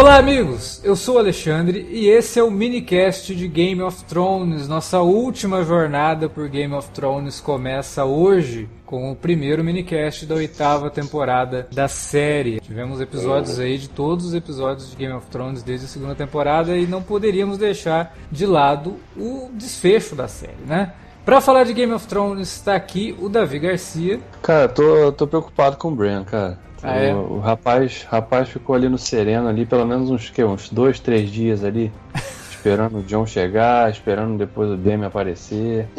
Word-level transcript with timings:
Olá, 0.00 0.16
amigos! 0.16 0.80
Eu 0.84 0.94
sou 0.94 1.16
o 1.16 1.18
Alexandre 1.18 1.84
e 1.90 2.06
esse 2.06 2.38
é 2.38 2.42
o 2.44 2.52
minicast 2.52 3.34
de 3.34 3.48
Game 3.48 3.82
of 3.82 4.04
Thrones. 4.04 4.68
Nossa 4.68 5.00
última 5.00 5.64
jornada 5.64 6.28
por 6.28 6.48
Game 6.48 6.72
of 6.72 6.88
Thrones 6.90 7.40
começa 7.40 8.04
hoje 8.04 8.68
com 8.86 9.10
o 9.10 9.16
primeiro 9.16 9.64
minicast 9.64 10.24
da 10.24 10.36
oitava 10.36 10.88
temporada 10.88 11.66
da 11.72 11.88
série. 11.88 12.60
Tivemos 12.60 13.00
episódios 13.00 13.58
aí 13.58 13.76
de 13.76 13.88
todos 13.88 14.26
os 14.26 14.34
episódios 14.34 14.88
de 14.92 14.96
Game 14.96 15.12
of 15.12 15.26
Thrones 15.30 15.64
desde 15.64 15.86
a 15.86 15.88
segunda 15.88 16.14
temporada 16.14 16.76
e 16.76 16.86
não 16.86 17.02
poderíamos 17.02 17.58
deixar 17.58 18.16
de 18.30 18.46
lado 18.46 18.98
o 19.16 19.50
desfecho 19.52 20.14
da 20.14 20.28
série, 20.28 20.64
né? 20.64 20.92
Pra 21.28 21.42
falar 21.42 21.64
de 21.64 21.74
Game 21.74 21.92
of 21.92 22.06
Thrones, 22.06 22.48
está 22.48 22.74
aqui 22.74 23.14
o 23.20 23.28
Davi 23.28 23.58
Garcia. 23.58 24.18
Cara, 24.40 24.66
tô, 24.66 25.12
tô 25.12 25.26
preocupado 25.26 25.76
com 25.76 25.88
o 25.88 25.94
Bran, 25.94 26.24
cara. 26.24 26.58
Ah, 26.82 26.96
é? 26.96 27.12
o, 27.12 27.34
o 27.34 27.38
rapaz, 27.38 28.06
rapaz 28.08 28.48
ficou 28.48 28.74
ali 28.74 28.88
no 28.88 28.96
sereno 28.96 29.46
ali 29.46 29.66
pelo 29.66 29.84
menos 29.84 30.08
uns 30.08 30.30
que 30.30 30.42
uns 30.42 30.70
dois, 30.70 30.98
três 30.98 31.30
dias 31.30 31.62
ali, 31.62 31.92
esperando 32.58 32.98
o 32.98 33.02
John 33.02 33.24
chegar, 33.24 33.90
esperando 33.90 34.36
depois 34.36 34.70
o 34.70 34.76
Demi 34.76 35.04
aparecer. 35.04 35.88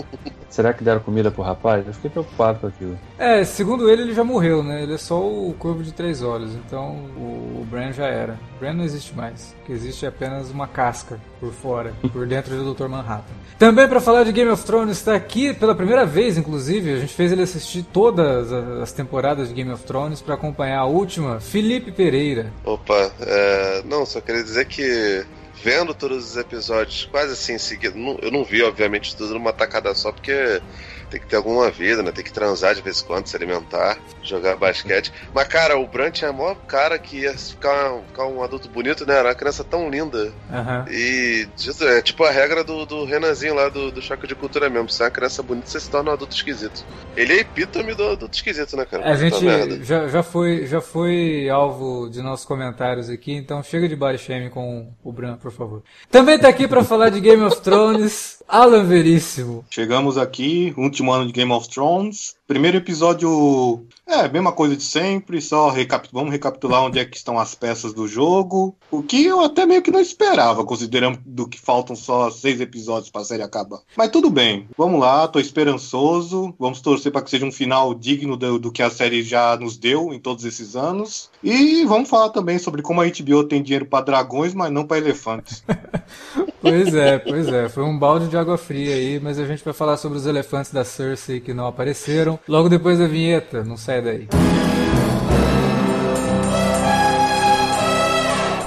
Será 0.49 0.73
que 0.73 0.83
deram 0.83 0.99
comida 0.99 1.29
pro 1.29 1.43
rapaz? 1.43 1.85
Eu 1.85 1.93
fiquei 1.93 2.09
preocupado 2.09 2.59
com 2.59 2.67
aquilo. 2.67 2.99
É, 3.19 3.43
segundo 3.43 3.89
ele, 3.89 4.01
ele 4.01 4.13
já 4.15 4.23
morreu, 4.23 4.63
né? 4.63 4.81
Ele 4.81 4.95
é 4.95 4.97
só 4.97 5.21
o 5.21 5.53
Corvo 5.57 5.83
de 5.83 5.93
Três 5.93 6.23
Olhos, 6.23 6.53
então 6.55 6.95
o, 7.15 7.61
o 7.61 7.67
Bran 7.69 7.93
já 7.93 8.07
era. 8.07 8.33
O 8.55 8.59
Bran 8.59 8.73
não 8.73 8.83
existe 8.83 9.15
mais. 9.15 9.55
O 9.61 9.65
que 9.65 9.71
existe 9.71 10.05
é 10.05 10.09
apenas 10.09 10.49
uma 10.49 10.67
casca 10.67 11.19
por 11.39 11.53
fora, 11.53 11.93
por 12.11 12.25
dentro 12.25 12.55
do 12.55 12.73
Dr. 12.73 12.87
Manhattan. 12.87 13.33
Também 13.59 13.87
para 13.87 14.01
falar 14.01 14.23
de 14.23 14.31
Game 14.31 14.49
of 14.49 14.63
Thrones, 14.65 14.97
está 14.97 15.13
aqui 15.13 15.53
pela 15.53 15.75
primeira 15.75 16.05
vez, 16.05 16.37
inclusive, 16.37 16.93
a 16.93 16.97
gente 16.97 17.13
fez 17.13 17.31
ele 17.31 17.43
assistir 17.43 17.83
todas 17.83 18.51
as 18.51 18.91
temporadas 18.91 19.49
de 19.49 19.53
Game 19.53 19.71
of 19.71 19.83
Thrones 19.83 20.19
para 20.19 20.33
acompanhar 20.33 20.79
a 20.79 20.85
última, 20.85 21.39
Felipe 21.39 21.91
Pereira. 21.91 22.51
Opa, 22.65 23.11
é, 23.21 23.83
não, 23.85 24.05
só 24.05 24.19
queria 24.19 24.43
dizer 24.43 24.65
que 24.65 25.23
vendo 25.63 25.93
todos 25.93 26.31
os 26.31 26.37
episódios 26.37 27.05
quase 27.11 27.33
assim 27.33 27.53
em 27.53 27.59
seguida, 27.59 27.97
eu 28.21 28.31
não 28.31 28.43
vi, 28.43 28.61
obviamente, 28.63 29.15
tudo 29.15 29.33
numa 29.33 29.53
tacada 29.53 29.93
só, 29.93 30.11
porque 30.11 30.61
tem 31.09 31.19
que 31.19 31.27
ter 31.27 31.35
alguma 31.35 31.69
vida, 31.69 32.03
né? 32.03 32.11
Tem 32.11 32.23
que 32.23 32.31
transar 32.31 32.75
de 32.75 32.81
vez 32.81 33.01
em 33.01 33.05
quando, 33.05 33.27
se 33.27 33.35
alimentar, 33.35 33.97
jogar 34.21 34.55
basquete. 34.55 35.11
Mas, 35.33 35.47
cara, 35.47 35.77
o 35.77 35.87
Brant 35.87 36.21
é 36.21 36.27
a 36.27 36.33
maior 36.33 36.55
cara 36.67 36.97
que 36.97 37.21
ia 37.21 37.37
ficar, 37.37 37.99
ficar 38.07 38.25
um 38.25 38.43
adulto 38.43 38.69
bonito, 38.69 39.05
né? 39.05 39.17
Era 39.17 39.29
uma 39.29 39.35
criança 39.35 39.63
tão 39.63 39.89
linda. 39.89 40.31
Aham. 40.51 40.85
E 40.89 41.47
é 41.81 42.01
tipo 42.01 42.23
a 42.23 42.31
regra 42.31 42.63
do, 42.63 42.85
do 42.85 43.05
Renanzinho 43.05 43.55
lá 43.55 43.69
do, 43.69 43.91
do 43.91 44.01
choque 44.01 44.27
de 44.27 44.35
cultura 44.35 44.69
mesmo. 44.69 44.89
Se 44.89 45.01
é 45.01 45.05
uma 45.05 45.11
criança 45.11 45.41
bonita, 45.41 45.67
você 45.67 45.79
se 45.79 45.89
torna 45.89 46.11
um 46.11 46.13
adulto 46.13 46.35
esquisito. 46.35 46.85
Ele 47.15 47.33
é 47.33 47.39
epítome 47.39 47.93
do 47.93 48.03
adulto 48.03 48.35
esquisito, 48.35 48.75
né, 48.77 48.85
cara? 48.85 49.09
A 49.09 49.15
gente 49.15 49.39
já, 49.83 50.07
já, 50.07 50.23
foi, 50.23 50.65
já 50.65 50.81
foi 50.81 51.49
alvo 51.49 52.09
de 52.09 52.21
nossos 52.21 52.45
comentários 52.45 53.09
aqui, 53.09 53.33
então 53.33 53.61
chega 53.63 53.87
de 53.87 53.95
body 53.95 54.17
shaming 54.17 54.49
com 54.49 54.91
o 55.03 55.11
Bran, 55.11 55.37
por 55.37 55.51
favor. 55.51 55.83
Também 56.09 56.37
tá 56.37 56.47
aqui 56.47 56.67
para 56.67 56.83
falar 56.83 57.09
de 57.09 57.19
Game 57.19 57.43
of 57.43 57.61
Thrones, 57.61 58.43
Alan 58.47 58.83
Veríssimo. 58.83 59.65
Chegamos 59.69 60.17
aqui, 60.17 60.73
último 60.99 61.13
ano 61.13 61.27
de 61.27 61.31
Game 61.31 61.51
of 61.53 61.69
Thrones. 61.69 62.35
Primeiro 62.45 62.75
episódio, 62.77 63.85
é, 64.05 64.27
mesma 64.27 64.51
coisa 64.51 64.75
de 64.75 64.83
sempre, 64.83 65.39
só 65.41 65.69
recapi- 65.69 66.09
vamos 66.11 66.31
recapitular 66.31 66.83
onde 66.83 66.99
é 66.99 67.05
que 67.05 67.15
estão 67.15 67.39
as 67.39 67.55
peças 67.55 67.93
do 67.93 68.05
jogo. 68.07 68.75
O 68.91 69.01
que 69.01 69.23
eu 69.23 69.39
até 69.39 69.65
meio 69.65 69.81
que 69.81 69.91
não 69.91 69.99
esperava, 70.01 70.65
considerando 70.65 71.19
do 71.25 71.47
que 71.47 71.59
faltam 71.59 71.95
só 71.95 72.29
seis 72.29 72.59
episódios 72.59 73.09
pra 73.09 73.23
série 73.23 73.43
acabar. 73.43 73.79
Mas 73.95 74.09
tudo 74.09 74.29
bem, 74.29 74.67
vamos 74.77 74.99
lá, 74.99 75.25
tô 75.27 75.39
esperançoso. 75.39 76.53
Vamos 76.59 76.81
torcer 76.81 77.11
para 77.11 77.21
que 77.21 77.29
seja 77.29 77.45
um 77.45 77.51
final 77.51 77.93
digno 77.93 78.35
do, 78.35 78.59
do 78.59 78.71
que 78.71 78.81
a 78.83 78.89
série 78.89 79.23
já 79.23 79.55
nos 79.55 79.77
deu 79.77 80.11
em 80.13 80.19
todos 80.19 80.43
esses 80.43 80.75
anos. 80.75 81.29
E 81.41 81.85
vamos 81.85 82.09
falar 82.09 82.29
também 82.29 82.59
sobre 82.59 82.81
como 82.81 82.99
a 83.01 83.05
HBO 83.05 83.43
tem 83.45 83.61
dinheiro 83.63 83.85
pra 83.85 84.01
dragões, 84.01 84.53
mas 84.53 84.71
não 84.71 84.85
pra 84.85 84.97
elefantes. 84.97 85.63
Pois 86.61 86.93
é, 86.93 87.17
pois 87.17 87.47
é, 87.47 87.69
foi 87.69 87.83
um 87.83 87.97
balde 87.97 88.27
de 88.27 88.37
água 88.37 88.57
fria 88.57 88.93
aí, 88.93 89.19
mas 89.19 89.39
a 89.39 89.45
gente 89.45 89.63
vai 89.63 89.73
falar 89.73 89.97
sobre 89.97 90.17
os 90.17 90.25
elefantes 90.25 90.71
da 90.71 90.83
Cersei 90.83 91.39
que 91.39 91.53
não 91.53 91.67
apareceram 91.67 92.39
logo 92.47 92.67
depois 92.67 92.99
da 92.99 93.07
vinheta, 93.07 93.63
não 93.63 93.77
sai 93.77 94.01
daí. 94.01 94.27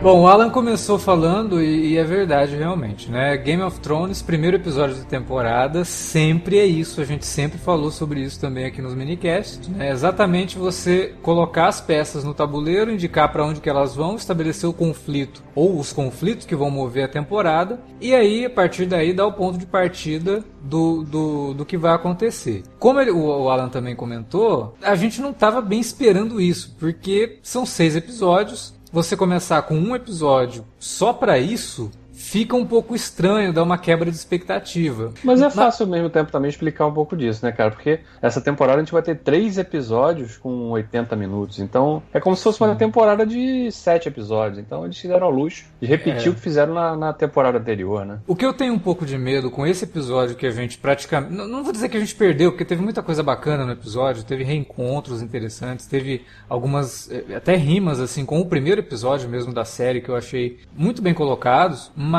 Bom, 0.00 0.22
o 0.22 0.28
Alan 0.28 0.48
começou 0.48 0.96
falando 0.96 1.60
e, 1.60 1.88
e 1.94 1.96
é 1.98 2.04
verdade 2.04 2.54
realmente, 2.54 3.10
né? 3.10 3.36
Game 3.36 3.60
of 3.62 3.80
Thrones, 3.80 4.22
primeiro 4.22 4.56
episódio 4.56 4.94
da 4.94 5.02
temporada, 5.04 5.84
sempre 5.84 6.56
é 6.56 6.64
isso. 6.64 7.00
A 7.00 7.04
gente 7.04 7.26
sempre 7.26 7.58
falou 7.58 7.90
sobre 7.90 8.20
isso 8.20 8.40
também 8.40 8.64
aqui 8.64 8.80
nos 8.80 8.94
minicasts. 8.94 9.66
Né? 9.68 9.90
Exatamente 9.90 10.56
você 10.56 11.14
colocar 11.20 11.66
as 11.66 11.80
peças 11.80 12.22
no 12.22 12.32
tabuleiro, 12.32 12.92
indicar 12.92 13.30
para 13.32 13.44
onde 13.44 13.60
que 13.60 13.68
elas 13.68 13.96
vão, 13.96 14.14
estabelecer 14.14 14.70
o 14.70 14.72
conflito 14.72 15.42
ou 15.52 15.80
os 15.80 15.92
conflitos 15.92 16.46
que 16.46 16.54
vão 16.54 16.70
mover 16.70 17.04
a 17.04 17.08
temporada 17.08 17.80
e 18.00 18.14
aí 18.14 18.44
a 18.44 18.50
partir 18.50 18.86
daí 18.86 19.12
dar 19.12 19.26
o 19.26 19.32
ponto 19.32 19.58
de 19.58 19.66
partida 19.66 20.44
do, 20.62 21.02
do, 21.02 21.54
do 21.54 21.64
que 21.66 21.76
vai 21.76 21.92
acontecer. 21.92 22.62
Como 22.78 23.00
ele- 23.00 23.10
o, 23.10 23.24
o 23.26 23.50
Alan 23.50 23.68
também 23.68 23.96
comentou, 23.96 24.76
a 24.80 24.94
gente 24.94 25.20
não 25.20 25.30
estava 25.30 25.60
bem 25.60 25.80
esperando 25.80 26.40
isso, 26.40 26.76
porque 26.78 27.40
são 27.42 27.66
seis 27.66 27.96
episódios 27.96 28.77
você 28.92 29.16
começar 29.16 29.62
com 29.62 29.74
um 29.74 29.94
episódio 29.94 30.64
só 30.78 31.12
pra 31.12 31.38
isso 31.38 31.90
fica 32.30 32.54
um 32.56 32.66
pouco 32.66 32.94
estranho, 32.94 33.52
dá 33.52 33.62
uma 33.62 33.78
quebra 33.78 34.10
de 34.10 34.16
expectativa. 34.16 35.12
Mas 35.24 35.40
é 35.42 35.50
fácil 35.50 35.84
ao 35.84 35.90
mesmo 35.90 36.10
tempo 36.10 36.30
também 36.30 36.48
explicar 36.48 36.86
um 36.86 36.92
pouco 36.92 37.16
disso, 37.16 37.44
né, 37.44 37.52
cara? 37.52 37.70
Porque 37.70 38.00
essa 38.20 38.40
temporada 38.40 38.78
a 38.78 38.84
gente 38.84 38.92
vai 38.92 39.02
ter 39.02 39.16
três 39.16 39.58
episódios 39.58 40.36
com 40.36 40.70
80 40.70 41.14
minutos. 41.16 41.58
Então 41.58 42.02
é 42.12 42.20
como 42.20 42.36
se 42.36 42.42
fosse 42.42 42.60
uma 42.62 42.74
temporada 42.74 43.24
de 43.26 43.70
sete 43.72 44.08
episódios. 44.08 44.58
Então 44.58 44.84
eles 44.84 44.98
fizeram 44.98 45.26
ao 45.26 45.32
luxo 45.32 45.64
de 45.80 45.86
repetir 45.86 46.26
É. 46.28 46.30
o 46.30 46.34
que 46.34 46.40
fizeram 46.40 46.74
na, 46.74 46.96
na 46.96 47.12
temporada 47.12 47.58
anterior, 47.58 48.04
né? 48.04 48.18
O 48.26 48.34
que 48.36 48.44
eu 48.44 48.52
tenho 48.52 48.74
um 48.74 48.78
pouco 48.78 49.06
de 49.06 49.16
medo 49.16 49.50
com 49.50 49.66
esse 49.66 49.84
episódio 49.84 50.36
que 50.36 50.46
a 50.46 50.50
gente 50.50 50.78
praticamente. 50.78 51.32
Não, 51.32 51.46
não 51.48 51.62
vou 51.64 51.72
dizer 51.72 51.88
que 51.88 51.96
a 51.96 52.00
gente 52.00 52.14
perdeu, 52.14 52.50
porque 52.52 52.64
teve 52.64 52.82
muita 52.82 53.02
coisa 53.02 53.22
bacana 53.22 53.64
no 53.64 53.72
episódio, 53.72 54.22
teve 54.24 54.44
reencontros 54.44 55.22
interessantes, 55.22 55.86
teve 55.86 56.24
algumas. 56.48 57.10
eh, 57.10 57.34
até 57.36 57.56
rimas, 57.56 58.00
assim, 58.00 58.24
com 58.24 58.40
o 58.40 58.46
primeiro 58.46 58.80
episódio 58.80 59.28
mesmo 59.28 59.52
da 59.52 59.64
série 59.64 60.00
que 60.00 60.08
eu 60.08 60.16
achei 60.16 60.58
muito 60.76 61.00
bem 61.02 61.14
colocados, 61.14 61.90
mas 61.96 62.17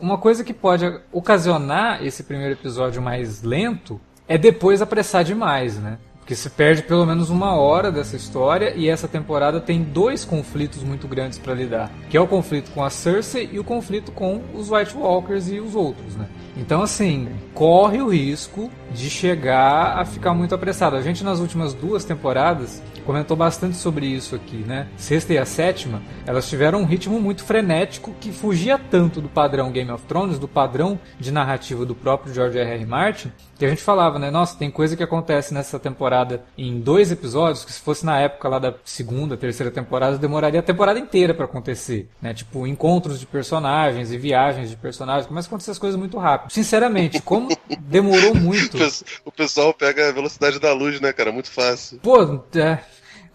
uma 0.00 0.18
coisa 0.18 0.42
que 0.42 0.54
pode 0.54 0.84
ocasionar 1.12 2.04
esse 2.04 2.22
primeiro 2.22 2.54
episódio 2.54 3.02
mais 3.02 3.42
lento 3.42 4.00
é 4.26 4.38
depois 4.38 4.80
apressar 4.80 5.24
demais, 5.24 5.76
né? 5.76 5.98
Porque 6.20 6.34
se 6.34 6.48
perde 6.48 6.82
pelo 6.84 7.04
menos 7.04 7.28
uma 7.28 7.56
hora 7.56 7.90
dessa 7.90 8.14
história 8.14 8.72
e 8.76 8.88
essa 8.88 9.08
temporada 9.08 9.60
tem 9.60 9.82
dois 9.82 10.24
conflitos 10.24 10.84
muito 10.84 11.08
grandes 11.08 11.38
para 11.38 11.52
lidar, 11.52 11.90
que 12.08 12.16
é 12.16 12.20
o 12.20 12.26
conflito 12.28 12.70
com 12.70 12.84
a 12.84 12.90
Cersei 12.90 13.48
e 13.52 13.58
o 13.58 13.64
conflito 13.64 14.12
com 14.12 14.40
os 14.54 14.70
White 14.70 14.96
Walkers 14.96 15.50
e 15.50 15.58
os 15.58 15.74
outros, 15.74 16.14
né? 16.14 16.28
Então 16.56 16.82
assim, 16.82 17.28
corre 17.52 18.00
o 18.00 18.08
risco 18.08 18.70
de 18.92 19.10
chegar 19.10 19.98
a 19.98 20.04
ficar 20.04 20.32
muito 20.32 20.54
apressado. 20.54 20.94
A 20.94 21.02
gente 21.02 21.24
nas 21.24 21.40
últimas 21.40 21.74
duas 21.74 22.04
temporadas, 22.04 22.80
comentou 23.00 23.36
bastante 23.36 23.76
sobre 23.76 24.06
isso 24.06 24.34
aqui, 24.34 24.58
né? 24.58 24.88
Sexta 24.96 25.32
e 25.32 25.38
a 25.38 25.44
sétima, 25.44 26.02
elas 26.26 26.48
tiveram 26.48 26.80
um 26.80 26.84
ritmo 26.84 27.20
muito 27.20 27.44
frenético 27.44 28.14
que 28.20 28.32
fugia 28.32 28.78
tanto 28.78 29.20
do 29.20 29.28
padrão 29.28 29.70
Game 29.70 29.90
of 29.90 30.04
Thrones, 30.06 30.38
do 30.38 30.48
padrão 30.48 30.98
de 31.18 31.30
narrativa 31.30 31.84
do 31.84 31.94
próprio 31.94 32.32
George 32.32 32.58
R. 32.58 32.70
R. 32.70 32.86
Martin, 32.86 33.32
que 33.60 33.66
a 33.66 33.68
gente 33.68 33.82
falava, 33.82 34.18
né? 34.18 34.30
Nossa, 34.30 34.56
tem 34.56 34.70
coisa 34.70 34.96
que 34.96 35.02
acontece 35.02 35.52
nessa 35.52 35.78
temporada 35.78 36.42
em 36.56 36.80
dois 36.80 37.12
episódios 37.12 37.62
que 37.62 37.70
se 37.70 37.80
fosse 37.80 38.06
na 38.06 38.18
época 38.18 38.48
lá 38.48 38.58
da 38.58 38.74
segunda, 38.86 39.36
terceira 39.36 39.70
temporada, 39.70 40.16
demoraria 40.16 40.60
a 40.60 40.62
temporada 40.62 40.98
inteira 40.98 41.34
para 41.34 41.44
acontecer, 41.44 42.08
né? 42.22 42.32
Tipo, 42.32 42.66
encontros 42.66 43.20
de 43.20 43.26
personagens 43.26 44.10
e 44.12 44.16
viagens 44.16 44.70
de 44.70 44.76
personagens, 44.76 45.26
começa 45.26 45.46
a 45.46 45.50
acontecer 45.50 45.72
as 45.72 45.78
coisas 45.78 45.98
muito 45.98 46.16
rápido. 46.16 46.52
Sinceramente, 46.52 47.20
como 47.20 47.48
demorou 47.78 48.34
muito. 48.34 48.78
O 49.24 49.32
pessoal 49.32 49.74
pega 49.74 50.08
a 50.08 50.12
velocidade 50.12 50.58
da 50.58 50.72
luz, 50.72 51.00
né, 51.00 51.12
cara? 51.12 51.30
Muito 51.30 51.50
fácil. 51.50 51.98
Pô, 51.98 52.42
é, 52.54 52.78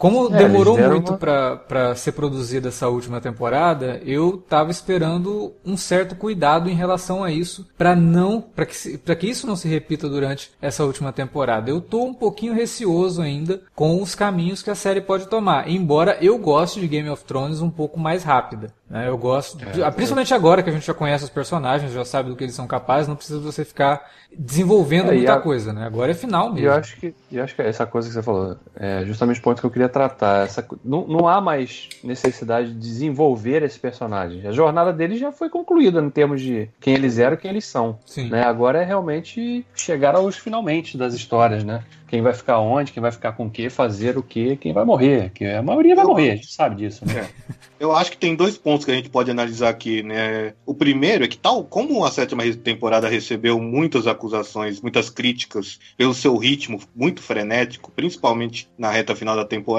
como 0.06 0.32
é, 0.36 0.38
demorou 0.38 0.78
muito 0.78 1.14
uma... 1.14 1.18
para 1.18 1.96
ser 1.96 2.12
produzida 2.12 2.68
essa 2.68 2.88
última 2.88 3.20
temporada, 3.20 4.00
eu 4.06 4.38
tava 4.38 4.70
esperando 4.70 5.52
um 5.66 5.76
certo 5.76 6.16
cuidado 6.16 6.70
em 6.70 6.76
relação 6.76 7.24
a 7.24 7.32
isso, 7.32 7.68
para 7.76 7.96
não, 7.96 8.40
para 8.40 8.68
que, 8.68 9.00
pra 9.00 9.16
que 9.16 9.28
isso 9.28 9.48
não 9.48 9.56
se 9.56 9.68
repita 9.68 10.08
durante 10.08 10.52
essa 10.62 10.84
última 10.86 11.12
temporada. 11.12 11.72
Eu 11.72 11.82
tô 11.82 12.04
um 12.04 12.14
pouquinho 12.14 12.54
receoso 12.54 13.20
ainda 13.20 13.62
com 13.74 14.00
os 14.00 14.14
caminhos 14.14 14.62
que 14.62 14.70
a 14.70 14.76
série 14.76 15.02
pode 15.02 15.28
tomar, 15.28 15.68
embora 15.68 16.20
eu 16.22 16.38
goste 16.38 16.80
de 16.80 16.88
Game 16.88 17.10
of 17.10 17.24
Thrones 17.24 17.60
um 17.60 17.72
pouco 17.72 18.00
mais 18.00 18.24
rápida. 18.24 18.72
Né? 18.88 19.10
Eu 19.10 19.18
gosto, 19.18 19.58
é, 19.66 19.72
de, 19.72 19.92
principalmente 19.96 20.32
é. 20.32 20.36
agora 20.36 20.62
que 20.62 20.70
a 20.70 20.74
gente 20.74 20.86
já 20.86 20.94
conhece 20.94 21.24
os 21.24 21.30
personagens, 21.32 21.92
já 21.92 22.06
sabe 22.06 22.30
do 22.30 22.36
que 22.36 22.44
eles 22.44 22.54
são 22.54 22.68
capazes, 22.68 23.08
não 23.08 23.16
precisa 23.16 23.40
você 23.40 23.66
ficar 23.66 24.08
desenvolvendo 24.38 25.12
é, 25.12 25.16
muita 25.16 25.34
a... 25.34 25.40
coisa, 25.40 25.74
né? 25.74 25.86
Agora 25.86 26.12
é 26.12 26.14
final 26.14 26.50
mesmo. 26.50 26.60
E 26.60 26.66
eu 26.66 26.74
acho 26.74 26.98
que, 26.98 27.16
eu 27.32 27.44
acho 27.44 27.56
que 27.56 27.62
essa 27.62 27.86
coisa 27.86 28.08
que 28.08 28.14
você 28.14 28.22
falou 28.22 28.58
é 28.76 29.04
justamente 29.06 29.40
o 29.40 29.44
ponto 29.44 29.60
que 29.60 29.66
eu 29.66 29.72
queria 29.72 29.90
tratar. 29.96 30.44
Essa, 30.44 30.68
não, 30.84 31.08
não 31.08 31.26
há 31.26 31.40
mais 31.40 31.88
necessidade 32.04 32.74
de 32.74 32.78
desenvolver 32.78 33.64
esse 33.64 33.80
personagem. 33.80 34.46
A 34.46 34.52
jornada 34.52 34.92
deles 34.92 35.18
já 35.18 35.32
foi 35.32 35.50
concluída 35.50 36.02
em 36.02 36.10
termos 36.10 36.42
de 36.42 36.68
quem 36.82 36.96
eles 36.96 37.18
eram 37.18 37.36
e 37.36 37.38
quem 37.38 37.50
eles 37.50 37.66
são. 37.66 37.98
Sim. 38.06 38.28
Né? 38.28 38.44
Agora 38.44 38.82
é 38.82 38.84
realmente 38.84 39.66
chegar 39.74 40.14
aos 40.16 40.36
finalmente 40.36 40.98
das 40.98 41.14
histórias, 41.14 41.64
né? 41.64 41.82
quem 42.08 42.22
vai 42.22 42.34
ficar 42.34 42.60
onde, 42.60 42.92
quem 42.92 43.02
vai 43.02 43.12
ficar 43.12 43.34
com 43.34 43.48
o 43.48 43.50
que, 43.50 43.70
fazer 43.70 44.18
o 44.18 44.24
que, 44.24 44.56
quem 44.56 44.72
vai 44.72 44.86
morrer. 44.86 45.32
Que 45.32 45.46
a 45.46 45.62
maioria 45.62 45.96
vai 45.96 46.06
morrer, 46.06 46.32
a 46.32 46.36
gente 46.36 46.52
sabe 46.52 46.76
disso, 46.76 47.06
né? 47.06 47.28
É. 47.28 47.56
Eu 47.78 47.94
acho 47.94 48.12
que 48.12 48.18
tem 48.18 48.36
dois 48.36 48.58
pontos 48.58 48.86
que 48.86 48.92
a 48.92 48.96
gente 48.96 49.10
pode 49.10 49.30
analisar 49.30 49.68
aqui, 49.68 50.02
né? 50.02 50.54
O 50.66 50.74
primeiro 50.74 51.26
é 51.26 51.28
que, 51.28 51.38
tal 51.38 51.64
como 51.66 52.06
a 52.06 52.12
sétima 52.12 52.44
temporada 52.56 53.10
recebeu 53.10 53.60
muitas 53.60 54.08
acusações, 54.08 54.80
muitas 54.80 55.10
críticas 55.10 55.78
pelo 55.98 56.14
seu 56.14 56.38
ritmo 56.38 56.80
muito 56.96 57.22
frenético, 57.22 57.92
principalmente 57.92 58.70
na 58.78 58.90
reta 58.90 59.14
final 59.14 59.36
da 59.36 59.44
temporada, 59.44 59.75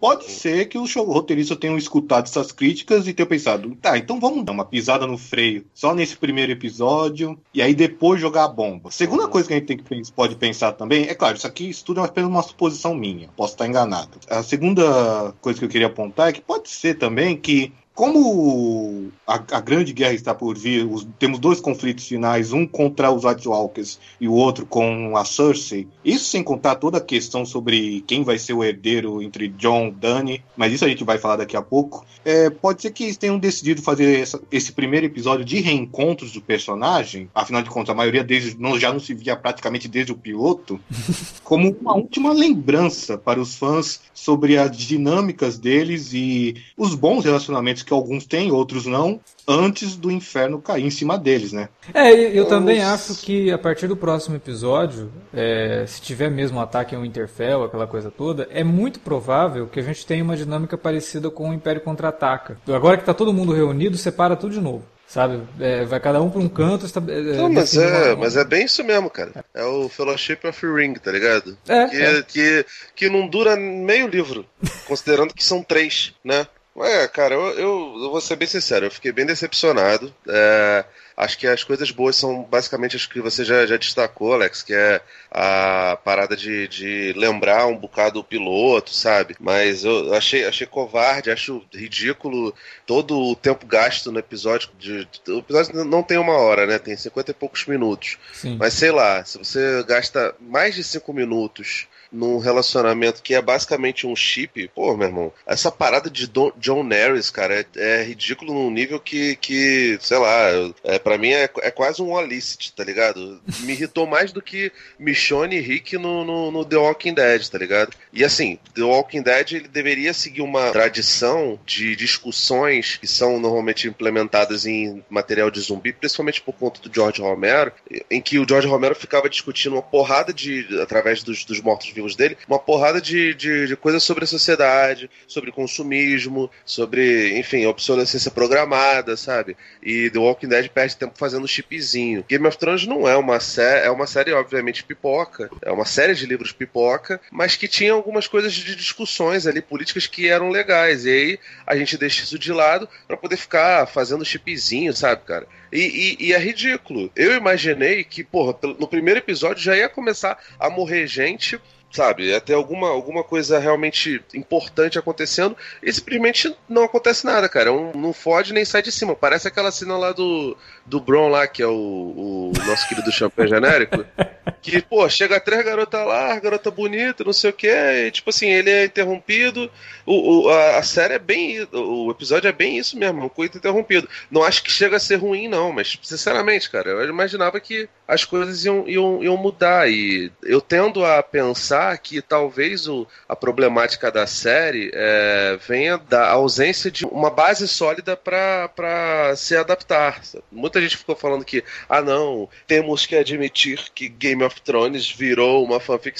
pode 0.00 0.30
ser 0.30 0.66
que 0.66 0.78
os 0.78 0.94
roteiristas 0.94 1.56
tenham 1.58 1.76
escutado 1.76 2.24
essas 2.24 2.52
críticas 2.52 3.06
e 3.06 3.12
tenham 3.12 3.28
pensado, 3.28 3.74
tá, 3.76 3.96
então 3.98 4.20
vamos 4.20 4.44
dar 4.44 4.52
uma 4.52 4.64
pisada 4.64 5.06
no 5.06 5.18
freio 5.18 5.64
só 5.74 5.94
nesse 5.94 6.16
primeiro 6.16 6.52
episódio 6.52 7.38
e 7.52 7.60
aí 7.62 7.74
depois 7.74 8.20
jogar 8.20 8.44
a 8.44 8.48
bomba. 8.48 8.90
Segunda 8.90 9.28
coisa 9.28 9.48
que 9.48 9.54
a 9.54 9.56
gente 9.58 9.66
tem 9.66 9.76
que, 9.76 10.12
pode 10.12 10.36
pensar 10.36 10.72
também, 10.72 11.04
é 11.04 11.14
claro, 11.14 11.36
isso 11.36 11.46
aqui 11.46 11.68
isso 11.68 11.84
tudo 11.84 12.00
é 12.00 12.04
apenas 12.04 12.30
uma 12.30 12.42
suposição 12.42 12.94
minha, 12.94 13.28
posso 13.36 13.54
estar 13.54 13.66
enganado. 13.66 14.18
A 14.28 14.42
segunda 14.42 15.34
coisa 15.40 15.58
que 15.58 15.64
eu 15.64 15.68
queria 15.68 15.86
apontar 15.86 16.28
é 16.28 16.32
que 16.32 16.40
pode 16.40 16.68
ser 16.68 16.94
também 16.94 17.36
que 17.36 17.72
como 17.94 19.10
a, 19.26 19.34
a, 19.34 19.60
grande 19.60 19.92
guerra 19.92 20.14
está 20.14 20.34
por 20.34 20.56
vir, 20.56 20.86
os, 20.86 21.06
temos 21.18 21.38
dois 21.38 21.60
conflitos 21.60 22.06
finais, 22.06 22.52
um 22.52 22.66
contra 22.66 23.10
os 23.10 23.24
White 23.24 23.46
Walkers 23.46 23.98
e 24.18 24.26
o 24.26 24.32
outro 24.32 24.64
com 24.64 25.16
a 25.16 25.24
Cersei. 25.24 25.86
Isso 26.02 26.24
sem 26.24 26.42
contar 26.42 26.76
toda 26.76 26.98
a 26.98 27.00
questão 27.02 27.44
sobre 27.44 28.02
quem 28.06 28.24
vai 28.24 28.38
ser 28.38 28.54
o 28.54 28.64
herdeiro 28.64 29.22
entre 29.22 29.48
John 29.48 29.88
e 29.88 29.90
Dany, 29.90 30.44
mas 30.56 30.72
isso 30.72 30.84
a 30.84 30.88
gente 30.88 31.04
vai 31.04 31.18
falar 31.18 31.36
daqui 31.36 31.56
a 31.56 31.62
pouco. 31.62 32.06
É, 32.24 32.48
pode 32.48 32.80
ser 32.80 32.92
que 32.92 33.04
eles 33.04 33.18
tenham 33.18 33.38
decidido 33.38 33.82
fazer 33.82 34.20
essa, 34.20 34.40
esse 34.50 34.72
primeiro 34.72 35.06
episódio 35.06 35.44
de 35.44 35.60
reencontros 35.60 36.32
do 36.32 36.40
personagem, 36.40 37.28
afinal 37.34 37.62
de 37.62 37.68
contas, 37.68 37.90
a 37.90 37.96
maioria 37.96 38.24
deles 38.24 38.56
não, 38.56 38.78
já 38.78 38.90
não 38.90 39.00
se 39.00 39.12
via 39.12 39.36
praticamente 39.36 39.86
desde 39.86 40.12
o 40.12 40.16
piloto, 40.16 40.80
como 41.44 41.76
uma 41.80 41.94
última 41.94 42.32
lembrança 42.32 43.18
para 43.18 43.40
os 43.40 43.54
fãs 43.54 44.00
sobre 44.14 44.56
as 44.56 44.74
dinâmicas 44.74 45.58
deles 45.58 46.12
e 46.14 46.56
os 46.76 46.94
bons 46.94 47.24
relacionamentos 47.24 47.81
que 47.82 47.92
alguns 47.92 48.26
têm, 48.26 48.50
outros 48.50 48.86
não, 48.86 49.20
antes 49.46 49.96
do 49.96 50.10
inferno 50.10 50.60
cair 50.60 50.84
em 50.84 50.90
cima 50.90 51.18
deles, 51.18 51.52
né? 51.52 51.68
É, 51.92 52.12
eu 52.12 52.46
também 52.46 52.78
Os... 52.78 52.84
acho 52.84 53.14
que 53.22 53.50
a 53.50 53.58
partir 53.58 53.86
do 53.86 53.96
próximo 53.96 54.36
episódio, 54.36 55.10
é, 55.32 55.84
se 55.86 56.00
tiver 56.00 56.30
mesmo 56.30 56.58
um 56.58 56.62
ataque 56.62 56.94
ao 56.94 57.04
Interfell, 57.04 57.64
aquela 57.64 57.86
coisa 57.86 58.10
toda, 58.10 58.48
é 58.50 58.64
muito 58.64 59.00
provável 59.00 59.66
que 59.66 59.80
a 59.80 59.82
gente 59.82 60.06
tenha 60.06 60.22
uma 60.22 60.36
dinâmica 60.36 60.76
parecida 60.78 61.30
com 61.30 61.50
o 61.50 61.54
Império 61.54 61.80
Contra-Ataca. 61.80 62.58
Agora 62.68 62.96
que 62.96 63.04
tá 63.04 63.14
todo 63.14 63.32
mundo 63.32 63.52
reunido, 63.52 63.96
separa 63.96 64.36
tudo 64.36 64.54
de 64.54 64.60
novo. 64.60 64.84
Sabe? 65.12 65.42
É, 65.60 65.84
vai 65.84 66.00
cada 66.00 66.22
um 66.22 66.30
para 66.30 66.40
um 66.40 66.48
canto. 66.48 66.86
Está, 66.86 66.98
é, 67.06 67.20
não, 67.36 67.52
mas 67.52 67.76
é, 67.76 68.16
mas 68.16 68.34
é 68.34 68.46
bem 68.46 68.64
isso 68.64 68.82
mesmo, 68.82 69.10
cara. 69.10 69.44
É 69.52 69.62
o 69.62 69.86
Fellowship 69.86 70.38
of 70.48 70.66
Ring, 70.66 70.94
tá 70.94 71.12
ligado? 71.12 71.54
É, 71.68 71.86
que, 71.86 72.00
é. 72.00 72.22
que, 72.22 72.66
que 72.96 73.10
não 73.10 73.28
dura 73.28 73.54
meio 73.54 74.08
livro, 74.08 74.46
considerando 74.88 75.34
que 75.34 75.44
são 75.44 75.62
três, 75.62 76.14
né? 76.24 76.46
É, 76.74 77.06
cara, 77.06 77.34
eu, 77.34 77.50
eu, 77.50 77.94
eu, 78.02 78.10
vou 78.10 78.20
ser 78.20 78.34
bem 78.36 78.48
sincero, 78.48 78.86
eu 78.86 78.90
fiquei 78.90 79.12
bem 79.12 79.26
decepcionado. 79.26 80.12
É, 80.26 80.84
acho 81.14 81.36
que 81.36 81.46
as 81.46 81.62
coisas 81.62 81.90
boas 81.90 82.16
são 82.16 82.44
basicamente 82.44 82.96
as 82.96 83.04
que 83.04 83.20
você 83.20 83.44
já, 83.44 83.66
já 83.66 83.76
destacou, 83.76 84.32
Alex, 84.32 84.62
que 84.62 84.72
é 84.72 85.02
a 85.30 85.98
parada 86.02 86.34
de, 86.34 86.66
de 86.68 87.12
lembrar 87.14 87.66
um 87.66 87.76
bocado 87.76 88.20
o 88.20 88.24
piloto, 88.24 88.94
sabe? 88.94 89.36
Mas 89.38 89.84
eu 89.84 90.14
achei, 90.14 90.46
achei 90.46 90.66
covarde, 90.66 91.30
acho 91.30 91.62
ridículo 91.74 92.54
todo 92.86 93.18
o 93.18 93.36
tempo 93.36 93.66
gasto 93.66 94.10
no 94.10 94.18
episódio. 94.18 94.70
De, 94.78 95.06
o 95.28 95.40
episódio 95.40 95.84
não 95.84 96.02
tem 96.02 96.16
uma 96.16 96.38
hora, 96.38 96.66
né? 96.66 96.78
Tem 96.78 96.96
50 96.96 97.32
e 97.32 97.34
poucos 97.34 97.66
minutos. 97.66 98.16
Sim. 98.32 98.56
Mas 98.58 98.72
sei 98.72 98.90
lá, 98.90 99.22
se 99.26 99.36
você 99.36 99.82
gasta 99.84 100.34
mais 100.40 100.74
de 100.74 100.82
5 100.82 101.12
minutos 101.12 101.86
num 102.12 102.38
relacionamento 102.38 103.22
que 103.22 103.34
é 103.34 103.40
basicamente 103.40 104.06
um 104.06 104.14
chip, 104.14 104.68
pô, 104.74 104.96
meu 104.96 105.08
irmão, 105.08 105.32
essa 105.46 105.70
parada 105.70 106.10
de 106.10 106.26
Don, 106.26 106.52
John 106.58 106.86
Harris, 106.88 107.30
cara, 107.30 107.60
é, 107.60 107.66
é, 107.76 108.02
ridículo 108.02 108.52
num 108.52 108.70
nível 108.70 109.00
que, 109.00 109.36
que 109.36 109.98
sei 110.00 110.18
lá, 110.18 110.48
é, 110.84 110.98
para 110.98 111.16
mim 111.16 111.30
é, 111.30 111.48
é 111.62 111.70
quase 111.70 112.02
um 112.02 112.12
Olicit, 112.12 112.72
tá 112.74 112.84
ligado? 112.84 113.40
Me 113.60 113.72
irritou 113.72 114.06
mais 114.06 114.32
do 114.32 114.42
que 114.42 114.70
Michonne 114.98 115.56
e 115.56 115.60
Rick 115.60 115.96
no, 115.96 116.24
no, 116.24 116.50
no, 116.50 116.64
The 116.64 116.76
Walking 116.76 117.14
Dead, 117.14 117.48
tá 117.48 117.58
ligado? 117.58 117.96
E 118.12 118.24
assim, 118.24 118.58
The 118.74 118.82
Walking 118.82 119.22
Dead 119.22 119.52
ele 119.52 119.68
deveria 119.68 120.12
seguir 120.12 120.42
uma 120.42 120.70
tradição 120.70 121.58
de 121.64 121.96
discussões 121.96 122.96
que 122.96 123.06
são 123.06 123.38
normalmente 123.38 123.88
implementadas 123.88 124.66
em 124.66 125.02
material 125.08 125.50
de 125.50 125.60
zumbi, 125.60 125.92
principalmente 125.92 126.42
por 126.42 126.54
conta 126.54 126.80
do 126.80 126.94
George 126.94 127.22
Romero, 127.22 127.72
em 128.10 128.20
que 128.20 128.38
o 128.38 128.46
George 128.48 128.68
Romero 128.68 128.94
ficava 128.94 129.28
discutindo 129.28 129.74
uma 129.74 129.82
porrada 129.82 130.32
de, 130.32 130.66
através 130.80 131.22
dos, 131.22 131.44
dos 131.44 131.60
mortos-vivos 131.60 132.01
dele, 132.16 132.36
uma 132.48 132.58
porrada 132.58 133.00
de, 133.00 133.34
de, 133.34 133.66
de 133.66 133.76
coisas 133.76 134.02
sobre 134.02 134.24
a 134.24 134.26
sociedade, 134.26 135.10
sobre 135.26 135.52
consumismo, 135.52 136.50
sobre, 136.64 137.38
enfim, 137.38 137.66
obsolescência 137.66 138.30
programada, 138.30 139.16
sabe? 139.16 139.56
E 139.82 140.10
The 140.10 140.18
Walking 140.18 140.48
Dead 140.48 140.68
perde 140.68 140.96
tempo 140.96 141.14
fazendo 141.16 141.48
chipzinho. 141.48 142.24
Game 142.28 142.46
of 142.46 142.58
Thrones 142.58 142.86
não 142.86 143.08
é 143.08 143.16
uma 143.16 143.40
série, 143.40 143.86
é 143.86 143.90
uma 143.90 144.06
série, 144.06 144.32
obviamente, 144.32 144.84
pipoca, 144.84 145.50
é 145.62 145.70
uma 145.70 145.84
série 145.84 146.14
de 146.14 146.26
livros 146.26 146.52
pipoca, 146.52 147.20
mas 147.30 147.56
que 147.56 147.68
tinha 147.68 147.92
algumas 147.92 148.26
coisas 148.26 148.52
de 148.52 148.74
discussões 148.74 149.46
ali, 149.46 149.60
políticas 149.60 150.06
que 150.06 150.28
eram 150.28 150.50
legais. 150.50 151.04
E 151.04 151.10
aí 151.10 151.38
a 151.66 151.76
gente 151.76 151.96
deixa 151.96 152.24
isso 152.24 152.38
de 152.38 152.52
lado 152.52 152.88
para 153.06 153.16
poder 153.16 153.36
ficar 153.36 153.86
fazendo 153.86 154.24
chipzinho, 154.24 154.92
sabe, 154.92 155.22
cara? 155.24 155.46
E, 155.72 156.16
e, 156.20 156.26
e, 156.26 156.32
é 156.32 156.38
ridículo. 156.38 157.10
Eu 157.16 157.34
imaginei 157.34 158.04
que, 158.04 158.22
porra, 158.22 158.54
no 158.78 158.86
primeiro 158.86 159.18
episódio 159.18 159.62
já 159.62 159.76
ia 159.76 159.88
começar 159.88 160.38
a 160.58 160.68
morrer 160.68 161.06
gente 161.06 161.58
sabe? 161.92 162.24
Ia 162.24 162.40
ter 162.40 162.54
alguma, 162.54 162.88
alguma 162.88 163.22
coisa 163.22 163.58
realmente 163.58 164.22
importante 164.34 164.98
acontecendo 164.98 165.56
e 165.82 165.92
simplesmente 165.92 166.54
não 166.68 166.84
acontece 166.84 167.24
nada, 167.24 167.48
cara. 167.48 167.72
Um, 167.72 167.92
não 167.94 168.12
fode 168.12 168.52
nem 168.52 168.64
sai 168.64 168.82
de 168.82 168.90
cima. 168.90 169.14
Parece 169.14 169.46
aquela 169.46 169.70
cena 169.70 169.96
lá 169.98 170.12
do, 170.12 170.56
do 170.86 171.00
Bron 171.00 171.28
lá, 171.28 171.46
que 171.46 171.62
é 171.62 171.66
o, 171.66 171.72
o 171.72 172.52
nosso 172.66 172.88
querido 172.88 173.12
champanhe 173.12 173.50
genérico. 173.50 174.04
Que, 174.60 174.80
pô, 174.80 175.08
chega 175.08 175.40
três 175.40 175.64
garotas 175.64 176.06
lá, 176.06 176.38
garota 176.38 176.70
bonita, 176.70 177.24
não 177.24 177.32
sei 177.32 177.50
o 177.50 177.52
que, 177.52 177.68
e, 177.68 178.10
tipo 178.12 178.30
assim, 178.30 178.48
ele 178.48 178.70
é 178.70 178.84
interrompido. 178.84 179.68
O, 180.06 180.44
o 180.44 180.48
a, 180.48 180.78
a, 180.78 180.82
série 180.84 181.14
é 181.14 181.18
bem. 181.18 181.66
O 181.72 182.10
episódio 182.12 182.48
é 182.48 182.52
bem 182.52 182.78
isso 182.78 182.96
mesmo, 182.96 183.24
um 183.24 183.28
coito 183.28 183.58
interrompido. 183.58 184.08
Não 184.30 184.42
acho 184.44 184.62
que 184.62 184.70
chega 184.70 184.96
a 184.96 185.00
ser 185.00 185.16
ruim, 185.16 185.48
não, 185.48 185.61
mas, 185.70 185.98
sinceramente, 186.02 186.70
cara, 186.70 186.88
eu 186.90 187.08
imaginava 187.08 187.60
que 187.60 187.88
as 188.08 188.24
coisas 188.24 188.64
iam, 188.64 188.88
iam, 188.88 189.22
iam 189.22 189.36
mudar. 189.36 189.90
E 189.90 190.32
eu 190.42 190.60
tendo 190.60 191.04
a 191.04 191.22
pensar 191.22 191.96
que 191.98 192.22
talvez 192.22 192.88
o, 192.88 193.06
a 193.28 193.36
problemática 193.36 194.10
da 194.10 194.26
série 194.26 194.90
é, 194.94 195.58
venha 195.66 195.98
da 195.98 196.30
ausência 196.30 196.90
de 196.90 197.04
uma 197.04 197.30
base 197.30 197.68
sólida 197.68 198.16
para 198.16 199.34
se 199.36 199.56
adaptar. 199.56 200.22
Muita 200.50 200.80
gente 200.80 200.96
ficou 200.96 201.14
falando 201.14 201.44
que, 201.44 201.62
ah, 201.88 202.00
não, 202.00 202.48
temos 202.66 203.06
que 203.06 203.16
admitir 203.16 203.90
que 203.94 204.08
Game 204.08 204.42
of 204.42 204.60
Thrones 204.62 205.10
virou 205.10 205.64
uma 205.64 205.78
fanfic. 205.78 206.16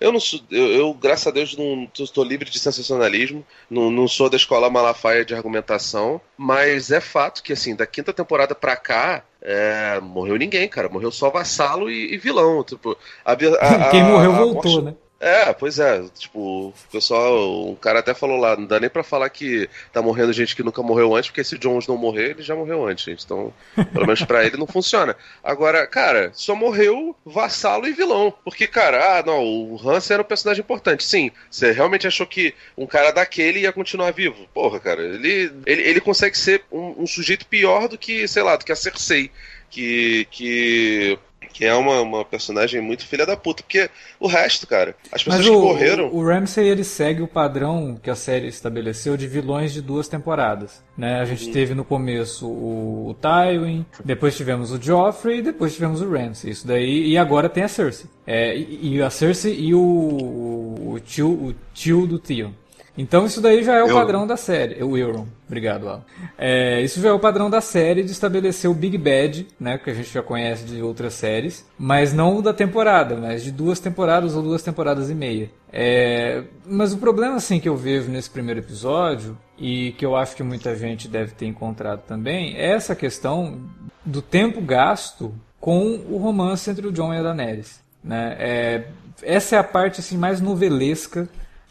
Eu 0.00 0.12
não 0.12 0.20
sou, 0.20 0.40
eu, 0.50 0.66
eu 0.68 0.94
graças 0.94 1.26
a 1.26 1.30
Deus, 1.30 1.56
não 1.56 1.88
estou 1.98 2.24
livre 2.24 2.48
de 2.50 2.58
sensacionalismo, 2.58 3.44
não, 3.70 3.90
não 3.90 4.06
sou 4.06 4.28
da 4.30 4.36
escola 4.36 4.70
Malafaia 4.70 5.24
de 5.24 5.34
argumentação, 5.34 6.20
mas 6.36 6.90
é 6.90 7.00
fato 7.00 7.42
que, 7.42 7.52
assim, 7.52 7.74
da 7.74 7.86
quinta 7.86 8.12
temporada 8.12 8.54
pra 8.54 8.76
cá, 8.78 9.22
é, 9.42 10.00
morreu 10.00 10.36
ninguém, 10.36 10.68
cara. 10.68 10.88
Morreu 10.88 11.10
só 11.10 11.30
vassalo 11.30 11.90
e, 11.90 12.14
e 12.14 12.18
vilão. 12.18 12.62
Tipo, 12.64 12.96
a, 13.24 13.32
a, 13.32 13.36
Quem 13.90 14.02
morreu 14.04 14.32
voltou, 14.32 14.82
morte... 14.82 14.84
né? 14.84 14.94
É, 15.20 15.52
pois 15.52 15.80
é, 15.80 16.00
tipo, 16.16 16.68
o 16.68 16.74
pessoal, 16.92 17.68
um 17.68 17.74
cara 17.74 17.98
até 17.98 18.14
falou 18.14 18.36
lá, 18.36 18.56
não 18.56 18.66
dá 18.66 18.78
nem 18.78 18.88
pra 18.88 19.02
falar 19.02 19.28
que 19.30 19.68
tá 19.92 20.00
morrendo 20.00 20.32
gente 20.32 20.54
que 20.54 20.62
nunca 20.62 20.80
morreu 20.80 21.16
antes, 21.16 21.28
porque 21.28 21.42
se 21.42 21.58
Jones 21.58 21.88
não 21.88 21.96
morrer, 21.96 22.30
ele 22.30 22.42
já 22.42 22.54
morreu 22.54 22.86
antes, 22.86 23.04
gente. 23.04 23.24
Então, 23.24 23.52
pelo 23.92 24.06
menos 24.06 24.22
pra 24.22 24.44
ele 24.44 24.56
não 24.56 24.66
funciona. 24.66 25.16
Agora, 25.42 25.84
cara, 25.88 26.30
só 26.34 26.54
morreu 26.54 27.16
vassalo 27.24 27.88
e 27.88 27.92
vilão. 27.92 28.32
Porque, 28.44 28.68
cara, 28.68 29.18
ah, 29.18 29.22
não, 29.26 29.44
o 29.44 29.80
Hans 29.84 30.08
era 30.08 30.22
um 30.22 30.24
personagem 30.24 30.62
importante. 30.62 31.02
Sim, 31.02 31.32
você 31.50 31.72
realmente 31.72 32.06
achou 32.06 32.26
que 32.26 32.54
um 32.76 32.86
cara 32.86 33.10
daquele 33.10 33.60
ia 33.60 33.72
continuar 33.72 34.12
vivo? 34.12 34.46
Porra, 34.54 34.78
cara, 34.78 35.02
ele, 35.02 35.52
ele, 35.66 35.82
ele 35.82 36.00
consegue 36.00 36.38
ser 36.38 36.62
um, 36.70 37.02
um 37.02 37.06
sujeito 37.08 37.44
pior 37.46 37.88
do 37.88 37.98
que, 37.98 38.28
sei 38.28 38.42
lá, 38.44 38.54
do 38.54 38.64
que 38.64 38.72
a 38.72 38.76
Cersei. 38.76 39.32
Que, 39.70 40.26
que 40.30 41.18
que 41.58 41.64
é 41.64 41.74
uma, 41.74 42.00
uma 42.02 42.24
personagem 42.24 42.80
muito 42.80 43.04
filha 43.04 43.26
da 43.26 43.36
puta. 43.36 43.64
Porque 43.64 43.90
o 44.20 44.28
resto, 44.28 44.64
cara, 44.64 44.94
as 45.10 45.24
pessoas 45.24 45.44
o, 45.44 45.50
que 45.50 45.58
morreram. 45.58 46.08
O, 46.08 46.18
o 46.18 46.24
Ramsey 46.24 46.68
ele 46.68 46.84
segue 46.84 47.20
o 47.20 47.26
padrão 47.26 47.98
que 48.00 48.08
a 48.08 48.14
série 48.14 48.46
estabeleceu 48.46 49.16
de 49.16 49.26
vilões 49.26 49.72
de 49.72 49.82
duas 49.82 50.06
temporadas. 50.06 50.80
Né? 50.96 51.18
A 51.20 51.24
gente 51.24 51.46
uhum. 51.46 51.52
teve 51.52 51.74
no 51.74 51.84
começo 51.84 52.46
o, 52.46 53.08
o 53.08 53.14
Tywin, 53.14 53.84
depois 54.04 54.36
tivemos 54.36 54.70
o 54.70 54.80
Joffrey 54.80 55.40
e 55.40 55.42
depois 55.42 55.74
tivemos 55.74 56.00
o 56.00 56.08
Ramsey. 56.08 56.52
Isso 56.52 56.64
daí, 56.64 57.08
e 57.08 57.18
agora 57.18 57.48
tem 57.48 57.64
a 57.64 57.68
Cersei. 57.68 58.06
É, 58.24 58.56
e, 58.56 58.94
e, 58.94 59.02
a 59.02 59.10
Cersei 59.10 59.58
e 59.58 59.74
o, 59.74 59.80
o, 59.80 61.00
tio, 61.04 61.28
o 61.28 61.54
tio 61.74 62.06
do 62.06 62.20
Theon. 62.20 62.52
Então 62.98 63.24
isso 63.24 63.40
daí 63.40 63.62
já 63.62 63.76
é 63.76 63.82
o 63.84 63.94
padrão 63.94 64.26
da 64.26 64.36
série. 64.36 64.82
O 64.82 64.98
Euron, 64.98 65.24
obrigado, 65.46 65.88
Alan. 65.88 66.04
É, 66.36 66.82
isso 66.82 67.00
já 67.00 67.10
é 67.10 67.12
o 67.12 67.20
padrão 67.20 67.48
da 67.48 67.60
série 67.60 68.02
de 68.02 68.10
estabelecer 68.10 68.68
o 68.68 68.74
Big 68.74 68.98
Bad, 68.98 69.46
né, 69.58 69.78
que 69.78 69.88
a 69.88 69.94
gente 69.94 70.12
já 70.12 70.20
conhece 70.20 70.64
de 70.64 70.82
outras 70.82 71.14
séries, 71.14 71.64
mas 71.78 72.12
não 72.12 72.42
da 72.42 72.52
temporada, 72.52 73.14
mas 73.14 73.44
de 73.44 73.52
duas 73.52 73.78
temporadas 73.78 74.34
ou 74.34 74.42
duas 74.42 74.64
temporadas 74.64 75.10
e 75.10 75.14
meia. 75.14 75.48
É, 75.72 76.42
mas 76.66 76.92
o 76.92 76.98
problema 76.98 77.36
assim 77.36 77.60
que 77.60 77.68
eu 77.68 77.76
vejo 77.76 78.10
nesse 78.10 78.28
primeiro 78.28 78.58
episódio 78.58 79.38
e 79.56 79.92
que 79.92 80.04
eu 80.04 80.16
acho 80.16 80.34
que 80.34 80.42
muita 80.42 80.74
gente 80.74 81.06
deve 81.06 81.32
ter 81.34 81.46
encontrado 81.46 82.00
também 82.00 82.56
é 82.56 82.72
essa 82.72 82.96
questão 82.96 83.60
do 84.04 84.20
tempo 84.20 84.60
gasto 84.60 85.32
com 85.60 86.00
o 86.08 86.16
romance 86.16 86.68
entre 86.68 86.84
o 86.84 86.92
John 86.92 87.14
e 87.14 87.18
a 87.18 87.22
Daenerys. 87.22 87.80
Né? 88.02 88.36
É, 88.40 88.84
essa 89.22 89.54
é 89.54 89.58
a 89.58 89.64
parte 89.64 90.00
assim 90.00 90.16
mais 90.16 90.40
novelesca 90.40 91.28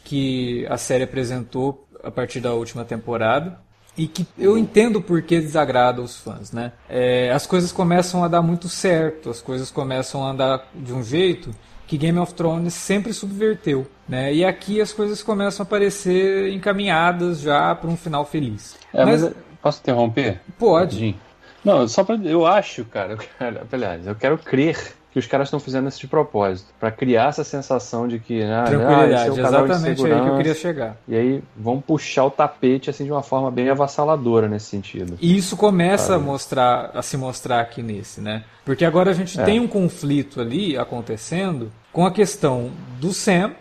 que 0.08 0.66
a 0.70 0.78
série 0.78 1.04
apresentou 1.04 1.86
a 2.02 2.10
partir 2.10 2.40
da 2.40 2.54
última 2.54 2.82
temporada 2.82 3.60
e 3.94 4.06
que 4.06 4.26
eu 4.38 4.56
entendo 4.56 5.02
por 5.02 5.20
que 5.20 5.38
desagrada 5.38 6.00
os 6.00 6.16
fãs, 6.16 6.50
né? 6.50 6.72
É, 6.88 7.30
as 7.30 7.46
coisas 7.46 7.70
começam 7.70 8.24
a 8.24 8.28
dar 8.28 8.40
muito 8.40 8.70
certo, 8.70 9.28
as 9.28 9.42
coisas 9.42 9.70
começam 9.70 10.26
a 10.26 10.30
andar 10.30 10.66
de 10.74 10.94
um 10.94 11.04
jeito 11.04 11.54
que 11.86 11.98
Game 11.98 12.18
of 12.18 12.32
Thrones 12.32 12.72
sempre 12.72 13.12
subverteu, 13.12 13.86
né? 14.08 14.32
E 14.32 14.46
aqui 14.46 14.80
as 14.80 14.94
coisas 14.94 15.22
começam 15.22 15.62
a 15.62 15.66
parecer 15.66 16.54
encaminhadas 16.54 17.40
já 17.40 17.74
para 17.74 17.90
um 17.90 17.96
final 17.96 18.24
feliz. 18.24 18.78
É, 18.94 19.04
mas, 19.04 19.22
mas 19.22 19.34
posso 19.60 19.80
interromper? 19.82 20.40
Pode. 20.58 21.14
Não, 21.62 21.86
só 21.86 22.02
para 22.02 22.16
eu 22.24 22.46
acho, 22.46 22.82
cara, 22.86 23.12
eu 23.12 23.18
quero, 23.18 23.60
aliás, 23.70 24.06
eu 24.06 24.14
quero 24.14 24.38
crer 24.38 24.94
que 25.18 25.24
os 25.24 25.26
caras 25.26 25.48
estão 25.48 25.58
fazendo 25.58 25.88
isso 25.88 25.98
de 25.98 26.06
propósito, 26.06 26.72
para 26.78 26.90
criar 26.90 27.28
essa 27.28 27.42
sensação 27.42 28.06
de 28.06 28.18
que, 28.20 28.44
né, 28.44 28.62
Tranquilidade, 28.64 29.12
ah, 29.12 29.16
esse 29.16 29.28
é 29.28 29.32
o 29.32 29.46
exatamente 29.46 30.06
aí 30.06 30.20
que 30.20 30.28
eu 30.28 30.36
queria 30.36 30.54
chegar. 30.54 30.96
E 31.08 31.16
aí 31.16 31.42
vão 31.56 31.80
puxar 31.80 32.24
o 32.24 32.30
tapete 32.30 32.88
assim 32.88 33.04
de 33.04 33.10
uma 33.10 33.22
forma 33.22 33.50
bem 33.50 33.68
avassaladora 33.68 34.48
nesse 34.48 34.66
sentido. 34.66 35.18
E 35.20 35.36
isso 35.36 35.56
começa 35.56 36.14
a 36.14 36.18
mostrar, 36.18 36.90
a 36.94 37.02
se 37.02 37.16
mostrar 37.16 37.60
aqui 37.60 37.82
nesse, 37.82 38.20
né? 38.20 38.44
Porque 38.64 38.84
agora 38.84 39.10
a 39.10 39.14
gente 39.14 39.40
é. 39.40 39.44
tem 39.44 39.58
um 39.58 39.66
conflito 39.66 40.40
ali 40.40 40.76
acontecendo 40.76 41.72
com 41.92 42.06
a 42.06 42.12
questão 42.12 42.70
do 43.00 43.12
Sam, 43.12 43.52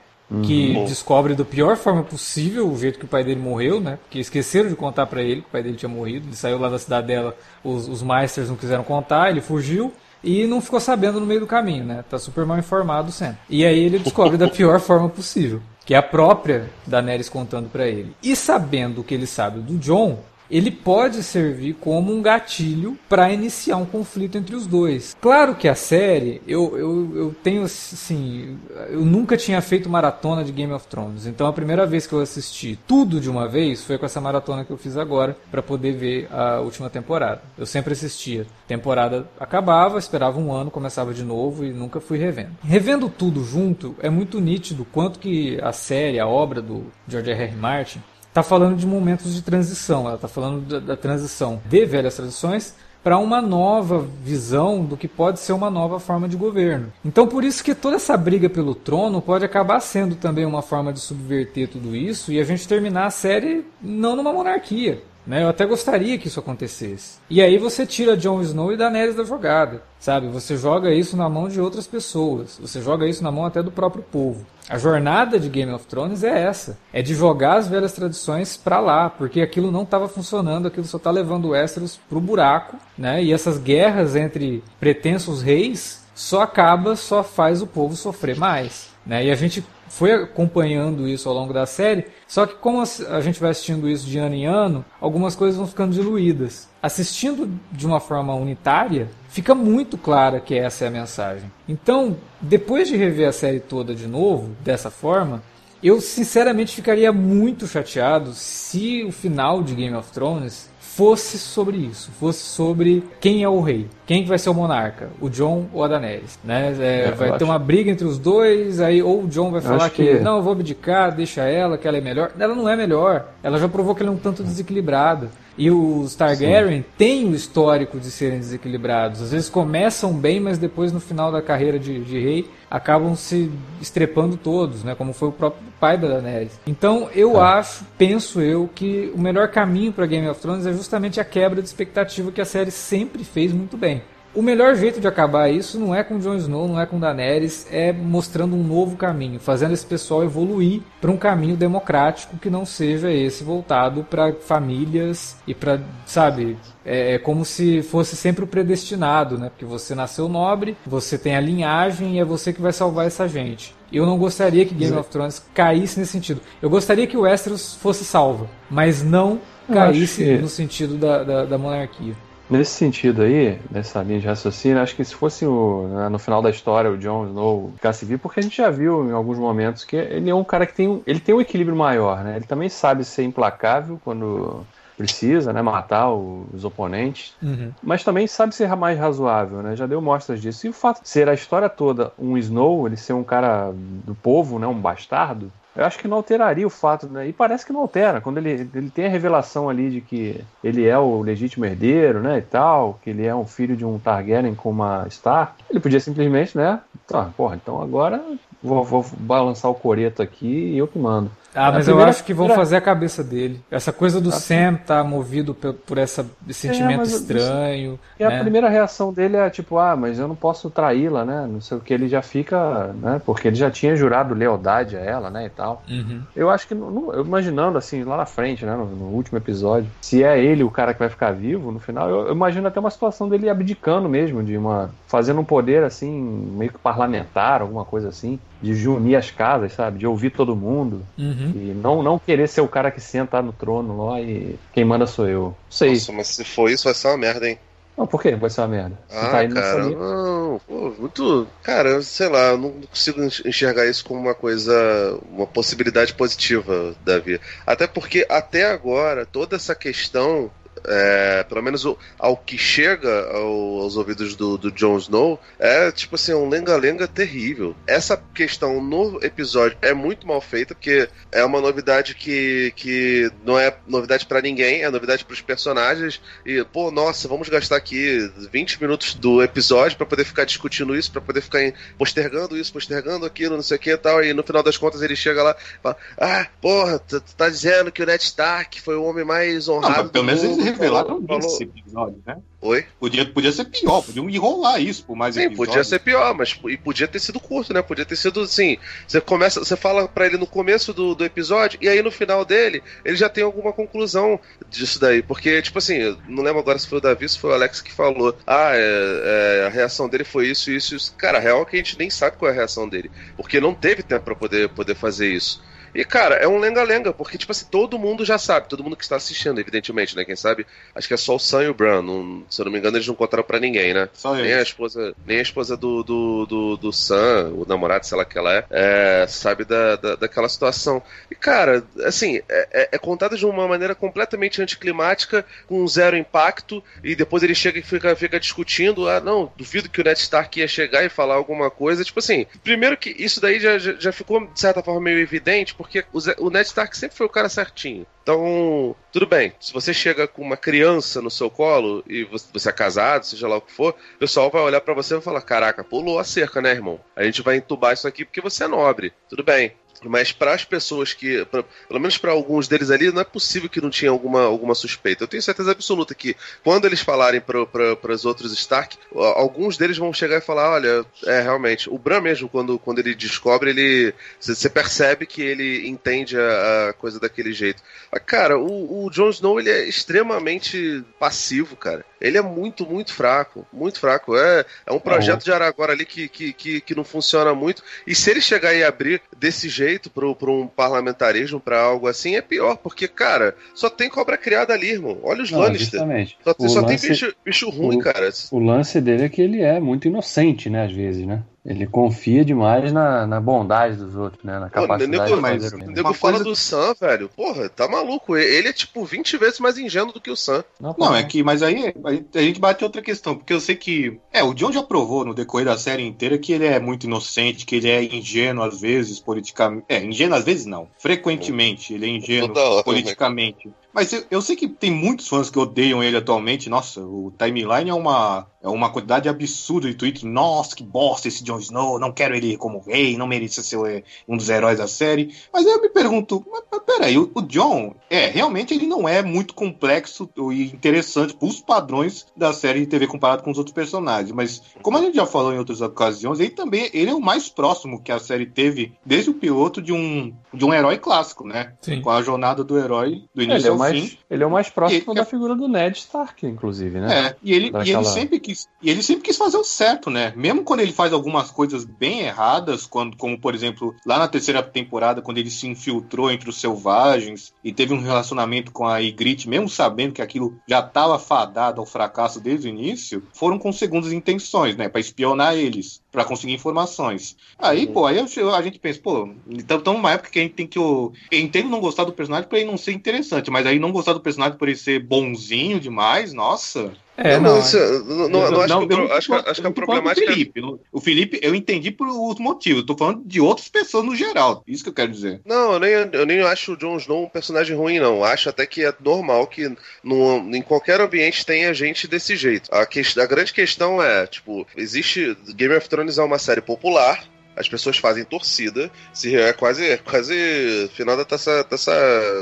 que 0.44 0.76
uhum. 0.76 0.84
descobre 0.84 1.34
da 1.34 1.46
pior 1.46 1.78
forma 1.78 2.04
possível 2.04 2.70
o 2.70 2.78
jeito 2.78 3.00
que 3.00 3.06
o 3.06 3.08
pai 3.08 3.24
dele 3.24 3.40
morreu, 3.40 3.80
né? 3.80 3.98
Porque 4.04 4.20
esqueceram 4.20 4.68
de 4.68 4.76
contar 4.76 5.06
para 5.06 5.22
ele 5.22 5.42
que 5.42 5.48
o 5.48 5.52
pai 5.52 5.64
dele 5.64 5.78
tinha 5.78 5.88
morrido. 5.88 6.28
Ele 6.28 6.36
saiu 6.36 6.60
lá 6.60 6.68
da 6.68 6.78
cidade 6.78 7.08
dela, 7.08 7.34
os, 7.64 7.88
os 7.88 8.04
Meisters 8.04 8.50
não 8.50 8.58
quiseram 8.58 8.84
contar, 8.84 9.30
ele 9.30 9.40
fugiu 9.40 9.94
e 10.28 10.46
não 10.46 10.60
ficou 10.60 10.80
sabendo 10.82 11.22
no 11.22 11.26
meio 11.26 11.40
do 11.40 11.48
caminho, 11.48 11.86
né? 11.86 12.04
Tá 12.10 12.20
super 12.20 12.46
mal 12.46 12.60
informado 12.60 13.14
sempre. 13.14 13.38
E 13.50 13.66
aí 13.66 13.80
ele 13.80 13.98
descobre 13.98 14.38
da 14.38 14.50
pior 14.50 14.78
forma 14.82 15.08
possível, 15.08 15.62
que 15.86 15.94
é 15.94 15.98
a 15.98 16.04
própria 16.04 16.70
Daenerys 16.86 17.30
contando 17.30 17.70
para 17.70 17.88
ele. 17.88 18.14
E 18.22 18.36
sabendo 18.36 19.00
o 19.00 19.04
que 19.06 19.14
ele 19.14 19.26
sabe 19.26 19.62
do 19.62 19.78
John, 19.78 20.20
ele 20.50 20.72
pode 20.72 21.24
servir 21.24 21.76
como 21.76 22.14
um 22.14 22.22
gatilho 22.22 22.98
para 23.08 23.32
iniciar 23.32 23.78
um 23.78 23.86
conflito 23.86 24.38
entre 24.38 24.56
os 24.56 24.66
dois. 24.66 25.16
Claro 25.22 25.56
que 25.56 25.68
a 25.68 25.76
série, 25.76 26.42
eu, 26.48 26.78
eu, 26.78 27.12
eu 27.16 27.36
tenho 27.44 27.64
assim, 27.64 28.58
eu 28.90 29.02
nunca 29.02 29.38
tinha 29.38 29.62
feito 29.62 29.90
maratona 29.90 30.44
de 30.44 30.52
Game 30.52 30.74
of 30.74 30.88
Thrones, 30.88 31.26
então 31.26 31.48
a 31.48 31.54
primeira 31.54 31.86
vez 31.86 32.08
que 32.08 32.14
eu 32.14 32.20
assisti 32.20 32.78
tudo 32.88 33.20
de 33.20 33.30
uma 33.30 33.48
vez 33.48 33.84
foi 33.84 33.98
com 33.98 34.06
essa 34.06 34.22
maratona 34.22 34.64
que 34.64 34.72
eu 34.72 34.78
fiz 34.78 34.98
agora 34.98 35.36
para 35.52 35.62
poder 35.62 35.94
ver 35.94 36.28
a 36.32 36.60
última 36.60 36.90
temporada. 36.90 37.42
Eu 37.58 37.66
sempre 37.66 37.94
assistia, 37.94 38.46
temporada 38.68 39.28
acabava, 39.40 39.98
esperava 39.98 40.40
um 40.40 40.52
ano, 40.52 40.72
começava 40.72 41.14
de 41.14 41.24
novo 41.24 41.66
e 41.66 41.72
nunca 41.72 42.00
fui 42.00 42.18
revendo. 42.18 42.52
Revendo 42.64 43.10
tudo 43.10 43.44
junto 43.44 43.96
é 44.00 44.10
muito 44.10 44.40
nítido 44.40 44.86
quanto 44.86 45.20
que 45.20 45.60
a 45.62 45.72
série, 45.72 46.20
a 46.20 46.28
obra 46.28 46.62
do 46.62 46.86
George 47.08 47.32
R. 47.32 47.44
R. 47.44 47.56
Martin 47.56 48.02
está 48.38 48.44
falando 48.44 48.78
de 48.78 48.86
momentos 48.86 49.34
de 49.34 49.42
transição, 49.42 50.06
ela 50.06 50.14
está 50.14 50.28
falando 50.28 50.62
da, 50.62 50.80
da, 50.80 50.96
transição 50.96 51.60
de 51.66 51.86
velhas 51.88 52.16
tradições 52.16 52.76
para 53.04 53.18
uma 53.18 53.42
nova 53.42 54.06
visão 54.24 54.86
do 54.86 54.96
que 54.96 55.08
pode 55.08 55.40
ser 55.40 55.54
uma 55.54 55.72
nova 55.72 56.00
forma 56.00 56.30
de 56.30 56.38
governo. 56.38 56.94
Então, 57.04 57.26
por 57.26 57.44
isso 57.44 57.64
que 57.64 57.74
toda 57.74 57.96
essa 57.96 58.16
briga 58.16 58.48
pelo 58.48 58.76
trono 58.76 59.22
pode 59.24 59.44
acabar 59.44 59.80
sendo 59.80 60.16
também 60.16 60.46
uma 60.46 60.62
forma 60.62 60.94
de 60.94 61.00
subverter 61.00 61.68
tudo 61.68 61.96
isso 61.96 62.32
e 62.32 62.40
a 62.40 62.44
gente 62.44 62.68
terminar 62.68 63.08
a 63.08 63.10
série 63.10 63.66
não 63.82 64.16
numa 64.16 64.32
monarquia, 64.32 65.02
né? 65.28 65.44
Eu 65.44 65.50
até 65.50 65.66
gostaria 65.66 66.18
que 66.18 66.28
isso 66.28 66.40
acontecesse. 66.40 67.20
E 67.30 67.42
aí 67.42 67.58
você 67.58 67.86
tira 67.86 68.16
Jon 68.16 68.42
Snow 68.42 68.72
e 68.72 68.78
Daenerys 68.78 69.16
da 69.16 69.26
jogada, 69.26 69.84
sabe? 70.00 70.28
Você 70.30 70.56
joga 70.56 70.92
isso 70.92 71.18
na 71.18 71.30
mão 71.30 71.50
de 71.50 71.60
outras 71.60 71.86
pessoas. 71.86 72.58
Você 72.60 72.82
joga 72.82 73.06
isso 73.06 73.22
na 73.22 73.32
mão 73.32 73.46
até 73.46 73.62
do 73.62 73.72
próprio 73.72 74.04
povo. 74.04 74.46
A 74.70 74.78
jornada 74.78 75.40
de 75.40 75.50
Game 75.50 75.72
of 75.72 75.86
Thrones 75.86 76.24
é 76.24 76.44
essa, 76.44 76.78
é 76.92 77.02
de 77.02 77.14
jogar 77.14 77.56
as 77.56 77.68
velhas 77.68 77.94
tradições 77.94 78.58
para 78.58 78.80
lá, 78.80 79.10
porque 79.10 79.42
aquilo 79.42 79.72
não 79.72 79.84
estava 79.84 80.10
funcionando, 80.10 80.68
aquilo 80.68 80.86
só 80.86 80.98
está 80.98 81.10
levando 81.10 81.50
Westeros 81.50 81.98
pro 82.10 82.20
buraco, 82.20 82.78
né? 82.98 83.24
E 83.24 83.32
essas 83.32 83.58
guerras 83.58 84.16
entre 84.16 84.64
pretensos 84.80 85.42
reis 85.42 86.06
só 86.14 86.42
acaba, 86.42 86.96
só 86.96 87.24
faz 87.24 87.62
o 87.62 87.68
povo 87.68 87.96
sofrer 87.96 88.36
mais, 88.36 88.90
né? 89.06 89.26
E 89.26 89.32
a 89.32 89.36
gente 89.36 89.64
foi 89.90 90.12
acompanhando 90.14 91.08
isso 91.08 91.28
ao 91.30 91.36
longo 91.36 91.54
da 91.54 91.66
série, 91.66 92.06
só 92.28 92.46
que 92.46 92.56
como 92.56 92.82
a 92.82 93.22
gente 93.22 93.40
vai 93.40 93.52
assistindo 93.52 93.90
isso 93.90 94.06
de 94.06 94.18
ano 94.18 94.36
em 94.36 94.46
ano, 94.46 94.86
algumas 95.00 95.36
coisas 95.36 95.58
vão 95.58 95.68
ficando 95.68 95.94
diluídas. 95.94 96.68
Assistindo 96.82 97.50
de 97.72 97.86
uma 97.86 98.00
forma 98.00 98.34
unitária, 98.36 99.10
fica 99.30 99.56
muito 99.56 99.98
clara 99.98 100.40
que 100.40 100.56
essa 100.56 100.86
é 100.86 100.88
a 100.88 100.92
mensagem. 100.92 101.52
Então, 101.68 102.18
depois 102.40 102.88
de 102.88 102.96
rever 102.96 103.28
a 103.28 103.34
série 103.34 103.60
toda 103.60 103.96
de 103.96 104.08
novo, 104.08 104.56
dessa 104.64 104.90
forma, 104.90 105.42
eu 105.82 106.02
sinceramente 106.02 106.76
ficaria 106.76 107.12
muito 107.12 107.68
chateado 107.68 108.34
se 108.34 109.04
o 109.04 109.12
final 109.12 109.62
de 109.62 109.76
Game 109.76 109.96
of 109.96 110.12
Thrones 110.12 110.70
fosse 110.98 111.38
sobre 111.38 111.78
isso, 111.78 112.10
fosse 112.20 112.40
sobre 112.40 113.04
quem 113.22 113.44
é 113.44 113.48
o 113.48 113.62
rei, 113.62 113.88
quem 114.08 114.26
vai 114.26 114.40
ser 114.40 114.50
o 114.50 114.54
monarca, 114.56 115.10
o 115.22 115.30
John 115.30 115.68
ou 115.72 115.84
a 115.84 115.88
Daenerys, 115.88 116.40
né? 116.44 116.76
É, 116.80 117.04
é, 117.10 117.12
vai 117.12 117.30
ter 117.30 117.36
acho. 117.36 117.46
uma 117.46 117.60
briga 117.60 117.92
entre 117.92 118.04
os 118.04 118.18
dois, 118.18 118.82
aí 118.82 119.04
ou 119.04 119.22
o 119.22 119.28
John 119.28 119.52
vai 119.52 119.62
falar 119.62 119.92
que, 119.92 120.04
que, 120.04 120.20
não, 120.22 120.38
eu 120.38 120.42
vou 120.42 120.54
abdicar, 120.54 121.16
deixa 121.16 121.44
ela, 121.44 121.78
que 121.78 121.88
ela 121.88 121.98
é 121.98 122.02
melhor. 122.02 122.32
Ela 122.40 122.56
não 122.56 122.68
é 122.68 122.76
melhor, 122.76 123.28
ela 123.44 123.60
já 123.60 123.70
provou 123.70 123.94
que 123.94 124.02
ela 124.02 124.12
é 124.12 124.16
um 124.16 124.18
tanto 124.18 124.44
desequilibrada. 124.44 125.30
E 125.58 125.72
os 125.72 126.14
Targaryen 126.16 126.82
Sim. 126.82 126.86
têm 126.98 127.30
o 127.30 127.36
histórico 127.36 128.00
de 128.00 128.12
serem 128.12 128.40
desequilibrados. 128.40 129.22
Às 129.22 129.32
vezes 129.32 129.50
começam 129.50 130.14
bem, 130.14 130.40
mas 130.40 130.58
depois 130.58 130.92
no 130.92 131.00
final 131.00 131.32
da 131.32 131.42
carreira 131.42 131.80
de, 131.80 132.00
de 132.04 132.20
rei 132.20 132.50
acabam 132.70 133.16
se 133.16 133.50
estrepando 133.82 134.38
todos, 134.38 134.84
né? 134.84 134.94
Como 134.94 135.14
foi 135.14 135.30
o 135.30 135.32
próprio 135.32 135.64
pai 135.80 135.98
da 135.98 136.08
Daenerys. 136.08 136.60
Então 136.68 137.10
eu 137.16 137.38
é. 137.38 137.42
acho, 137.42 137.86
penso 137.98 138.42
eu, 138.42 138.70
que 138.74 139.12
o 139.16 139.20
melhor 139.20 139.48
caminho 139.50 139.92
para 139.92 140.06
Game 140.06 140.28
of 140.28 140.40
Thrones 140.40 140.66
é 140.66 140.74
justamente 140.74 141.20
a 141.20 141.26
quebra 141.26 141.62
de 141.62 141.68
expectativa 141.68 142.32
que 142.32 142.42
a 142.42 142.46
série 142.46 142.72
sempre 142.72 143.24
fez 143.24 143.52
muito 143.52 143.78
bem. 143.78 144.02
O 144.38 144.42
melhor 144.44 144.76
jeito 144.76 145.02
de 145.02 145.08
acabar 145.08 145.50
isso 145.50 145.80
não 145.80 145.96
é 145.96 146.04
com 146.04 146.20
Jon 146.20 146.36
Snow, 146.36 146.68
não 146.68 146.80
é 146.80 146.86
com 146.86 147.00
Daenerys, 147.00 147.66
é 147.72 147.92
mostrando 147.92 148.56
um 148.56 148.62
novo 148.62 148.96
caminho, 148.96 149.40
fazendo 149.40 149.74
esse 149.74 149.84
pessoal 149.84 150.24
evoluir 150.24 150.84
para 151.02 151.10
um 151.10 151.18
caminho 151.18 151.58
democrático 151.58 152.38
que 152.38 152.48
não 152.48 152.64
seja 152.64 153.12
esse 153.12 153.44
voltado 153.44 154.04
para 154.04 154.32
famílias 154.34 155.38
e 155.48 155.56
para, 155.56 155.82
sabe, 156.06 156.56
é, 156.86 157.16
é 157.16 157.18
como 157.18 157.44
se 157.44 157.82
fosse 157.82 158.16
sempre 158.16 158.44
o 158.44 158.48
predestinado, 158.48 159.40
né? 159.40 159.50
Porque 159.50 159.66
você 159.66 159.96
nasceu 159.96 160.30
nobre, 160.30 160.78
você 160.86 161.18
tem 161.18 161.36
a 161.36 161.42
linhagem 161.42 162.18
e 162.18 162.20
é 162.20 162.24
você 162.24 162.54
que 162.54 162.62
vai 162.62 162.72
salvar 162.72 163.08
essa 163.08 163.28
gente. 163.28 163.76
Eu 163.92 164.06
não 164.06 164.20
gostaria 164.20 164.68
que 164.68 164.76
Game 164.76 164.96
of 164.96 165.10
Thrones 165.10 165.44
caísse 165.52 166.00
nesse 166.00 166.12
sentido. 166.12 166.42
Eu 166.62 166.70
gostaria 166.70 167.08
que 167.08 167.18
o 167.18 167.22
Westeros 167.22 167.74
fosse 167.74 168.06
salvo, 168.06 168.48
mas 168.70 169.02
não 169.02 169.40
caísse 169.74 170.24
que... 170.24 170.38
no 170.38 170.48
sentido 170.48 170.96
da, 170.96 171.24
da, 171.24 171.46
da, 171.46 171.58
monarquia. 171.58 172.14
Nesse 172.50 172.72
sentido 172.72 173.24
aí, 173.24 173.60
nessa 173.70 174.02
linha 174.02 174.20
de 174.20 174.28
raciocínio, 174.28 174.82
acho 174.82 174.96
que 174.96 175.04
se 175.04 175.14
fosse 175.14 175.46
o, 175.46 175.88
né, 175.88 176.10
no 176.10 176.18
final 176.18 176.42
da 176.42 176.50
história 176.50 176.90
o 176.90 176.98
Jon 176.98 177.26
Snow 177.28 177.72
ficasse 177.76 178.06
vivo, 178.06 178.22
porque 178.22 178.40
a 178.40 178.44
gente 178.44 178.58
já 178.58 178.70
viu 178.70 179.10
em 179.10 179.12
alguns 179.12 179.38
momentos 179.38 179.84
que 179.84 179.96
ele 179.98 180.30
é 180.30 180.36
um 180.36 180.44
cara 180.44 180.66
que 180.66 180.74
tem, 180.74 181.02
ele 181.06 181.20
tem 181.20 181.36
um 181.36 181.42
equilíbrio 181.42 181.76
maior, 181.76 182.24
né? 182.24 182.38
Ele 182.38 182.46
também 182.46 182.70
sabe 182.70 183.04
ser 183.04 183.24
implacável 183.24 184.00
quando 184.04 184.66
precisa, 184.98 185.54
né, 185.54 185.62
matar 185.62 186.12
os 186.12 186.66
oponentes, 186.66 187.36
uhum. 187.42 187.72
mas 187.84 188.04
também 188.04 188.26
sabe 188.26 188.56
ser 188.56 188.74
mais 188.76 188.98
razoável, 188.98 189.62
né? 189.62 189.76
Já 189.76 189.86
deu 189.86 190.02
mostras 190.02 190.42
disso. 190.42 190.66
E 190.66 190.70
o 190.70 190.74
fato 190.74 191.04
de 191.04 191.10
ser 191.10 191.30
a 191.30 191.34
história 191.34 191.70
toda 191.70 192.12
um 192.18 192.36
Snow, 192.38 192.88
ele 192.88 192.98
ser 192.98 193.14
um 193.14 193.24
cara 193.24 193.72
do 193.74 194.16
povo, 194.16 194.58
né, 194.58 194.66
um 194.66 194.74
bastardo, 194.74 195.52
eu 195.78 195.86
acho 195.86 196.00
que 196.00 196.08
não 196.08 196.18
alteraria 196.18 196.66
o 196.66 196.72
fato, 196.72 197.08
né? 197.08 197.28
E 197.28 197.34
parece 197.34 197.66
que 197.66 197.72
não 197.72 197.82
altera. 197.82 198.20
Quando 198.20 198.40
ele, 198.40 198.68
ele 198.74 198.90
tem 198.90 199.06
a 199.06 199.10
revelação 199.10 199.70
ali 199.70 199.92
de 199.92 200.02
que 200.02 200.42
ele 200.64 200.88
é 200.88 200.98
o 200.98 201.22
legítimo 201.22 201.66
herdeiro, 201.66 202.20
né? 202.20 202.40
E 202.40 202.42
tal, 202.42 203.00
que 203.04 203.12
ele 203.12 203.26
é 203.26 203.36
um 203.36 203.46
filho 203.46 203.78
de 203.78 203.86
um 203.86 204.00
Targaryen 204.00 204.56
com 204.56 204.72
uma 204.72 205.06
Stark, 205.08 205.64
ele 205.70 205.80
podia 205.80 206.00
simplesmente, 206.00 206.58
né? 206.58 206.80
Tá, 207.08 207.30
porra, 207.38 207.56
então 207.56 207.80
agora 207.80 208.22
vou, 208.62 208.84
vou 208.84 209.06
balançar 209.20 209.70
o 209.70 209.76
coreto 209.76 210.22
aqui 210.22 210.48
e 210.48 210.78
eu 210.78 210.88
que 210.88 210.98
mando. 210.98 211.32
Ah, 211.58 211.72
mas 211.72 211.86
primeira, 211.86 212.08
eu 212.08 212.10
acho 212.10 212.24
que 212.24 212.34
vão 212.34 212.50
fazer 212.50 212.76
a 212.76 212.82
cabeça 212.82 213.24
dele. 213.24 213.60
Essa 213.72 213.92
coisa 213.92 214.22
do 214.22 214.32
Sam 214.32 214.76
tá 214.76 215.04
movido 215.04 215.56
por, 215.56 215.74
por 215.74 215.98
essa, 215.98 216.26
esse 216.48 216.68
é, 216.68 216.74
sentimento 216.74 217.02
é, 217.02 217.06
estranho. 217.06 218.00
E 218.20 218.24
né? 218.24 218.38
a 218.38 218.40
primeira 218.42 218.70
reação 218.70 219.12
dele 219.12 219.38
é 219.38 219.50
tipo, 219.50 219.80
ah, 219.80 219.96
mas 219.96 220.20
eu 220.20 220.28
não 220.28 220.36
posso 220.36 220.70
traí-la, 220.70 221.26
né? 221.26 221.48
Não 221.50 221.60
sei 221.60 221.78
o 221.78 221.82
que, 221.82 221.94
ele 221.94 222.08
já 222.08 222.22
fica, 222.22 222.94
né? 223.02 223.20
Porque 223.26 223.48
ele 223.48 223.56
já 223.56 223.72
tinha 223.72 223.96
jurado 223.96 224.36
lealdade 224.36 224.96
a 224.96 225.00
ela, 225.00 225.32
né? 225.32 225.48
E 225.48 225.50
tal. 225.50 225.82
Uhum. 225.90 226.22
Eu 226.36 226.50
acho 226.50 226.68
que, 226.68 226.76
eu 226.76 227.24
imaginando 227.26 227.78
assim, 227.78 228.04
lá 228.04 228.18
na 228.18 228.26
frente, 228.26 228.64
né? 228.64 228.76
No, 228.76 228.86
no, 228.86 229.06
último 229.06 229.40
episódio, 229.40 229.90
se 230.00 230.24
é 230.24 230.40
ele 230.40 230.64
o 230.64 230.70
cara 230.70 230.94
que 230.94 231.00
vai 231.00 231.10
ficar 231.10 231.32
vivo, 231.32 231.72
no 231.72 231.80
final, 231.80 232.08
eu, 232.08 232.28
eu 232.28 232.34
imagino 232.34 232.68
até 232.68 232.80
uma 232.80 232.92
situação 232.92 233.28
dele 233.28 233.50
abdicando 233.50 234.08
mesmo, 234.08 234.44
de 234.44 234.56
uma. 234.56 234.92
fazendo 235.08 235.42
um 235.42 235.46
poder 235.46 235.84
assim, 235.84 236.12
meio 236.56 236.72
que 236.72 236.78
parlamentar, 236.78 237.62
alguma 237.62 237.84
coisa 237.84 238.10
assim 238.10 238.40
de 238.62 238.88
unir 238.88 239.16
as 239.16 239.32
casas, 239.32 239.74
sabe? 239.74 240.00
De 240.00 240.08
ouvir 240.08 240.32
todo 240.32 240.56
mundo. 240.56 241.04
Uhum. 241.18 241.52
E 241.56 241.74
não, 241.82 242.02
não 242.02 242.20
querer 242.20 242.48
ser 242.48 242.62
o 242.62 242.68
cara 242.68 242.92
que 242.92 243.02
senta 243.02 243.42
no 243.42 243.54
trono 243.54 244.06
lá 244.06 244.22
e 244.22 244.58
quem 244.74 244.84
manda 244.86 245.06
sou 245.08 245.28
eu. 245.28 245.42
Não 245.42 245.56
sei. 245.70 245.92
Nossa, 245.92 246.12
mas 246.12 246.28
se 246.28 246.44
for 246.44 246.70
isso, 246.70 246.86
vai 246.86 246.94
ser 246.94 247.08
uma 247.08 247.18
merda, 247.18 247.50
hein? 247.50 247.60
Não, 247.98 248.06
por 248.06 248.22
que 248.22 248.36
vai 248.36 248.50
ser 248.50 248.62
uma 248.62 248.68
merda? 248.68 249.00
Você 249.08 249.18
ah, 249.18 249.30
tá 249.32 249.48
cara, 249.48 249.90
não, 249.90 250.62
pô, 250.68 250.94
muito. 251.00 251.48
Cara, 251.64 252.00
sei 252.04 252.30
lá, 252.30 252.50
eu 252.50 252.58
não 252.58 252.72
consigo 252.72 253.24
enxergar 253.24 253.88
isso 253.88 254.06
como 254.06 254.20
uma 254.20 254.36
coisa, 254.36 255.20
uma 255.32 255.48
possibilidade 255.48 256.14
positiva, 256.14 256.94
Davi. 257.04 257.42
Até 257.66 257.88
porque 257.88 258.24
até 258.30 258.66
agora 258.72 259.26
toda 259.26 259.56
essa 259.56 259.74
questão 259.74 260.52
é, 260.86 261.44
pelo 261.44 261.62
menos 261.62 261.86
o, 261.86 261.98
ao 262.18 262.38
que 262.38 262.58
chega 262.58 263.30
ao, 263.32 263.82
aos 263.82 263.96
ouvidos 263.98 264.36
do, 264.36 264.58
do 264.58 264.72
Jon 264.72 264.98
Snow, 264.98 265.40
é 265.60 265.92
tipo 265.92 266.16
assim, 266.16 266.34
um 266.34 266.50
lenga-lenga 266.50 267.08
terrível. 267.08 267.76
Essa 267.86 268.18
questão 268.34 268.82
no 268.82 269.20
episódio 269.24 269.78
é 269.82 269.94
muito 269.94 270.28
mal 270.28 270.42
feita, 270.42 270.74
porque 270.74 271.10
é 271.32 271.44
uma 271.44 271.62
novidade 271.62 272.16
que, 272.16 272.72
que 272.76 273.32
não 273.44 273.58
é 273.58 273.76
novidade 273.88 274.26
para 274.26 274.42
ninguém, 274.42 274.84
é 274.84 274.90
novidade 274.90 275.26
para 275.26 275.34
os 275.34 275.42
personagens. 275.42 276.22
E, 276.46 276.64
pô, 276.66 276.92
nossa, 276.92 277.28
vamos 277.28 277.50
gastar 277.50 277.76
aqui 277.76 278.32
20 278.52 278.82
minutos 278.82 279.14
do 279.14 279.42
episódio 279.42 279.98
para 279.98 280.06
poder 280.06 280.26
ficar 280.26 280.46
discutindo 280.46 280.96
isso, 280.96 281.12
para 281.12 281.22
poder 281.22 281.42
ficar 281.42 281.60
postergando 281.98 282.58
isso, 282.58 282.72
postergando 282.74 283.26
aquilo, 283.26 283.56
não 283.56 283.64
sei 283.64 283.78
o 283.78 283.80
que 283.80 283.92
e 283.92 283.98
tal. 283.98 284.24
E 284.24 284.34
no 284.34 284.44
final 284.44 284.64
das 284.64 284.78
contas 284.78 285.02
ele 285.02 285.16
chega 285.16 285.44
lá 285.44 285.56
e 285.60 285.82
fala: 285.82 285.98
Ah, 286.18 286.48
porra, 286.62 287.00
tu, 287.00 287.20
tu 287.20 287.36
tá 287.36 287.50
dizendo 287.50 287.92
que 287.92 288.02
o 288.02 288.06
Ned 288.06 288.24
Stark 288.24 288.82
foi 288.82 288.96
o 288.96 289.04
homem 289.04 289.26
mais 289.26 289.68
honrado. 289.68 290.04
Não, 290.04 290.10
pelo 290.10 290.26
menos 290.26 290.44
revelaram 290.78 291.22
falou, 291.22 291.42
nesse 291.42 291.64
episódio, 291.64 292.22
né? 292.26 292.38
Oi? 292.62 292.86
Podia, 293.00 293.26
podia 293.26 293.52
ser 293.52 293.66
pior, 293.66 294.02
podiam 294.02 294.30
enrolar 294.30 294.82
isso 294.82 295.04
por 295.06 295.16
mais 295.16 295.36
Sim, 295.36 295.42
episódios. 295.42 295.68
podia 295.68 295.84
ser 295.84 296.00
pior, 296.00 296.34
mas 296.34 296.60
e 296.68 296.78
podia 296.78 297.08
ter 297.08 297.20
sido 297.20 297.40
curto, 297.40 297.74
né? 297.74 297.82
Podia 297.82 298.06
ter 298.06 298.16
sido 298.16 298.42
assim. 298.42 298.78
Você 299.08 299.22
começa, 299.22 299.60
você 299.60 299.76
fala 299.76 300.08
para 300.08 300.26
ele 300.26 300.38
no 300.38 300.48
começo 300.48 300.94
do, 300.94 301.14
do 301.14 301.24
episódio, 301.24 301.78
e 301.82 301.88
aí 301.88 302.02
no 302.02 302.12
final 302.12 302.44
dele, 302.44 302.82
ele 303.06 303.16
já 303.16 303.30
tem 303.30 303.44
alguma 303.44 303.72
conclusão 303.72 304.40
disso 304.70 305.00
daí. 305.00 305.22
Porque, 305.22 305.62
tipo 305.62 305.78
assim, 305.78 306.18
não 306.28 306.44
lembro 306.44 306.60
agora 306.60 306.80
se 306.80 306.88
foi 306.88 306.98
o 306.98 307.02
Davi, 307.02 307.28
se 307.30 307.40
foi 307.40 307.52
o 307.52 307.54
Alex 307.54 307.82
que 307.82 307.94
falou. 307.94 308.36
Ah, 308.46 308.72
é, 308.74 309.62
é, 309.62 309.66
a 309.68 309.70
reação 309.70 310.10
dele 310.10 310.24
foi 310.24 310.48
isso, 310.48 310.72
isso, 310.72 310.96
isso. 310.96 311.16
Cara, 311.16 311.38
a 311.38 311.42
real 311.42 311.62
é 311.62 311.66
que 311.66 311.76
a 311.76 311.80
gente 311.80 311.98
nem 311.98 312.10
sabe 312.10 312.38
qual 312.38 312.50
é 312.50 312.54
a 312.54 312.58
reação 312.58 312.88
dele. 312.88 313.12
Porque 313.36 313.60
não 313.60 313.74
teve 313.74 314.04
tempo 314.04 314.26
para 314.26 314.36
poder, 314.36 314.70
poder 314.70 314.96
fazer 314.96 315.32
isso. 315.32 315.62
E, 315.98 316.06
cara, 316.06 316.36
é 316.36 316.48
um 316.48 316.60
lenga-lenga, 316.60 317.12
porque, 317.12 317.40
tipo 317.40 317.52
assim, 317.52 317.66
todo 317.72 317.98
mundo 317.98 318.24
já 318.24 318.38
sabe, 318.38 318.70
todo 318.70 318.84
mundo 318.84 318.96
que 318.96 319.02
está 319.02 319.16
assistindo, 319.16 319.60
evidentemente, 319.60 320.16
né? 320.16 320.24
Quem 320.24 320.36
sabe, 320.36 320.64
acho 320.94 321.08
que 321.08 321.14
é 321.16 321.18
só 321.18 321.36
o 321.36 321.40
Sam 321.40 321.64
e 321.64 321.70
o 321.70 321.74
Bran. 321.74 322.04
Não, 322.04 322.44
se 322.48 322.62
eu 322.62 322.66
não 322.66 322.72
me 322.72 322.78
engano, 322.78 322.98
eles 322.98 323.08
não 323.08 323.16
contaram 323.16 323.44
pra 323.44 323.60
ninguém, 323.60 323.96
né? 323.96 324.08
Só 324.14 324.36
nem 324.36 324.54
a 324.54 324.62
esposa, 324.62 325.16
nem 325.26 325.40
a 325.40 325.42
esposa 325.42 325.76
do, 325.76 326.04
do, 326.04 326.46
do, 326.46 326.78
do 326.78 326.94
Sam, 326.94 327.52
o 327.56 327.66
namorado, 327.68 328.06
sei 328.06 328.16
lá 328.16 328.24
que 328.26 328.38
ela 328.38 328.54
é, 328.54 328.66
é 328.70 329.26
sabe 329.28 329.66
da, 329.66 329.96
da, 329.96 330.16
daquela 330.18 330.48
situação. 330.48 331.02
E, 331.32 331.36
cara, 331.36 331.84
assim, 332.06 332.42
é, 332.48 332.68
é, 332.72 332.90
é 332.92 332.98
contada 333.00 333.36
de 333.36 333.48
uma 333.48 333.68
maneira 333.68 333.96
completamente 333.96 334.62
anticlimática, 334.62 335.44
com 335.66 335.88
zero 335.88 336.16
impacto, 336.16 336.84
e 337.04 337.16
depois 337.16 337.42
ele 337.42 337.56
chega 337.56 337.80
e 337.80 337.82
fica, 337.82 338.16
fica 338.16 338.40
discutindo, 338.40 339.10
ah, 339.10 339.20
não, 339.20 339.52
duvido 339.58 339.90
que 339.90 340.00
o 340.00 340.04
Ned 340.04 340.20
Stark 340.20 340.60
ia 340.60 340.68
chegar 340.68 341.04
e 341.04 341.10
falar 341.10 341.34
alguma 341.34 341.72
coisa. 341.72 342.04
Tipo 342.04 342.20
assim, 342.20 342.46
primeiro 342.64 342.96
que 342.96 343.16
isso 343.18 343.42
daí 343.42 343.60
já, 343.60 343.80
já, 343.80 343.94
já 343.94 344.12
ficou, 344.12 344.46
de 344.46 344.60
certa 344.60 344.84
forma, 344.84 345.02
meio 345.02 345.18
evidente, 345.18 345.74
porque 345.74 345.87
porque 345.88 346.06
o 346.40 346.50
Ned 346.50 346.68
Stark 346.68 346.98
sempre 346.98 347.16
foi 347.16 347.26
o 347.26 347.30
cara 347.30 347.50
certinho. 347.50 348.06
Então, 348.22 348.96
tudo 349.12 349.26
bem. 349.26 349.54
Se 349.60 349.72
você 349.72 349.94
chega 349.94 350.28
com 350.28 350.42
uma 350.42 350.58
criança 350.58 351.22
no 351.22 351.32
seu 351.32 351.50
colo 351.50 352.04
e 352.06 352.26
você 352.26 352.70
é 352.70 352.72
casado, 352.74 353.26
seja 353.26 353.48
lá 353.48 353.56
o 353.56 353.62
que 353.62 353.72
for, 353.72 353.96
o 354.16 354.20
pessoal 354.20 354.52
vai 354.52 354.62
olhar 354.62 354.82
para 354.82 354.94
você 354.94 355.14
e 355.14 355.18
vai 355.18 355.24
falar: 355.24 355.42
Caraca, 355.42 355.84
pulou 355.84 356.20
a 356.20 356.24
cerca, 356.26 356.62
né, 356.62 356.72
irmão? 356.72 357.00
A 357.16 357.24
gente 357.24 357.42
vai 357.42 357.56
entubar 357.56 357.94
isso 357.94 358.08
aqui 358.08 358.26
porque 358.26 358.42
você 358.42 358.66
é 358.66 358.68
nobre. 358.68 359.14
Tudo 359.30 359.44
bem. 359.44 359.74
Mas 360.04 360.32
para 360.32 360.54
as 360.54 360.64
pessoas 360.64 361.14
que, 361.14 361.44
pra, 361.46 361.64
pelo 361.88 362.00
menos 362.00 362.18
para 362.18 362.32
alguns 362.32 362.68
deles 362.68 362.92
ali, 362.92 363.12
não 363.12 363.22
é 363.22 363.26
possível 363.26 363.70
que 363.70 363.82
não 363.82 363.90
tinha 363.90 364.12
alguma, 364.12 364.44
alguma 364.44 364.76
suspeita. 364.76 365.24
Eu 365.24 365.28
tenho 365.28 365.42
certeza 365.42 365.72
absoluta 365.72 366.14
que 366.14 366.36
quando 366.64 366.86
eles 366.86 367.02
falarem 367.02 367.42
para 367.42 368.14
os 368.14 368.26
outros 368.26 368.52
Stark, 368.54 368.98
alguns 369.36 369.78
deles 369.78 369.98
vão 369.98 370.14
chegar 370.14 370.38
e 370.38 370.42
falar: 370.42 370.72
olha, 370.72 371.06
é 371.26 371.42
realmente. 371.42 371.90
O 371.90 371.98
Bran 371.98 372.22
mesmo, 372.22 372.50
quando, 372.50 372.78
quando 372.80 373.00
ele 373.00 373.16
descobre, 373.16 373.70
ele 373.70 374.14
você 374.40 374.70
percebe 374.70 375.26
que 375.26 375.42
ele 375.42 375.88
entende 375.88 376.38
a, 376.40 376.90
a, 376.90 376.94
coisa 376.94 377.20
daquele 377.20 377.54
jeito. 377.54 377.82
Mas, 378.12 378.22
cara, 378.26 378.58
o, 378.58 379.06
o 379.06 379.10
Jon 379.10 379.30
Snow 379.30 379.60
ele 379.60 379.70
é 379.70 379.88
extremamente 379.88 381.04
passivo, 381.20 381.76
cara. 381.76 382.06
Ele 382.22 382.38
é 382.38 382.42
muito, 382.42 382.86
muito 382.86 383.14
fraco. 383.14 383.66
Muito 383.74 384.00
fraco. 384.00 384.38
É, 384.38 384.66
é 384.86 384.92
um 384.92 385.00
projeto 385.00 385.42
uhum. 385.42 385.46
de 385.46 385.52
Aragorn 385.52 385.92
ali 385.92 386.06
que, 386.06 386.28
que, 386.28 386.54
que, 386.54 386.82
que 386.82 386.96
não 386.96 387.04
funciona 387.04 387.54
muito. 387.54 387.84
E 388.06 388.16
se 388.16 388.30
ele 388.30 388.42
chegar 388.42 388.74
e 388.74 388.84
abrir 388.84 389.22
desse 389.38 389.68
jeito, 389.68 389.88
jeito 389.88 390.10
para 390.10 390.52
um 390.52 390.68
parlamentarismo, 390.68 391.60
para 391.60 391.80
algo 391.82 392.08
assim, 392.08 392.36
é 392.36 392.42
pior, 392.42 392.78
porque, 392.78 393.08
cara, 393.08 393.56
só 393.74 393.90
tem 393.90 394.10
cobra 394.10 394.38
criada 394.38 394.74
ali, 394.74 394.92
irmão. 394.92 395.18
Olha 395.24 395.44
os 395.44 395.52
Não, 395.52 395.60
Lannister. 395.60 396.00
Justamente. 396.00 396.38
Só, 396.44 396.56
só 396.68 396.82
lance, 396.82 397.02
tem 397.02 397.10
bicho, 397.10 397.36
bicho 397.44 397.70
ruim, 397.70 397.98
o, 397.98 398.00
cara. 398.00 398.30
O 398.52 398.60
lance 398.60 399.00
dele 399.02 399.24
é 399.24 399.30
que 399.30 399.42
ele 399.42 399.62
é 399.62 399.80
muito 399.80 400.08
inocente, 400.08 400.70
né, 400.70 400.86
às 400.86 400.92
vezes, 400.92 401.26
né? 401.26 401.44
Ele 401.68 401.86
confia 401.86 402.46
demais 402.46 402.94
na, 402.94 403.28
na 403.28 403.42
bondade 403.42 403.98
dos 403.98 404.16
outros, 404.16 404.42
né? 404.42 404.58
Na 404.58 404.70
capacidade 404.70 405.30
Pô, 405.30 405.36
nego, 405.36 405.36
de 405.36 405.42
fazer 405.42 405.76
o 405.76 405.92
nego 405.92 406.14
fala 406.14 406.42
do 406.42 406.56
Sam, 406.56 406.96
velho. 406.98 407.30
Porra, 407.36 407.68
tá 407.68 407.90
maluco. 407.90 408.38
Ele 408.38 408.70
é 408.70 408.74
tipo 408.74 409.04
20 409.04 409.36
vezes 409.36 409.60
mais 409.60 409.78
ingênuo 409.78 410.14
do 410.14 410.22
que 410.22 410.32
o 410.32 410.36
Sam. 410.36 410.64
Não, 410.80 410.96
não 410.98 411.14
é 411.14 411.22
que, 411.24 411.44
mas 411.44 411.62
aí 411.62 411.94
a 412.34 412.40
gente 412.40 412.62
bate 412.62 412.86
outra 412.86 413.02
questão, 413.02 413.36
porque 413.36 413.52
eu 413.52 413.60
sei 413.60 413.76
que. 413.76 414.18
É, 414.32 414.42
o 414.42 414.54
John 414.54 414.72
já 414.72 414.82
provou 414.82 415.26
no 415.26 415.34
decorrer 415.34 415.66
da 415.66 415.78
série 415.78 416.08
inteira 416.08 416.38
que 416.38 416.54
ele 416.54 416.66
é 416.66 416.80
muito 416.80 417.04
inocente, 417.04 417.66
que 417.66 417.76
ele 417.76 417.90
é 417.90 418.02
ingênuo 418.02 418.64
às 418.64 418.80
vezes, 418.80 419.20
politicamente. 419.20 419.86
É, 419.90 420.02
ingênuo 420.02 420.38
às 420.38 420.46
vezes 420.46 420.66
não. 420.66 420.88
Frequentemente, 420.98 421.94
ele 421.94 422.06
é 422.06 422.10
ingênuo 422.10 422.58
hora, 422.58 422.78
né? 422.78 422.84
politicamente. 422.84 423.68
Né? 423.68 423.74
Mas 423.98 424.14
eu, 424.14 424.24
eu 424.30 424.42
sei 424.44 424.56
que 424.56 424.68
tem 424.68 424.92
muitos 424.92 425.28
fãs 425.28 425.50
que 425.50 425.58
odeiam 425.58 426.04
ele 426.04 426.18
atualmente. 426.18 426.70
Nossa, 426.70 427.02
o 427.02 427.34
timeline 427.36 427.90
é 427.90 427.94
uma, 427.96 428.46
é 428.62 428.68
uma 428.70 428.92
quantidade 428.92 429.28
absurda 429.28 429.88
de 429.88 429.96
tweets. 429.96 430.22
Nossa, 430.22 430.76
que 430.76 430.84
bosta 430.84 431.28
esse 431.28 431.44
Jon 431.44 431.58
Snow, 431.58 431.98
não 431.98 432.12
quero 432.12 432.36
ele 432.36 432.56
como 432.58 432.78
rei, 432.78 433.18
não 433.18 433.26
merece 433.26 433.64
ser 433.64 433.84
é, 433.88 434.04
um 434.28 434.38
dos 434.38 434.50
heróis 434.50 434.78
da 434.78 434.88
série. 434.88 435.34
Mas 435.52 435.66
aí 435.66 435.72
eu 435.72 435.82
me 435.82 435.90
pergunto, 435.90 436.46
mas, 436.52 436.62
mas 436.72 436.82
peraí, 436.86 437.18
o, 437.18 437.32
o 437.34 437.42
Jon, 437.42 437.96
é, 438.08 438.28
realmente 438.28 438.72
ele 438.72 438.86
não 438.86 439.10
é 439.10 439.24
muito 439.24 439.56
complexo 439.56 440.30
e 440.52 440.66
interessante 440.66 441.34
pros 441.34 441.60
padrões 441.60 442.28
da 442.38 442.54
série 442.54 442.82
de 442.82 442.86
TV 442.86 443.08
comparado 443.08 443.42
com 443.42 443.50
os 443.50 443.58
outros 443.58 443.74
personagens. 443.74 444.32
Mas, 444.32 444.62
como 444.84 445.00
a 445.00 445.02
gente 445.02 445.16
já 445.16 445.26
falou 445.26 445.52
em 445.52 445.58
outras 445.58 445.82
ocasiões, 445.82 446.40
ele 446.40 446.52
também 446.52 446.88
ele 446.94 447.10
é 447.10 447.16
o 447.16 447.20
mais 447.20 447.50
próximo 447.50 448.00
que 448.00 448.12
a 448.12 448.20
série 448.20 448.46
teve, 448.46 448.94
desde 449.04 449.32
o 449.32 449.34
piloto, 449.34 449.82
de 449.82 449.92
um, 449.92 450.32
de 450.54 450.64
um 450.64 450.72
herói 450.72 451.00
clássico, 451.00 451.48
né? 451.48 451.74
Sim. 451.82 452.00
Com 452.00 452.12
a 452.12 452.22
jornada 452.22 452.64
do 452.64 452.78
herói 452.78 453.24
do 453.34 453.42
início 453.42 453.62
Ele 453.62 453.68
é, 453.70 453.72
o 453.72 453.87
ao 453.87 453.87
mais, 453.92 454.10
fim. 454.10 454.18
ele 454.30 454.44
é 454.44 454.46
o 454.46 454.52
mais 454.52 454.70
próximo 454.70 455.14
E- 455.14 455.16
da 455.16 455.26
figura 455.26 455.56
do 455.56 455.68
Ned 455.68 455.98
Stark, 455.98 456.46
inclusive, 456.46 457.00
né? 457.00 457.28
É, 457.30 457.36
e 457.44 457.54
ele, 457.54 457.68
e 457.68 457.72
Daquela- 457.72 458.02
ele 458.02 458.10
sempre 458.10 458.40
quis, 458.40 458.68
e 458.82 458.90
ele 458.90 459.02
sempre 459.04 459.24
quis 459.24 459.38
fazer 459.38 459.58
o 459.58 459.64
certo, 459.64 460.10
né? 460.10 460.34
Mesmo 460.36 460.64
quando 460.64 460.80
ele 460.82 460.92
faz 460.94 461.14
algumas 461.14 461.52
coisas 461.52 461.84
bem 461.86 462.22
erradas, 462.22 462.86
quando, 462.86 463.16
como 463.18 463.40
por 463.40 463.54
exemplo, 463.56 463.96
lá 464.06 464.18
na 464.20 464.28
terceira 464.28 464.62
temporada, 464.64 465.22
quando 465.22 465.38
ele 465.38 465.50
se 465.50 465.68
infiltrou 465.68 466.32
entre 466.32 466.50
os 466.50 466.60
selvagens 466.60 467.54
e 467.64 467.72
teve 467.74 467.94
um 467.94 468.02
relacionamento 468.02 468.72
com 468.72 468.86
a 468.88 469.00
Ygritte, 469.00 469.50
mesmo 469.50 469.68
sabendo 469.70 470.14
que 470.14 470.22
aquilo 470.22 470.56
já 470.68 470.80
estava 470.80 471.20
fadado 471.20 471.80
ao 471.82 471.86
fracasso 471.86 472.40
desde 472.40 472.68
o 472.68 472.70
início, 472.70 473.24
foram 473.34 473.58
com 473.60 473.72
segundas 473.72 474.12
intenções, 474.12 474.76
né? 474.76 474.88
Pra 474.90 475.02
espionar 475.02 475.56
eles, 475.56 476.02
pra 476.12 476.26
conseguir 476.26 476.54
informações. 476.54 477.36
Aí, 477.60 477.88
pô, 477.88 478.06
aí 478.06 478.18
eu- 478.18 478.56
a 478.56 478.62
gente 478.62 478.80
pensa, 478.80 479.00
pô, 479.02 479.30
então 479.48 479.78
estamos 479.78 480.00
numa 480.00 480.12
época 480.12 480.30
que 480.30 480.40
a 480.40 480.42
gente 480.42 480.56
tem 480.56 480.68
que. 480.68 480.78
Eu 480.80 481.14
entendo 481.32 481.70
não 481.70 481.80
gostar 481.82 482.06
do 482.06 482.14
personagem 482.14 482.48
pra 482.48 482.60
ele 482.60 482.70
não 482.70 482.78
ser 482.78 482.94
interessante, 482.94 483.52
mas 483.52 483.66
aí 483.66 483.80
não 483.80 483.92
gostar 483.92 484.14
do 484.14 484.22
personagem 484.22 484.58
por 484.58 484.68
ele 484.68 484.78
ser 484.78 485.00
bonzinho 485.06 485.80
demais, 485.80 486.34
nossa. 486.34 486.94
É, 487.18 487.40
não, 487.40 487.56
não. 487.56 487.60
isso, 487.60 487.78
não, 488.06 488.30
não, 488.30 488.52
não, 488.52 488.62
acho, 488.62 488.88
que, 488.88 488.94
eu 488.94 488.98
não 488.98 489.12
acho, 489.12 489.34
acho 489.34 489.62
que 489.62 489.68
a 489.68 489.72
problemática. 489.72 490.28
Felipe. 490.28 490.60
Eu- 490.60 490.80
O 490.92 491.02
Felipe, 491.02 491.40
eu 491.42 491.56
entendi 491.56 491.90
por 491.90 492.08
outro 492.08 492.44
motivo. 492.44 492.80
Eu 492.80 492.86
tô 492.86 492.96
falando 492.96 493.24
de 493.26 493.42
outras 493.42 493.68
pessoas 493.68 494.06
no 494.06 494.16
geral. 494.16 494.64
Isso 494.68 494.84
que 494.84 494.90
eu 494.90 494.94
quero 494.94 495.12
dizer. 495.12 495.42
Não, 495.44 495.74
eu 495.74 495.80
nem, 495.80 495.92
eu 496.14 496.26
nem 496.28 496.42
acho 496.42 496.74
o 496.74 496.78
Jon 496.78 496.98
Snow 496.98 497.24
um 497.26 497.30
personagem 497.30 497.76
ruim, 497.76 498.00
não. 498.00 498.24
Acho 498.24 498.50
até 498.50 498.66
que 498.68 498.86
é 498.86 498.94
normal 499.04 499.48
que 499.48 499.76
no, 500.04 500.38
em 500.56 500.62
qualquer 500.62 501.02
ambiente 501.02 501.46
tenha 501.46 501.74
gente 501.74 502.08
desse 502.08 502.36
jeito. 502.36 502.70
A, 502.72 502.86
que, 502.86 503.02
a 503.20 503.26
grande 503.26 503.52
questão 503.52 504.02
é, 504.02 504.28
tipo, 504.28 504.68
existe. 504.78 505.36
Game 505.56 505.76
of 505.76 505.90
Thrones 505.90 506.20
é 506.20 506.24
uma 506.24 506.38
série 506.38 506.62
popular. 506.62 507.24
As 507.56 507.68
pessoas 507.68 507.98
fazem 507.98 508.24
torcida, 508.24 508.92
se 509.12 509.36
é 509.36 509.52
quase, 509.52 509.84
é 509.84 509.98
quase 509.98 510.88
final 510.94 511.18
da 511.18 511.26
taça, 511.26 511.64
taça 511.64 511.92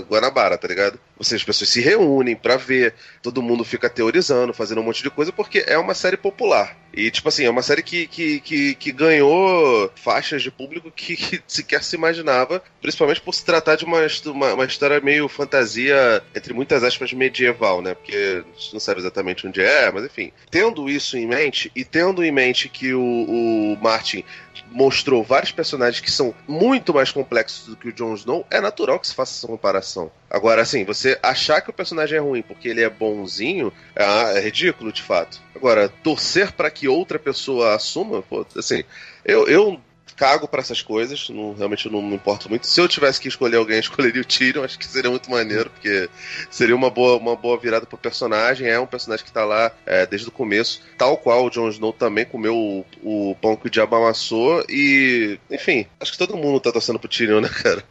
Guanabara, 0.09 0.57
tá 0.57 0.67
ligado? 0.67 0.99
Ou 1.17 1.23
seja, 1.23 1.37
as 1.37 1.43
pessoas 1.43 1.69
se 1.69 1.81
reúnem 1.81 2.35
pra 2.35 2.57
ver, 2.57 2.93
todo 3.21 3.41
mundo 3.41 3.63
fica 3.63 3.89
teorizando, 3.89 4.53
fazendo 4.53 4.81
um 4.81 4.83
monte 4.83 5.01
de 5.01 5.09
coisa, 5.09 5.31
porque 5.31 5.63
é 5.65 5.77
uma 5.77 5.93
série 5.93 6.17
popular. 6.17 6.77
E, 6.93 7.11
tipo 7.11 7.27
assim, 7.27 7.43
é 7.43 7.49
uma 7.49 7.61
série 7.61 7.83
que, 7.83 8.07
que, 8.07 8.39
que, 8.39 8.75
que 8.75 8.91
ganhou 8.91 9.91
faixas 9.95 10.41
de 10.41 10.49
público 10.49 10.89
que, 10.91 11.15
que 11.17 11.41
sequer 11.47 11.83
se 11.83 11.95
imaginava, 11.95 12.63
principalmente 12.81 13.21
por 13.21 13.33
se 13.33 13.43
tratar 13.43 13.75
de 13.75 13.85
uma, 13.85 13.99
uma, 14.25 14.53
uma 14.53 14.65
história 14.65 14.99
meio 15.01 15.27
fantasia, 15.27 16.23
entre 16.33 16.53
muitas 16.53 16.83
aspas, 16.83 17.11
medieval, 17.13 17.81
né? 17.81 17.93
Porque 17.93 18.15
a 18.15 18.59
gente 18.59 18.73
não 18.73 18.79
sabe 18.79 18.99
exatamente 19.01 19.45
onde 19.45 19.61
é, 19.61 19.91
mas 19.91 20.05
enfim. 20.05 20.31
Tendo 20.49 20.89
isso 20.89 21.17
em 21.17 21.27
mente, 21.27 21.71
e 21.75 21.83
tendo 21.83 22.23
em 22.23 22.31
mente 22.31 22.69
que 22.69 22.93
o, 22.93 23.01
o 23.01 23.77
Martin 23.81 24.23
mostrou 24.71 25.23
vários 25.23 25.51
personagens 25.51 25.99
que 25.99 26.11
são 26.11 26.33
muito 26.47 26.93
mais 26.93 27.11
complexos 27.11 27.67
do 27.67 27.75
que 27.75 27.89
o 27.89 27.93
Jon 27.93 28.13
Snow, 28.15 28.45
é 28.49 28.61
natural 28.61 28.99
que 28.99 29.07
se 29.07 29.15
faça 29.15 29.33
essa 29.33 29.47
comparação. 29.47 30.11
Agora, 30.29 30.61
assim, 30.61 30.83
você 30.83 31.04
achar 31.21 31.61
que 31.61 31.69
o 31.69 31.73
personagem 31.73 32.17
é 32.17 32.21
ruim 32.21 32.41
porque 32.41 32.67
ele 32.67 32.81
é 32.81 32.89
bonzinho 32.89 33.71
é, 33.95 34.37
é 34.37 34.39
ridículo, 34.39 34.91
de 34.91 35.01
fato. 35.01 35.41
Agora, 35.55 35.89
torcer 36.03 36.51
pra 36.51 36.69
que 36.69 36.87
outra 36.87 37.17
pessoa 37.17 37.75
assuma, 37.75 38.21
pô, 38.21 38.45
assim, 38.55 38.83
eu, 39.25 39.47
eu 39.47 39.79
cago 40.15 40.47
pra 40.47 40.61
essas 40.61 40.81
coisas, 40.81 41.29
não, 41.29 41.53
realmente 41.53 41.89
não 41.89 42.01
me 42.01 42.15
importo 42.15 42.49
muito. 42.49 42.65
Se 42.65 42.79
eu 42.79 42.87
tivesse 42.87 43.19
que 43.19 43.27
escolher 43.27 43.57
alguém, 43.57 43.79
escolheria 43.79 44.21
o 44.21 44.25
Tyrion, 44.25 44.63
acho 44.63 44.79
que 44.79 44.87
seria 44.87 45.09
muito 45.09 45.29
maneiro, 45.29 45.69
porque 45.69 46.09
seria 46.49 46.75
uma 46.75 46.89
boa, 46.89 47.17
uma 47.17 47.35
boa 47.35 47.57
virada 47.57 47.85
pro 47.85 47.97
personagem. 47.97 48.67
É 48.67 48.79
um 48.79 48.85
personagem 48.85 49.25
que 49.25 49.31
tá 49.31 49.43
lá 49.43 49.71
é, 49.85 50.05
desde 50.05 50.27
o 50.27 50.31
começo, 50.31 50.81
tal 50.97 51.17
qual 51.17 51.45
o 51.45 51.49
Jon 51.49 51.69
Snow 51.69 51.93
também 51.93 52.25
comeu 52.25 52.55
o, 52.55 52.85
o 53.03 53.35
pão 53.35 53.55
que 53.55 53.67
o 53.67 53.69
diabo 53.69 53.95
amassou. 53.95 54.63
E, 54.69 55.37
enfim, 55.51 55.85
acho 55.99 56.11
que 56.11 56.17
todo 56.17 56.37
mundo 56.37 56.59
tá 56.59 56.71
torcendo 56.71 56.99
pro 56.99 57.09
Tyrion, 57.09 57.41
né, 57.41 57.49
cara? 57.49 57.83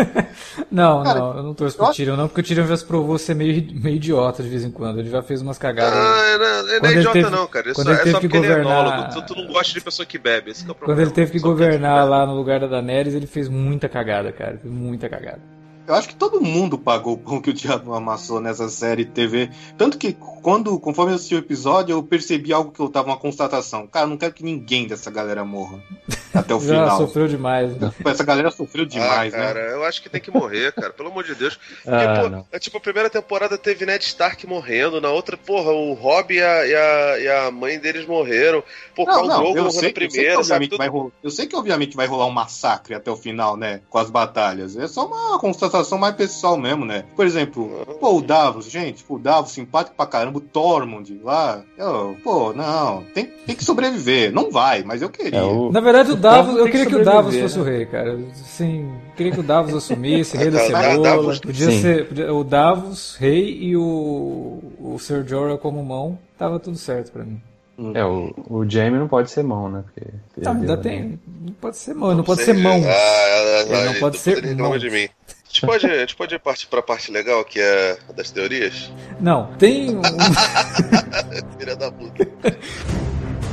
Não, 0.74 1.02
Cara, 1.04 1.18
não, 1.20 1.36
eu 1.36 1.42
não 1.44 1.54
torço 1.54 1.76
pro 1.76 1.92
Tyrion, 1.92 2.16
não, 2.16 2.26
porque 2.26 2.40
o 2.40 2.44
Tyrion 2.44 2.66
já 2.66 2.76
se 2.76 2.84
provou 2.84 3.16
ser 3.16 3.34
meio, 3.34 3.64
meio 3.80 3.96
idiota 3.96 4.42
de 4.42 4.48
vez 4.48 4.64
em 4.64 4.70
quando. 4.70 4.98
Ele 4.98 5.08
já 5.08 5.22
fez 5.22 5.40
umas 5.40 5.56
cagadas. 5.56 5.94
Ah, 5.96 6.38
não, 6.38 6.62
não 6.66 6.74
é 6.74 6.80
Quando 6.80 6.90
ele 6.90 6.98
idiota, 7.00 7.12
teve- 7.18 7.30
não, 7.30 7.46
cara. 7.46 7.66
Isso 7.66 7.74
quando 7.76 7.88
ele 7.90 7.96
é 7.96 8.02
teve 8.02 8.10
só 8.12 8.20
que 8.20 8.26
ele 8.26 8.36
é 8.36 8.40
governar-. 8.48 9.14
Tu, 9.14 9.22
tu 9.22 9.34
não 9.36 9.46
gosta 9.46 9.72
de 9.72 9.80
pessoa 9.80 10.04
que 10.04 10.18
bebe. 10.18 10.50
Esse 10.50 10.64
que 10.64 10.70
é 10.70 10.72
o 10.72 10.74
Quando 10.74 10.78
problema. 10.86 11.02
ele 11.02 11.10
teve 11.12 11.30
que 11.32 11.38
governar 11.38 11.98
bebe. 12.00 12.10
lá 12.10 12.26
no 12.26 12.34
lugar 12.34 12.58
da 12.60 12.66
Daenerys, 12.66 13.14
ele 13.14 13.26
fez 13.28 13.48
muita 13.48 13.88
cagada, 13.88 14.32
cara. 14.32 14.58
Fez 14.58 14.72
muita 14.74 15.08
cagada. 15.08 15.40
Eu 15.86 15.94
acho 15.94 16.08
que 16.08 16.14
todo 16.16 16.40
mundo 16.40 16.76
pagou 16.78 17.12
o 17.14 17.18
pão 17.18 17.40
que 17.40 17.50
o 17.50 17.52
diabo 17.54 17.94
amassou 17.94 18.40
nessa 18.40 18.68
série 18.68 19.04
TV. 19.04 19.50
Tanto 19.78 19.96
que, 19.98 20.16
quando, 20.44 20.78
conforme 20.78 21.12
eu 21.12 21.16
assisti 21.16 21.34
o 21.34 21.38
episódio, 21.38 21.94
eu 21.94 22.02
percebi 22.02 22.52
algo 22.52 22.70
que 22.70 22.78
eu 22.78 22.90
tava 22.90 23.08
uma 23.08 23.16
constatação. 23.16 23.86
Cara, 23.86 24.04
eu 24.04 24.10
não 24.10 24.18
quero 24.18 24.34
que 24.34 24.44
ninguém 24.44 24.86
dessa 24.86 25.10
galera 25.10 25.42
morra. 25.42 25.82
Até 26.34 26.54
o 26.54 26.60
Já 26.62 26.82
final. 26.82 26.98
sofreu 26.98 27.26
demais. 27.26 27.74
né? 27.78 27.90
Pô, 28.02 28.10
Essa 28.10 28.22
galera 28.22 28.50
sofreu 28.50 28.84
demais, 28.84 29.32
ah, 29.32 29.36
cara, 29.38 29.68
né? 29.68 29.72
eu 29.72 29.84
acho 29.84 30.02
que 30.02 30.10
tem 30.10 30.20
que 30.20 30.30
morrer, 30.30 30.70
cara. 30.74 30.92
Pelo 30.92 31.08
amor 31.08 31.24
de 31.24 31.34
Deus. 31.34 31.56
Porque, 31.82 31.90
Ah, 32.04 32.28
pô, 32.30 32.46
é 32.52 32.58
tipo, 32.58 32.76
a 32.76 32.80
primeira 32.80 33.08
temporada 33.08 33.56
teve 33.56 33.86
Ned 33.86 34.04
Stark 34.04 34.46
morrendo, 34.46 35.00
na 35.00 35.08
outra, 35.10 35.36
porra, 35.38 35.72
o 35.72 35.94
Robb 35.94 36.34
e 36.34 36.42
a, 36.42 36.66
e 36.66 36.74
a, 36.74 37.18
e 37.20 37.28
a 37.28 37.50
mãe 37.50 37.78
deles 37.78 38.06
morreram. 38.06 38.62
Khal 38.94 39.26
não, 39.26 39.42
Drogo 39.42 39.58
eu 39.58 39.64
morreu 39.64 39.64
eu 39.64 39.70
sei 39.70 39.92
que 39.92 40.06
primeira, 40.08 40.32
sabe? 40.34 40.66
obviamente 40.66 40.70
Tudo- 40.70 40.78
vai 40.78 40.88
rolar, 40.88 41.10
eu 41.22 41.30
sei 41.30 41.46
que 41.46 41.56
obviamente 41.56 41.96
vai 41.96 42.06
rolar 42.06 42.26
um 42.26 42.30
massacre 42.30 42.94
até 42.94 43.10
o 43.10 43.16
final, 43.16 43.56
né? 43.56 43.80
Com 43.88 43.96
as 43.98 44.10
batalhas. 44.10 44.76
É 44.76 44.86
só 44.86 45.06
uma 45.06 45.38
constatação 45.38 45.96
mais 45.98 46.14
pessoal 46.14 46.56
mesmo, 46.58 46.84
né? 46.84 47.04
Por 47.16 47.24
exemplo, 47.26 47.96
pô, 47.98 48.18
o 48.18 48.22
Davos, 48.22 48.70
gente, 48.70 49.02
pô, 49.02 49.14
o 49.14 49.18
Davos 49.18 49.52
simpático 49.52 49.96
pra 49.96 50.06
caramba, 50.06 50.33
o 50.38 50.40
Tormund 50.40 51.20
lá. 51.22 51.62
eu- 51.78 52.16
pô, 52.22 52.52
não, 52.52 53.02
tem, 53.14 53.26
tem 53.46 53.54
que 53.56 53.64
sobreviver. 53.64 54.32
Não 54.32 54.50
vai, 54.50 54.82
mas 54.82 55.02
eu 55.02 55.08
queria. 55.08 55.38
É, 55.38 55.42
o- 55.42 55.70
Na 55.72 55.80
verdade, 55.80 56.12
o 56.12 56.16
Davos, 56.16 56.56
eu 56.56 56.64
tem 56.64 56.72
que 56.72 56.78
queria 56.78 56.86
que 56.86 56.96
o 56.96 57.04
Davos 57.04 57.36
fosse 57.36 57.56
né? 57.56 57.62
o 57.62 57.64
rei, 57.66 57.86
cara. 57.86 58.18
Sim, 58.34 58.90
queria 59.16 59.32
que 59.32 59.40
o 59.40 59.42
Davos 59.42 59.74
assumisse, 59.74 60.36
rei 60.38 60.50
da 60.50 60.60
cebola. 60.60 60.98
Davos- 61.02 61.38
Podia 61.40 61.70
Sim. 61.70 61.80
ser 61.82 62.08
podia- 62.08 62.32
o 62.32 62.44
Davos, 62.44 63.16
rei, 63.18 63.58
e 63.62 63.76
o, 63.76 64.62
o 64.80 64.98
Ser 64.98 65.26
Jorah 65.26 65.58
como 65.58 65.82
mão. 65.84 66.18
Tava 66.38 66.58
tudo 66.58 66.76
certo 66.76 67.12
pra 67.12 67.24
mim. 67.24 67.40
É, 67.92 68.04
o, 68.04 68.32
o 68.48 68.68
Jamie 68.70 69.00
não 69.00 69.08
pode 69.08 69.30
ser 69.32 69.42
mão, 69.42 69.68
né? 69.68 69.82
Porque 69.92 70.08
Tá, 70.40 70.52
ainda 70.52 70.76
perdeu, 70.76 70.82
tem. 70.82 71.02
né? 71.10 71.18
Não 71.46 71.52
pode 71.54 71.76
ser 71.76 71.92
mão, 71.94 72.14
não 72.14 72.22
pode 72.22 72.42
ser 72.42 72.52
mão. 72.54 72.80
Ah, 72.86 73.62
Ele 73.66 73.84
não 73.86 73.94
pode 74.00 74.16
depois 74.16 74.20
ser 74.20 74.56
mão. 74.56 74.78
de 74.78 74.90
mim. 74.90 75.08
A 75.54 75.56
gente, 75.56 75.66
pode, 75.66 75.86
a 75.86 76.00
gente 76.00 76.16
pode 76.16 76.38
partir 76.40 76.66
pra 76.66 76.82
parte 76.82 77.12
legal, 77.12 77.44
que 77.44 77.60
é 77.60 77.96
a 78.08 78.12
das 78.12 78.28
teorias? 78.28 78.90
Não, 79.20 79.46
tem 79.54 79.96
um. 79.96 80.02
Filha 81.56 81.76
da 81.76 81.92
puta. 81.92 82.26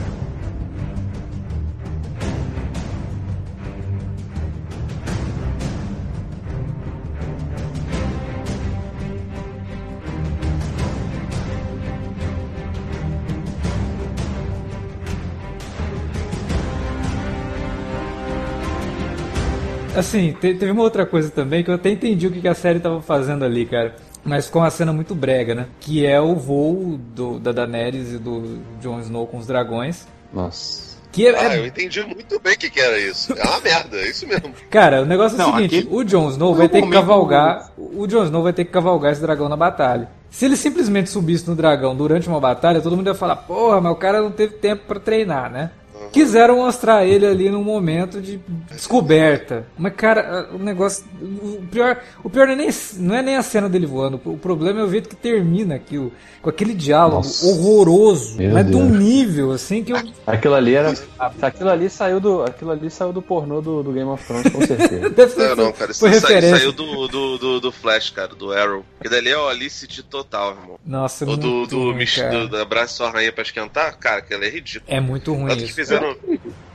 Assim, 20.02 20.34
te- 20.34 20.54
teve 20.56 20.72
uma 20.72 20.84
outra 20.84 21.06
coisa 21.06 21.30
também 21.30 21.64
que 21.64 21.70
eu 21.70 21.76
até 21.76 21.90
entendi 21.90 22.28
o 22.28 22.32
que 22.32 22.42
que 22.42 22.48
a 22.48 22.54
série 22.54 22.80
tava 22.80 23.02
fazendo 23.02 23.46
ali, 23.46 23.66
cara. 23.66 23.96
Mas 24.24 24.46
ficou 24.48 24.62
uma 24.62 24.70
cena 24.70 24.92
muito 24.94 25.16
brega, 25.16 25.56
né? 25.56 25.66
Que 25.80 26.06
é 26.06 26.20
o 26.22 26.36
voo 26.36 27.00
do, 27.16 27.40
da 27.40 27.52
Daenerys 27.52 28.14
e 28.14 28.18
do 28.18 28.60
Jon 28.82 29.00
Snow 29.00 29.26
com 29.26 29.38
os 29.38 29.48
dragões. 29.48 30.08
Nossa. 30.34 30.92
Que 31.12 31.28
é, 31.28 31.36
Ah, 31.38 31.56
é- 31.56 31.60
eu 31.60 31.66
entendi 31.66 32.02
muito 32.04 32.40
bem 32.40 32.54
o 32.54 32.58
que, 32.58 32.70
que 32.70 32.80
era 32.80 32.98
isso. 33.00 33.34
É 33.38 33.44
uma 33.44 33.60
merda, 33.60 33.98
é 33.98 34.10
isso 34.10 34.26
mesmo. 34.28 34.54
Cara, 34.70 35.02
o 35.02 35.06
negócio 35.06 35.40
é 35.40 35.44
o 35.44 35.48
Não, 35.48 35.56
seguinte: 35.56 35.80
aquele- 35.80 35.96
o 35.96 36.04
Jon 36.04 36.30
Snow 36.30 36.56
vai 36.56 36.68
um 36.68 36.70
ter 36.70 36.82
que 36.84 36.90
cavalgar. 36.90 37.72
O 37.78 38.08
Jon 38.08 38.24
Snow 38.26 38.44
vai 38.44 38.54
ter 38.54 38.66
que 38.66 38.72
cavalgar 38.72 39.12
esse 39.12 39.22
dragão 39.22 39.50
na 39.50 39.58
batalha. 39.58 40.10
Se 40.30 40.46
ele 40.46 40.56
simplesmente 40.56 41.10
subisse 41.10 41.50
no 41.50 41.56
dragão 41.56 41.94
durante 41.96 42.30
uma 42.30 42.40
batalha, 42.40 42.80
todo 42.80 42.96
mundo 42.96 43.08
ia 43.08 43.14
falar: 43.16 43.36
porra, 43.36 43.82
mas 43.82 43.92
o 43.92 43.96
cara 43.96 44.22
não 44.22 44.32
teve 44.32 44.54
tempo 44.54 44.84
pra 44.88 45.00
treinar, 45.00 45.52
né? 45.52 45.72
Quiseram 46.12 46.58
mostrar 46.58 47.06
ele 47.06 47.26
ali 47.26 47.50
num 47.50 47.64
momento 47.64 48.22
de 48.22 48.40
descoberta. 48.72 49.66
Mas, 49.78 49.94
cara, 49.96 50.50
o 50.54 50.58
negócio. 50.58 51.06
O 51.22 51.62
pior, 51.72 52.00
o 52.24 52.30
pior 52.30 52.48
não, 52.48 52.54
é 52.54 52.58
nem, 52.58 52.70
não 52.98 53.16
é 53.16 53.22
nem 53.22 53.36
a 53.38 53.44
cena 53.44 53.70
dele 53.70 53.86
voando. 53.86 54.20
O 54.26 54.38
problema 54.38 54.82
é 54.82 54.84
o 54.84 54.90
jeito 54.92 55.08
que 55.10 55.16
termina 55.16 55.76
aquilo. 55.76 56.12
Com 56.42 56.50
aquele 56.50 56.74
diálogo 56.74 57.18
Nossa. 57.18 57.46
horroroso. 57.46 58.36
Meu 58.38 58.52
Mas 58.54 58.66
de 58.68 58.76
um 58.76 58.88
Deus. 58.88 59.00
nível, 59.00 59.52
assim, 59.52 59.84
que 59.84 59.94
eu. 59.94 59.98
Aquilo 60.26 60.56
ali 60.56 60.74
era. 60.74 60.94
Aquilo 61.42 61.70
ali 61.70 61.90
saiu 61.90 62.20
do. 62.20 62.44
Aquilo 62.44 62.72
ali 62.72 62.90
saiu 62.90 63.14
do 63.14 63.22
pornô 63.22 63.62
do, 63.62 63.84
do 63.84 63.92
Game 63.92 64.10
of 64.10 64.26
Thrones, 64.26 64.52
com 64.52 64.62
certeza. 64.66 65.12
Não, 65.56 65.66
não, 65.66 65.72
cara, 65.72 65.92
isso 65.92 66.00
foi 66.00 66.14
saiu, 66.14 66.22
referência. 66.36 66.58
saiu 66.58 66.72
do, 66.72 67.08
do, 67.08 67.38
do, 67.38 67.60
do 67.62 67.72
Flash, 67.72 68.10
cara, 68.10 68.30
do 68.30 68.52
Arrow. 68.52 68.84
Que 69.02 69.08
dali 69.10 69.30
é 69.30 69.38
o 69.38 69.48
Alicity 69.48 70.04
total, 70.04 70.52
irmão. 70.52 70.80
Nossa, 70.86 71.26
Ou 71.26 71.38
do, 71.38 71.48
muito 71.48 71.70
do, 71.70 71.92
ruim, 71.92 72.06
cara. 72.06 72.30
do, 72.32 72.50
do 72.50 72.58
Abraço 72.58 72.96
Sua 72.98 73.10
Rainha 73.12 73.32
pra 73.32 73.44
esquentar, 73.44 73.98
cara, 73.98 74.22
que 74.22 74.34
ela 74.34 74.46
é 74.46 74.50
ridículo. 74.50 74.86
É 74.88 75.00
muito 75.00 75.34
ruim 75.34 75.48
Tanto 75.48 75.60
que 75.60 75.66
isso. 75.66 75.76
fizeram. 75.76 76.01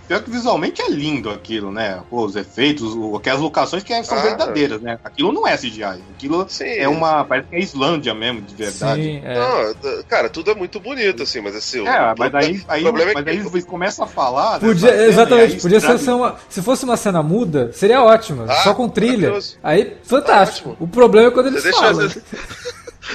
Pior 0.09 0.23
que 0.23 0.31
visualmente 0.31 0.81
é 0.81 0.89
lindo 0.89 1.29
aquilo, 1.29 1.73
né? 1.73 2.01
Pô, 2.09 2.25
os 2.25 2.37
efeitos, 2.37 2.95
o, 2.95 3.17
aquelas 3.17 3.41
locações 3.41 3.83
que 3.83 4.05
são 4.05 4.17
Ah. 4.17 4.23
verdadeiras, 4.23 4.81
né? 4.81 5.01
Aquilo 5.03 5.33
não 5.33 5.49
é 5.49 5.57
CGI. 5.57 5.83
Aquilo 6.15 6.47
Sim. 6.49 6.65
é 6.65 6.89
uma. 6.89 7.25
Parece 7.25 7.49
que 7.49 7.57
é 7.57 7.59
Islândia 7.59 8.15
mesmo, 8.15 8.41
de 8.41 8.55
verdade. 8.55 9.03
Sim, 9.03 9.21
é. 9.25 9.35
Não, 9.35 10.05
cara, 10.05 10.29
tudo 10.29 10.53
é 10.53 10.55
muito 10.55 10.79
bonito, 10.79 11.25
assim, 11.25 11.41
mas 11.41 11.57
assim. 11.57 11.85
É, 11.85 12.13
o 12.13 12.15
mas 12.17 12.33
aí, 12.37 12.63
aí, 12.69 12.83
problema 12.85 13.11
é 13.11 13.15
mas 13.15 13.25
que- 13.25 13.31
aí 13.31 13.37
eles 13.39 13.65
começam 13.65 14.05
a 14.05 14.09
falar. 14.09 14.61
Podia, 14.61 14.75
dessa 14.93 14.97
cena, 14.97 15.09
exatamente, 15.09 15.55
aí 15.57 15.61
podia 15.61 15.81
ser 15.81 16.11
uma. 16.13 16.37
Se 16.49 16.63
fosse 16.63 16.85
uma 16.85 16.97
cena 16.97 17.21
muda, 17.21 17.73
seria 17.73 18.01
ótima. 18.01 18.45
Ah, 18.49 18.55
só 18.63 18.75
com 18.75 18.89
trilha. 18.89 19.33
Aí, 19.61 19.97
fantástico. 20.05 20.71
Ótimo. 20.71 20.87
o 20.87 20.89
problema 20.89 21.29
é 21.29 21.31
quando 21.33 21.47
eles 21.49 21.63
Você 21.63 21.71
deixa 21.71 21.83
falam. 21.85 22.09
fazer- 22.09 22.23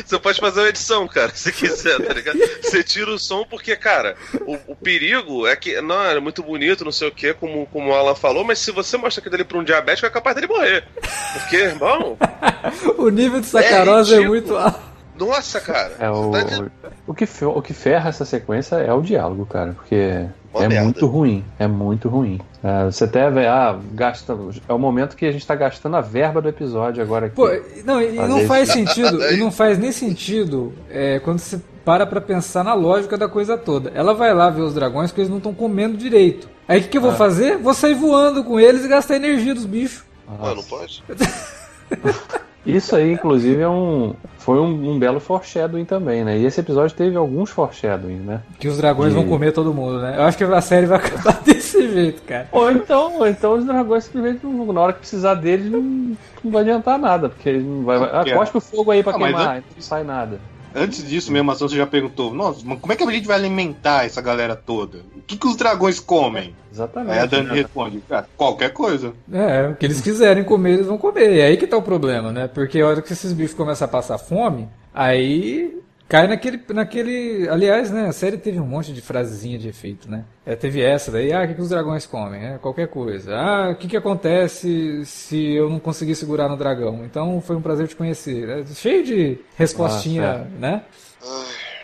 Você 0.05 0.19
pode 0.19 0.39
fazer 0.39 0.61
uma 0.61 0.69
edição, 0.69 1.07
cara, 1.07 1.31
se 1.33 1.51
quiser, 1.51 1.99
tá 1.99 2.13
ligado? 2.13 2.37
Você 2.61 2.83
tira 2.83 3.11
o 3.11 3.19
som 3.19 3.45
porque, 3.45 3.75
cara, 3.75 4.15
o, 4.45 4.57
o 4.67 4.75
perigo 4.75 5.47
é 5.47 5.55
que, 5.55 5.79
não, 5.81 6.03
é 6.03 6.19
muito 6.19 6.43
bonito, 6.43 6.85
não 6.85 6.91
sei 6.91 7.07
o 7.07 7.11
que, 7.11 7.33
como, 7.33 7.65
como 7.67 7.89
o 7.89 7.93
Alan 7.93 8.15
falou, 8.15 8.43
mas 8.43 8.59
se 8.59 8.71
você 8.71 8.97
mostra 8.97 9.21
aquilo 9.21 9.35
ali 9.35 9.43
pra 9.43 9.57
um 9.57 9.63
diabético, 9.63 10.07
é 10.07 10.09
capaz 10.09 10.35
dele 10.35 10.47
morrer. 10.47 10.85
Porque, 11.33 11.57
irmão, 11.57 12.17
O 12.97 13.09
nível 13.09 13.39
de 13.39 13.47
sacarose 13.47 14.13
é, 14.13 14.17
ridículo. 14.17 14.29
muito 14.29 14.55
alto. 14.57 14.90
Nossa, 15.25 15.59
cara. 15.59 15.93
É 15.99 16.09
o, 16.09 16.31
tá 16.31 16.43
de- 16.43 16.71
o, 17.07 17.13
que, 17.13 17.25
fe- 17.25 17.45
o 17.45 17.61
que 17.61 17.73
ferra 17.73 18.09
essa 18.09 18.25
sequência 18.25 18.75
é 18.75 18.93
o 18.93 19.01
diálogo, 19.01 19.45
cara, 19.45 19.73
porque 19.73 20.25
Uma 20.53 20.63
é 20.65 20.67
merda. 20.67 20.83
muito 20.85 21.05
ruim, 21.07 21.43
é 21.59 21.67
muito 21.67 22.09
ruim. 22.09 22.39
É, 22.63 22.85
você 22.85 23.05
até 23.05 23.29
vê, 23.29 23.47
ah, 23.47 23.77
gasta, 23.93 24.37
é 24.67 24.73
o 24.73 24.77
momento 24.79 25.15
que 25.15 25.25
a 25.25 25.31
gente 25.31 25.45
tá 25.47 25.55
gastando 25.55 25.95
a 25.97 26.01
verba 26.01 26.41
do 26.41 26.49
episódio 26.49 27.01
agora 27.03 27.25
aqui. 27.27 27.35
Pô, 27.35 27.49
não, 27.85 28.01
e 28.01 28.11
não 28.13 28.45
faz 28.45 28.69
sentido, 28.69 29.21
e 29.31 29.37
não 29.37 29.51
faz 29.51 29.77
nem 29.77 29.91
sentido 29.91 30.73
é, 30.89 31.19
quando 31.19 31.39
você 31.39 31.59
para 31.83 32.05
pra 32.05 32.21
pensar 32.21 32.63
na 32.63 32.75
lógica 32.75 33.17
da 33.17 33.27
coisa 33.27 33.57
toda. 33.57 33.91
Ela 33.95 34.13
vai 34.13 34.31
lá 34.35 34.51
ver 34.51 34.61
os 34.61 34.73
dragões 34.75 35.09
porque 35.09 35.21
eles 35.21 35.31
não 35.31 35.37
estão 35.39 35.53
comendo 35.53 35.97
direito. 35.97 36.47
Aí 36.67 36.79
o 36.79 36.83
que, 36.83 36.89
que 36.89 36.97
eu 36.97 37.01
vou 37.01 37.11
Ah. 37.11 37.15
fazer? 37.15 37.57
Vou 37.57 37.73
sair 37.73 37.95
voando 37.95 38.43
com 38.43 38.59
eles 38.59 38.85
e 38.85 38.87
gastar 38.87 39.15
energia 39.15 39.55
dos 39.55 39.65
bichos. 39.65 40.03
Ah, 40.27 40.53
não 40.55 40.63
pode? 40.63 41.03
Isso 42.65 42.95
aí, 42.95 43.13
inclusive, 43.13 43.59
é 43.61 43.67
um, 43.67 44.13
foi 44.37 44.59
um, 44.59 44.91
um 44.91 44.99
belo 44.99 45.19
foreshadowing 45.19 45.83
também, 45.85 46.23
né? 46.23 46.37
E 46.37 46.45
esse 46.45 46.59
episódio 46.59 46.95
teve 46.95 47.15
alguns 47.17 47.49
foreshadowing, 47.49 48.17
né? 48.19 48.41
Que 48.59 48.67
os 48.67 48.77
dragões 48.77 49.11
E- 49.13 49.15
vão 49.15 49.25
comer 49.27 49.51
todo 49.51 49.73
mundo, 49.73 49.99
né? 49.99 50.15
Eu 50.17 50.23
acho 50.23 50.37
que 50.37 50.43
a 50.43 50.61
série 50.61 50.85
vai 50.85 50.97
acabar 51.03 51.41
desse 51.41 51.91
jeito, 51.91 52.21
cara. 52.23 52.47
Ou 52.51 52.71
então, 52.71 53.17
ou 53.17 53.27
então 53.27 53.53
os 53.53 53.65
dragões 53.65 54.03
simplesmente, 54.03 54.45
não- 54.45 54.71
na 54.71 54.81
hora 54.81 54.93
que 54.93 54.99
precisar 54.99 55.33
deles, 55.35 55.71
não, 55.71 55.81
não 56.43 56.51
vai 56.51 56.61
adiantar 56.61 56.99
nada, 56.99 57.29
porque 57.29 57.49
eles 57.49 57.65
não 57.65 57.83
vai. 57.83 57.97
Ah, 57.97 58.23
É. 58.25 58.37
o 58.37 58.61
fogo 58.61 58.91
aí 58.91 59.01
pra 59.01 59.13
Ah, 59.15 59.17
mas 59.17 59.35
queimar, 59.35 59.55
aí 59.55 59.63
não 59.75 59.81
sai 59.81 60.03
nada. 60.03 60.39
Antes 60.73 61.07
disso 61.07 61.31
mesmo, 61.31 61.51
a 61.51 61.55
Sansa 61.55 61.75
já 61.75 61.85
perguntou: 61.85 62.33
Nossa, 62.33 62.61
mas 62.63 62.79
como 62.79 62.93
é 62.93 62.95
que 62.95 63.03
a 63.03 63.11
gente 63.11 63.27
vai 63.27 63.37
alimentar 63.37 64.05
essa 64.05 64.21
galera 64.21 64.55
toda? 64.55 64.99
O 65.15 65.21
que, 65.21 65.37
que 65.37 65.47
os 65.47 65.55
dragões 65.55 65.99
comem? 65.99 66.55
Exatamente. 66.71 67.13
Aí 67.13 67.19
a 67.19 67.25
Dani 67.25 67.49
né? 67.49 67.53
responde: 67.55 68.01
"Cara, 68.07 68.27
qualquer 68.37 68.71
coisa. 68.71 69.13
É, 69.31 69.67
o 69.67 69.75
que 69.75 69.85
eles 69.85 70.01
quiserem 70.01 70.43
comer, 70.43 70.73
eles 70.73 70.87
vão 70.87 70.97
comer. 70.97 71.35
E 71.35 71.41
aí 71.41 71.57
que 71.57 71.67
tá 71.67 71.77
o 71.77 71.81
problema, 71.81 72.31
né? 72.31 72.47
Porque 72.47 72.79
a 72.79 72.87
hora 72.87 73.01
que 73.01 73.13
esses 73.13 73.33
bichos 73.33 73.55
começam 73.55 73.85
a 73.85 73.89
passar 73.89 74.17
fome, 74.17 74.67
aí 74.93 75.81
cai 76.11 76.27
naquele. 76.27 76.61
naquele. 76.73 77.47
Aliás, 77.47 77.89
né? 77.89 78.07
A 78.07 78.11
série 78.11 78.37
teve 78.37 78.59
um 78.59 78.65
monte 78.65 78.91
de 78.91 79.01
frasezinha 79.01 79.57
de 79.57 79.69
efeito, 79.69 80.11
né? 80.11 80.25
É, 80.45 80.55
teve 80.55 80.81
essa 80.81 81.09
daí, 81.09 81.31
ah, 81.31 81.43
o 81.43 81.47
que, 81.47 81.53
que 81.53 81.61
os 81.61 81.69
dragões 81.69 82.05
comem? 82.05 82.43
É, 82.43 82.57
qualquer 82.57 82.89
coisa. 82.89 83.33
Ah, 83.33 83.69
o 83.69 83.75
que, 83.75 83.87
que 83.87 83.95
acontece 83.95 85.05
se 85.05 85.53
eu 85.53 85.69
não 85.69 85.79
conseguir 85.79 86.15
segurar 86.15 86.49
no 86.49 86.57
dragão? 86.57 87.05
Então 87.05 87.39
foi 87.39 87.55
um 87.55 87.61
prazer 87.61 87.87
te 87.87 87.95
conhecer. 87.95 88.49
É, 88.49 88.65
cheio 88.65 89.05
de 89.05 89.39
respostinha, 89.55 90.39
Nossa, 90.39 90.49
né? 90.59 90.83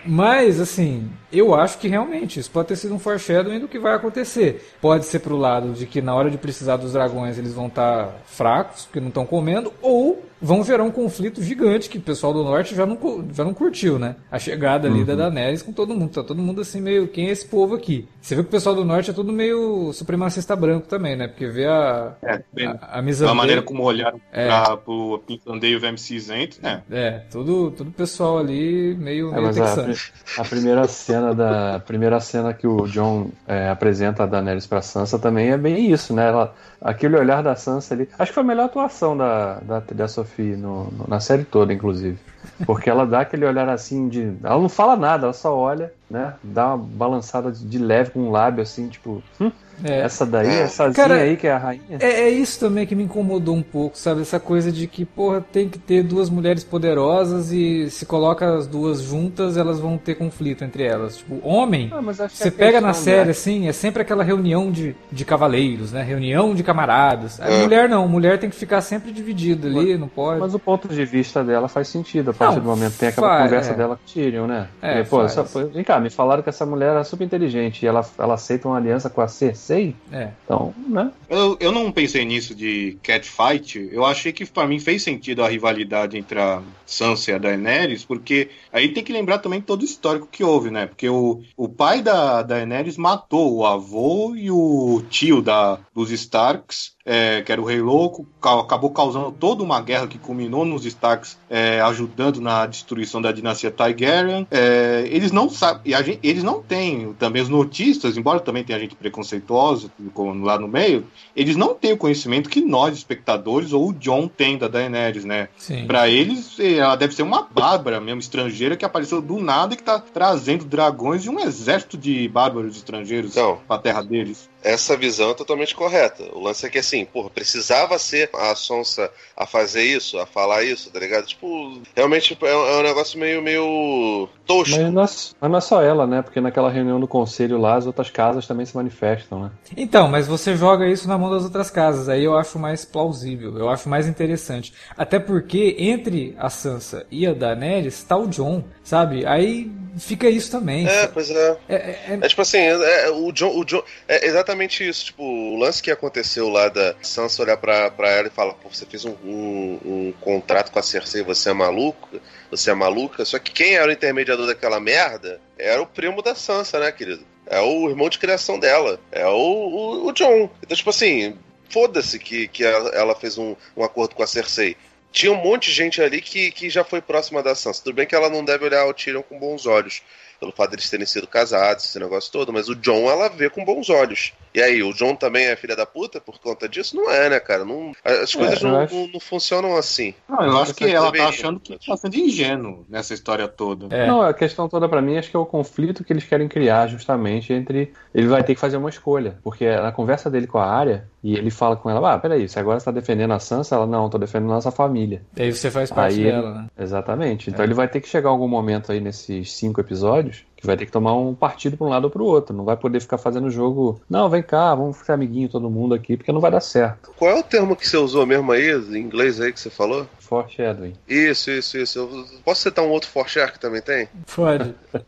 Mas, 0.06 0.60
assim, 0.60 1.10
eu 1.32 1.54
acho 1.56 1.78
que 1.78 1.88
realmente 1.88 2.40
isso 2.40 2.50
pode 2.52 2.70
ter 2.70 2.76
sido 2.76 2.94
um 2.96 3.00
foreshadowing 3.00 3.60
do 3.60 3.68
que 3.68 3.80
vai 3.80 3.96
acontecer. 3.96 4.66
Pode 4.82 5.06
ser 5.06 5.20
pro 5.20 5.38
lado 5.38 5.74
de 5.74 5.86
que 5.86 6.02
na 6.02 6.13
hora 6.16 6.30
de 6.32 6.38
precisar 6.38 6.78
dos 6.78 6.94
dragões 6.94 7.38
eles 7.38 7.54
vão 7.54 7.68
estar 7.68 8.16
fracos, 8.26 8.86
porque 8.86 9.00
não 9.00 9.10
estão 9.10 9.26
comendo, 9.26 9.72
ou 9.82 10.24
vão 10.40 10.63
gerar 10.63 10.84
um 10.84 10.92
conflito 10.92 11.42
gigante 11.42 11.90
que 11.90 11.98
o 11.98 12.02
pessoal 12.02 12.32
do 12.32 12.44
norte 12.44 12.76
já 12.76 12.86
não, 12.86 12.98
já 13.34 13.44
não 13.44 13.54
curtiu, 13.56 13.98
né? 13.98 14.16
A 14.32 14.38
chegada 14.38 14.88
ali 14.88 15.04
da 15.04 15.16
Daenerys 15.16 15.63
com 15.63 15.72
todo 15.74 15.96
mundo. 15.96 16.12
Tá 16.12 16.24
todo 16.24 16.42
mundo 16.42 16.62
assim 16.62 16.80
meio, 16.80 17.08
quem 17.08 17.28
é 17.28 17.32
esse 17.32 17.48
povo 17.48 17.74
aqui? 17.76 18.08
Você 18.22 18.36
vê 18.36 18.44
que 18.44 18.48
o 18.50 18.52
pessoal 18.52 18.76
do 18.76 18.86
norte 18.86 19.10
é 19.10 19.13
tudo 19.13 19.34
meio 19.34 19.92
supremacista 19.94 20.56
branco 20.56 20.88
também, 20.88 21.16
né? 21.16 21.28
Porque 21.28 21.48
vê 21.48 21.66
a, 21.66 22.16
É, 22.22 22.44
bem, 22.54 22.68
a, 22.68 23.00
a 23.00 23.02
da 23.02 23.34
maneira 23.34 23.62
como 23.63 23.82
olharam 23.84 24.22
É. 24.32 24.48
pra, 24.48 24.78
pro 24.78 25.24
Pintandeio 25.26 25.80
VM 25.80 25.98
cinzento, 25.98 26.60
né? 26.62 26.84
É, 26.92 27.22
tudo, 27.32 27.72
tudo 27.72 27.90
pessoal 27.92 28.38
ali 28.38 28.96
meio, 28.96 29.30
É, 29.30 29.32
meio 29.34 29.44
mas 29.44 29.60
a, 29.60 29.66
texano. 29.66 29.94
a 30.38 30.44
primeira 30.46 30.88
cena 30.88 31.16
da 31.34 31.75
a 31.75 31.80
primeira 31.80 32.19
cena 32.19 32.53
que 32.53 32.67
o 32.67 32.88
John 32.88 33.30
é, 33.47 33.69
apresenta 33.69 34.23
a 34.23 34.25
Daenerys 34.25 34.65
pra 34.67 34.82
Sansa 34.82 35.17
também 35.19 35.49
é 35.51 35.58
bem 35.58 35.91
isso, 35.91 36.13
né? 36.13 36.27
Ela, 36.27 36.53
aquele 36.82 37.17
olhar 37.17 37.41
da 37.43 37.56
Sansa 37.56 37.93
ali. 37.93 38.10
Acho 38.17 38.32
que 38.32 38.36
foi 38.36 38.43
a 38.43 38.47
melhor 38.47 38.65
atuação 38.65 39.15
da, 39.17 39.60
da, 39.62 39.80
da 39.80 40.08
Sophie 40.08 40.56
no, 40.56 40.86
no- 40.91 41.06
na 41.08 41.19
série 41.19 41.43
toda, 41.43 41.73
inclusive. 41.73 42.17
Porque 42.66 42.90
ela 42.90 43.06
dá 43.06 43.22
aquele 43.22 43.46
olhar 43.46 43.70
assim 43.70 44.08
de. 44.10 44.34
Ela 44.44 44.60
não 44.60 44.70
fala 44.70 44.96
nada, 44.96 45.26
ela 45.26 45.34
só 45.34 45.56
olha, 45.56 45.92
né? 46.10 46.34
Dá 46.44 46.70
uma 46.74 46.78
balançada 46.78 47.52
de, 47.52 47.78
leve 47.78 48.12
com 48.12 48.20
um 48.22 48.32
lábio 48.32 48.62
assim, 48.64 48.88
tipo. 48.88 49.22
"Hum, 49.40 49.52
É. 49.84 50.00
essa 50.00 50.26
daí, 50.26 50.48
É. 50.48 50.62
essa 50.62 50.90
Cara, 50.92 51.16
aí 51.18 51.38
que 51.38 51.46
é 51.46 51.52
a 51.52 51.58
rainha. 51.60 51.98
É, 52.00 52.22
é 52.22 52.30
isso 52.32 52.60
também 52.60 52.88
que 52.88 52.96
me 52.96 53.04
incomodou 53.04 53.56
um 53.56 53.62
pouco, 53.62 53.96
sabe? 53.96 54.22
Essa 54.22 54.40
coisa 54.40 54.72
de 54.72 54.88
que, 54.88 55.06
porra, 55.06 55.40
tem 55.52 55.70
que 55.70 55.78
ter 55.78 56.02
duas 56.02 56.32
mulheres 56.32 56.64
poderosas 56.64 57.52
e 57.52 57.88
se 57.92 58.04
coloca 58.04 58.56
as 58.58 58.66
duas 58.66 59.02
juntas, 59.04 59.56
elas 59.56 59.80
vão 59.80 59.96
ter 59.96 60.16
conflito 60.16 60.64
entre 60.64 60.84
elas. 60.84 61.18
Tipo, 61.18 61.40
homem, 61.48 61.92
Ah, 61.94 62.02
mas 62.02 62.18
você 62.18 62.50
pega 62.50 62.82
na 62.82 62.94
série, 62.94 63.30
assim, 63.30 63.68
é 63.68 63.72
sempre 63.72 64.02
aquela 64.02 64.24
reunião 64.24 64.72
de, 64.72 64.96
de 65.12 65.24
cavaleiros, 65.24 65.92
né? 65.92 66.02
Reunião 66.02 66.56
de 66.56 66.64
camaradas. 66.64 67.40
A 67.40 67.48
É. 67.48 67.62
mulher 67.62 67.88
não, 67.88 68.08
mulher 68.08 68.40
tem 68.40 68.50
que 68.50 68.56
ficar 68.56 68.82
sempre 68.82 69.12
dividida 69.12 69.68
ali, 69.68 69.96
não 69.96 70.08
pode. 70.08 70.40
Mas 70.40 70.56
o 70.56 70.60
ponto 70.60 70.88
de 70.88 71.06
vista 71.06 71.44
dela 71.44 71.68
faz 71.68 71.88
sentido 71.88 72.32
partir 72.38 72.56
Não, 72.56 72.63
do 72.63 72.69
momento 72.69 72.97
tem 72.97 73.10
aquela 73.10 73.43
conversa 73.43 73.71
é. 73.71 73.73
dela 73.76 73.95
com 73.97 74.04
o 74.04 74.13
Tyrion, 74.13 74.47
né? 74.47 74.67
É, 74.82 74.95
Porque, 74.95 75.10
pô, 75.10 75.23
essa- 75.23 75.43
vem 75.43 75.84
cá, 75.84 76.00
me 76.00 76.10
falaram 76.10 76.41
que 76.43 76.50
essa 76.50 76.65
mulher 76.65 76.91
era 76.91 77.04
super 77.04 77.23
inteligente 77.26 77.84
e 77.84 77.88
ela, 77.88 78.06
ela 78.17 78.34
aceita 78.36 78.67
uma 78.67 78.78
aliança 78.78 79.10
com 79.10 79.21
a 79.21 79.28
Cersei, 79.28 79.95
É. 80.12 80.30
então, 80.45 80.73
né? 80.88 81.12
Eu, 81.30 81.58
eu 81.60 81.71
não 81.71 81.91
pensei 81.91 82.23
nisso 82.26 82.54
de 82.56 82.97
catfight. 83.04 83.89
Eu 83.91 84.06
achei 84.06 84.32
que 84.32 84.45
pra 84.45 84.67
mim 84.67 84.80
fez 84.80 85.04
sentido 85.04 85.43
a 85.43 85.50
rivalidade 85.50 86.17
entre 86.17 86.39
a 86.39 86.62
Sansa 86.86 87.32
e 87.32 87.34
a 87.34 87.38
Daenerys, 87.38 88.06
porque 88.06 88.50
aí 88.71 88.89
tem 88.93 89.04
que 89.04 89.12
lembrar 89.12 89.39
também 89.39 89.60
todo 89.62 89.82
o 89.82 89.86
histórico 89.86 90.28
que 90.32 90.43
houve, 90.43 90.69
né? 90.71 90.86
Porque 90.88 91.10
o, 91.10 91.41
o 91.56 91.67
pai 91.67 92.02
da 92.02 92.41
Daenerys 92.41 92.97
matou 92.97 93.56
o 93.58 93.65
avô 93.65 94.36
e 94.36 94.50
o 94.50 95.02
tio 95.10 95.41
da, 95.41 95.80
dos 95.93 96.12
Starks, 96.12 96.91
é, 97.10 97.41
que 97.41 97.52
era 97.52 97.62
o 97.62 97.65
Rei 97.65 97.80
Louco, 97.82 98.28
ca- 98.41 98.60
acabou 98.60 98.89
causando 98.91 99.32
toda 99.32 99.63
uma 99.63 99.80
guerra 99.82 100.06
que 100.08 100.17
culminou 100.17 100.65
nos 100.65 100.86
Starks 100.86 101.38
é, 101.50 101.80
ajudando 101.82 102.41
na 102.41 102.65
destruição 102.65 103.22
da 103.22 103.32
dinastia 103.32 103.72
Targaryen. 103.72 104.46
É, 104.52 105.06
eles 105.10 105.32
não 105.32 105.50
sabem, 105.50 105.82
e 105.86 105.96
a 105.96 106.02
gente- 106.02 106.20
eles 106.22 106.43
não 106.43 106.62
têm, 106.62 107.13
também 107.17 107.41
os 107.41 107.48
notistas, 107.50 108.17
embora 108.17 108.41
também 108.41 108.63
tenha 108.63 108.78
gente 108.80 108.93
preconceituosa 108.96 109.89
como 110.13 110.43
lá 110.43 110.60
no 110.60 110.67
meio, 110.67 111.06
eles 111.36 111.56
não 111.56 111.74
têm 111.74 111.93
o 111.93 111.98
conhecimento 111.98 112.50
que 112.50 112.62
nós, 112.62 112.96
espectadores, 112.96 113.72
ou 113.74 113.89
o 113.89 113.93
John 113.93 114.28
tem 114.28 114.58
da 114.58 114.67
Daenerys, 114.67 115.24
né? 115.26 115.48
Pra 115.88 116.10
eles, 116.10 116.60
eh, 116.60 116.74
ela 116.78 116.96
deve 116.96 117.13
ser 117.15 117.24
uma 117.24 117.41
bárbara 117.41 118.00
mesmo, 118.02 118.20
estrangeira, 118.20 118.76
que 118.76 118.84
apareceu 118.86 119.22
do 119.22 119.39
nada 119.39 119.74
e 119.74 119.78
que 119.78 119.84
tá 119.84 119.98
trazendo 120.00 120.65
dragões 120.65 121.24
e 121.26 121.30
um 121.30 121.39
exército 121.39 121.98
de 121.98 122.28
bárbaros 122.28 122.76
estrangeiros 122.76 123.32
Então. 123.32 123.60
pra 123.67 123.78
terra 123.78 124.02
deles. 124.02 124.50
Essa 124.63 124.98
visão 124.98 125.32
é 125.32 125.34
totalmente 125.34 125.76
correta. 125.76 126.24
O 126.34 126.39
lance 126.39 126.65
é 126.65 126.70
que, 126.70 126.80
assim, 126.80 127.06
porra, 127.06 127.30
precisava 127.30 127.98
ser 128.00 128.30
a 128.34 128.56
Sonsa 128.56 129.12
a 129.36 129.46
fazer 129.46 129.84
isso, 129.84 130.17
a 130.17 130.26
falar 130.26 130.63
isso, 130.63 130.91
tá 130.91 131.00
ligado? 131.00 131.26
Tipo, 131.26 131.80
realmente 131.96 132.38
é 132.41 132.56
um, 132.56 132.67
é 132.67 132.80
um 132.80 132.84
negócio 132.84 133.20
meio, 133.20 133.41
meio 133.41 134.28
tosco. 134.46 134.76
Mas 134.76 134.93
não, 134.93 135.04
é, 135.04 135.06
mas 135.39 135.52
não 135.52 135.58
é 135.58 135.62
só 135.62 135.82
ela, 135.82 136.08
né? 136.08 136.22
Porque 136.22 136.41
naquela 136.41 136.72
reunião 136.72 137.00
do 137.00 137.08
conselho 137.08 137.58
lá, 137.58 137.76
as 137.76 137.86
outras 137.86 138.10
casas 138.10 138.48
também 138.48 138.65
se 138.65 138.76
manifestam, 138.76 139.43
né? 139.43 139.52
Então, 139.76 140.08
mas 140.08 140.28
você 140.28 140.56
joga 140.56 140.88
isso 140.88 141.08
na 141.08 141.17
mão 141.17 141.30
das 141.30 141.43
outras 141.43 141.70
casas, 141.70 142.10
aí 142.10 142.24
eu 142.24 142.38
acho 142.38 142.58
mais 142.58 142.84
plausível, 142.84 143.58
eu 143.58 143.70
acho 143.70 143.88
mais 143.88 144.08
interessante. 144.08 144.74
Até 144.98 145.20
porque 145.20 145.76
entre 145.78 146.36
a 146.38 146.50
Sansa 146.50 147.06
e 147.12 147.28
a 147.28 147.34
Daenerys 147.34 148.04
tá 148.04 148.17
o 148.17 148.28
John. 148.28 148.63
Sabe? 148.88 149.26
Aí 149.26 149.69
fica 150.00 150.30
isso 150.30 150.50
também. 150.52 150.88
É, 150.88 151.08
pois 151.08 151.30
é. 151.30 151.58
É, 151.67 151.76
é- 151.76 152.19
É 152.21 152.28
tipo 152.28 152.41
assim, 152.41 152.58
é, 152.60 153.10
o 153.10 153.32
John, 153.32 153.58
o 153.58 153.65
John. 153.65 153.84
É 154.08 154.26
exatamente 154.26 154.88
isso. 154.88 155.06
Tipo, 155.06 155.23
o 155.23 155.58
lance 155.58 155.82
que 155.84 155.91
aconteceu 155.91 156.47
lá 156.50 156.69
da 156.69 156.95
Sansa 157.02 157.41
olhar 157.43 157.58
pra, 157.58 157.91
pra 157.91 158.10
ela 158.10 158.28
e 158.28 158.32
falar, 158.32 158.54
pô, 158.54 158.69
você 158.69 158.86
fez 158.86 159.04
um, 159.06 159.15
um, 159.26 159.80
um 159.86 160.13
contrato 160.21 160.71
com 160.71 160.80
a 160.80 160.84
Cersei, 160.84 161.21
você 161.23 161.50
é 161.50 161.54
maluco, 161.54 162.08
você 162.50 162.71
é 162.71 162.73
maluca. 162.73 163.26
Só 163.26 163.38
que 163.39 163.52
quem 163.52 163.76
era 163.76 163.89
o 163.89 163.91
intermediador 163.93 164.47
daquela 164.47 164.80
merda 164.80 165.39
era 165.58 165.82
o 165.82 165.88
primo 165.88 166.21
da 166.21 166.34
Sansa, 166.36 166.80
né, 166.80 166.91
querido? 166.91 167.23
É 167.45 167.60
o 167.60 167.89
irmão 167.89 168.10
de 168.10 168.19
criação 168.19 168.60
dela. 168.60 169.00
É 169.12 169.26
o, 169.26 169.32
o, 169.32 170.08
o 170.08 170.12
John. 170.13 170.50
Então, 170.62 170.76
tipo 170.78 170.89
assim, 170.89 171.36
foda-se 171.69 172.19
que, 172.19 172.47
que 172.47 172.63
ela, 172.63 172.89
ela 172.89 173.15
fez 173.15 173.38
um, 173.38 173.56
um 173.76 173.84
acordo 173.84 174.15
com 174.15 174.23
a 174.23 174.28
Cersei. 174.28 174.76
Tinha 175.17 175.32
um 175.32 175.41
monte 175.41 175.69
de 175.69 175.73
gente 175.73 175.99
ali 175.99 176.21
que, 176.21 176.51
que 176.51 176.69
já 176.69 176.84
foi 176.84 177.01
próxima 177.01 177.41
da 177.41 177.56
Sansa. 177.56 177.84
Tudo 177.84 177.95
bem 177.95 178.06
que 178.06 178.13
ela 178.13 178.30
não 178.30 178.45
deve 178.45 178.65
olhar 178.65 178.86
o 178.86 178.93
Tyrion 178.93 179.23
com 179.23 179.39
bons 179.39 179.65
olhos 179.65 180.03
pelo 180.39 180.51
fato 180.51 180.69
deles 180.69 180.88
terem 180.91 181.08
sido 181.08 181.25
casados, 181.25 181.86
esse 181.86 181.97
negócio 181.97 182.32
todo, 182.32 182.53
mas 182.53 182.69
o 182.69 182.75
John 182.75 183.10
ela 183.10 183.27
vê 183.27 183.49
com 183.49 183.65
bons 183.65 183.89
olhos. 183.89 184.32
E 184.58 184.62
aí, 184.63 184.82
o 184.82 184.91
John 184.91 185.15
também 185.15 185.46
é 185.46 185.56
filha 185.56 185.76
da 185.76 185.86
puta 185.86 186.20
por 186.20 186.39
conta 186.39 186.67
disso? 186.67 186.96
Não 186.96 187.12
é, 187.12 187.30
né, 187.30 187.39
cara? 187.39 187.63
Não, 187.63 187.91
as 188.04 188.34
coisas 188.34 188.60
eu 188.60 188.67
não, 188.67 188.80
acho- 188.80 188.96
não, 188.96 189.08
não 189.10 189.20
funcionam 189.20 189.78
assim. 189.78 190.15
Não, 190.28 190.41
eu 190.43 190.58
acho 190.58 190.74
que 190.74 190.84
ela 190.86 191.12
deveria, 191.12 191.28
tá 191.28 191.30
achando 191.30 191.60
que 191.60 191.78
tá 191.78 191.96
sendo 191.96 192.15
ingênuo 192.15 192.84
nessa 192.89 193.13
história 193.13 193.48
toda. 193.48 193.96
É. 193.96 194.08
Não, 194.08 194.20
a 194.20 194.34
questão 194.34 194.67
toda 194.67 194.89
pra 194.89 195.00
mim 195.00 195.15
acho 195.15 195.30
que 195.30 195.36
é 195.38 195.39
o 195.39 195.46
conflito 195.46 196.04
que 196.04 196.12
eles 196.12 196.24
querem 196.24 196.48
criar 196.48 196.88
justamente 196.88 197.54
entre. 197.54 197.93
Ele 198.15 198.26
vai 198.26 198.43
ter 198.43 198.56
que 198.56 198.60
fazer 198.60 198.78
uma 198.78 198.89
escolha. 198.89 199.38
Porque 199.43 199.70
na 199.70 199.91
conversa 199.91 200.28
dele 200.28 200.48
com 200.48 200.58
a 200.58 200.65
área, 200.65 201.08
e 201.24 201.36
ele 201.36 201.52
fala 201.52 201.76
com 201.76 201.88
ela: 201.88 202.15
Ah, 202.15 202.17
peraí, 202.17 202.50
você 202.50 202.58
agora 202.60 202.80
está 202.80 202.89
defendendo 202.89 203.34
a 203.34 203.39
Sansa? 203.39 203.76
Ela, 203.76 203.86
não, 203.86 204.10
tô 204.10 204.17
defendendo 204.17 204.50
a 204.50 204.56
nossa 204.56 204.72
família. 204.72 205.22
Aí 205.38 205.54
você 205.54 205.70
faz 205.70 205.91
parte 205.91 206.17
Aí 206.17 206.24
dela, 206.24 206.54
né? 206.63 206.67
Exatamente. 206.80 207.52
Então 207.52 207.63
ele 207.63 207.76
vai 207.76 207.88
ter 207.88 208.02
que 208.02 208.08
chegar 208.10 208.30
a 208.30 208.32
algum 208.32 208.48
momento 208.48 208.91
aí 208.91 209.00
nesses 209.00 209.52
cinco 209.54 209.80
episódios 209.82 210.43
que 210.58 210.65
vai 210.65 210.76
ter 210.76 210.86
que 210.86 210.91
tomar 210.91 211.13
um 211.13 211.34
partido 211.36 211.78
para 211.78 211.88
um 211.88 211.89
lado 211.89 212.06
ou 212.06 212.10
para 212.10 212.22
o 212.22 212.26
outro. 212.26 212.56
Não 212.56 212.65
vai 212.65 212.76
poder 212.76 213.00
ficar 213.00 213.17
fazendo 213.17 213.50
jogo. 213.50 214.02
Não, 214.10 214.30
vem 214.30 214.41
cá, 214.41 214.74
vamos 214.74 214.98
ser 214.98 215.12
amiguinho 215.12 215.48
todo 215.48 215.70
mundo 215.70 215.93
aqui, 215.93 216.17
porque 216.17 216.32
não 216.32 216.41
vai 216.41 216.52
dar 216.52 216.62
certo. 216.62 217.12
Qual 217.15 217.32
é 217.32 217.39
o 217.39 217.43
termo 217.43 217.76
que 217.76 217.88
você 217.88 217.96
usou 217.96 218.26
mesmo 218.26 218.52
aí, 218.52 218.72
em 218.72 218.98
inglês 218.98 219.39
aí 219.39 219.54
que 219.54 219.60
você 219.60 219.70
falou? 219.70 220.08
Foreshadowing. 220.20 220.93
Isso, 221.08 221.52
isso, 221.52 221.78
isso. 221.78 222.00
Eu 222.00 222.26
posso 222.43 222.63
citar 222.63 222.84
um 222.84 222.89
outro 222.89 223.10
foreshare 223.10 223.52
que 223.52 223.60
também 223.60 223.82
tem? 223.82 224.10
Pode. 224.36 224.74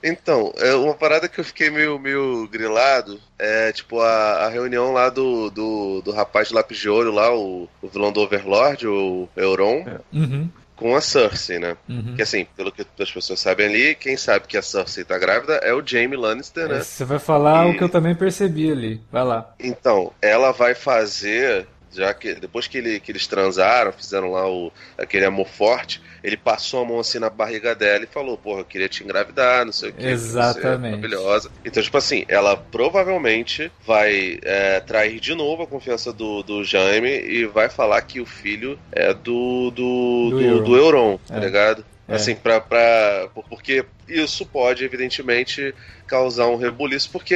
Então, 0.00 0.52
é 0.58 0.72
uma 0.76 0.94
parada 0.94 1.28
que 1.28 1.40
eu 1.40 1.44
fiquei 1.44 1.70
meio, 1.70 1.98
meio 1.98 2.46
grilado 2.46 3.18
é 3.38 3.72
tipo 3.72 4.00
a, 4.00 4.46
a 4.46 4.48
reunião 4.48 4.92
lá 4.92 5.08
do, 5.08 5.50
do, 5.50 6.02
do 6.02 6.12
rapaz 6.12 6.48
de 6.48 6.54
lápis 6.54 6.78
de 6.78 6.88
ouro 6.88 7.12
lá, 7.12 7.34
o, 7.34 7.68
o 7.80 7.88
vilão 7.88 8.12
do 8.12 8.20
Overlord, 8.20 8.86
o 8.86 9.28
Euron, 9.36 9.84
Uhum, 10.12 10.48
com 10.78 10.94
a 10.94 11.00
Cersei, 11.00 11.58
né? 11.58 11.76
uhum. 11.88 12.14
Que 12.14 12.22
assim, 12.22 12.46
pelo 12.56 12.70
que 12.72 12.86
as 13.00 13.10
pessoas 13.10 13.40
sabem 13.40 13.66
ali, 13.66 13.94
quem 13.96 14.16
sabe 14.16 14.46
que 14.46 14.56
a 14.56 14.62
Cersei 14.62 15.04
tá 15.04 15.18
grávida 15.18 15.54
é 15.56 15.74
o 15.74 15.82
Jaime 15.84 16.16
Lannister, 16.16 16.68
né? 16.68 16.80
Você 16.80 17.04
vai 17.04 17.18
falar 17.18 17.66
E- 17.66 17.70
o 17.72 17.76
que 17.76 17.82
eu 17.84 17.88
também 17.88 18.14
percebi 18.14 18.70
ali. 18.70 19.00
Vai 19.10 19.24
lá. 19.24 19.52
Então, 19.58 20.12
ela 20.22 20.52
vai 20.52 20.74
fazer, 20.74 21.66
já 21.92 22.12
que 22.14 22.34
depois 22.34 22.66
que, 22.66 22.78
ele, 22.78 23.00
que 23.00 23.10
eles 23.12 23.26
transaram, 23.26 23.92
fizeram 23.92 24.30
lá 24.32 24.48
o, 24.48 24.72
aquele 24.96 25.24
amor 25.24 25.46
forte, 25.48 26.00
ele 26.22 26.36
passou 26.36 26.82
a 26.82 26.84
mão 26.84 26.98
assim 27.00 27.18
na 27.18 27.30
barriga 27.30 27.74
dela 27.74 28.04
e 28.04 28.06
falou: 28.06 28.36
Porra, 28.36 28.60
eu 28.60 28.64
queria 28.64 28.88
te 28.88 29.02
engravidar, 29.04 29.64
não 29.64 29.72
sei 29.72 29.90
o 29.90 29.92
que. 29.92 30.04
Exatamente. 30.06 30.96
maravilhosa. 30.96 31.50
Então, 31.64 31.82
tipo 31.82 31.96
assim, 31.96 32.24
ela 32.28 32.56
provavelmente 32.56 33.70
vai 33.86 34.38
é, 34.42 34.80
trair 34.80 35.20
de 35.20 35.34
novo 35.34 35.62
a 35.62 35.66
confiança 35.66 36.12
do, 36.12 36.42
do 36.42 36.64
Jaime 36.64 37.08
e 37.20 37.44
vai 37.46 37.68
falar 37.68 38.00
que 38.02 38.20
o 38.20 38.26
filho 38.26 38.78
é 38.92 39.12
do, 39.14 39.70
do, 39.70 40.30
Do 40.30 40.38
do, 40.38 40.40
Euron. 40.42 40.64
do 40.64 40.76
Euron, 40.76 41.18
tá 41.26 41.36
É. 41.36 41.40
ligado? 41.40 41.84
É. 42.08 42.14
Assim, 42.14 42.34
pra, 42.34 42.60
pra, 42.60 43.28
por- 43.34 43.44
porque 43.48 43.84
isso 44.08 44.44
pode, 44.46 44.82
evidentemente, 44.84 45.74
causar 46.06 46.46
um 46.46 46.56
rebuliço, 46.56 47.10
porque 47.10 47.34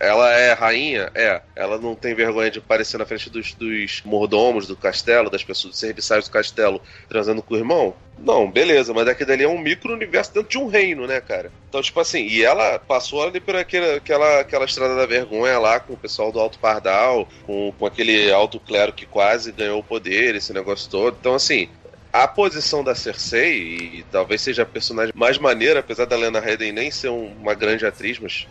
ela 0.00 0.32
é 0.32 0.54
rainha, 0.54 1.10
é. 1.14 1.42
Ela 1.54 1.78
não 1.78 1.94
tem 1.94 2.14
vergonha 2.14 2.50
de 2.50 2.58
aparecer 2.58 2.96
na 2.96 3.04
frente 3.04 3.28
dos, 3.28 3.52
dos 3.52 4.00
mordomos 4.02 4.66
do 4.66 4.74
castelo, 4.74 5.28
das 5.28 5.44
pessoas, 5.44 5.72
dos 5.72 5.78
serviçais 5.78 6.24
do 6.26 6.30
castelo, 6.30 6.80
transando 7.08 7.42
com 7.42 7.54
o 7.54 7.58
irmão. 7.58 7.94
Não, 8.18 8.50
beleza, 8.50 8.92
mas 8.94 9.06
aquilo 9.06 9.32
ali 9.32 9.44
é 9.44 9.48
um 9.48 9.58
micro-universo 9.60 10.32
dentro 10.34 10.48
de 10.48 10.58
um 10.58 10.66
reino, 10.66 11.06
né, 11.06 11.20
cara? 11.20 11.52
Então, 11.68 11.82
tipo 11.82 12.00
assim, 12.00 12.26
e 12.26 12.42
ela 12.42 12.78
passou 12.78 13.22
ali 13.22 13.40
por 13.40 13.54
aquele, 13.54 13.94
aquela, 13.94 14.40
aquela 14.40 14.64
estrada 14.64 14.96
da 14.96 15.06
vergonha 15.06 15.58
lá 15.58 15.78
com 15.78 15.92
o 15.92 15.98
pessoal 15.98 16.32
do 16.32 16.40
Alto 16.40 16.58
Pardal, 16.58 17.28
com, 17.46 17.72
com 17.78 17.86
aquele 17.86 18.32
alto 18.32 18.58
clero 18.58 18.92
que 18.92 19.04
quase 19.06 19.52
ganhou 19.52 19.80
o 19.80 19.84
poder, 19.84 20.34
esse 20.34 20.52
negócio 20.52 20.90
todo. 20.90 21.16
Então, 21.20 21.34
assim, 21.34 21.68
a 22.12 22.26
posição 22.26 22.82
da 22.82 22.94
Cersei, 22.94 23.54
e 23.54 24.04
talvez 24.10 24.40
seja 24.40 24.62
a 24.62 24.66
personagem 24.66 25.12
mais 25.14 25.38
maneira, 25.38 25.80
apesar 25.80 26.06
da 26.06 26.16
Lena 26.16 26.40
Headey 26.40 26.72
nem 26.72 26.90
ser 26.90 27.08
um- 27.08 27.32
uma 27.38 27.54
grande 27.54 27.86
atriz, 27.86 28.18
mas 28.18 28.46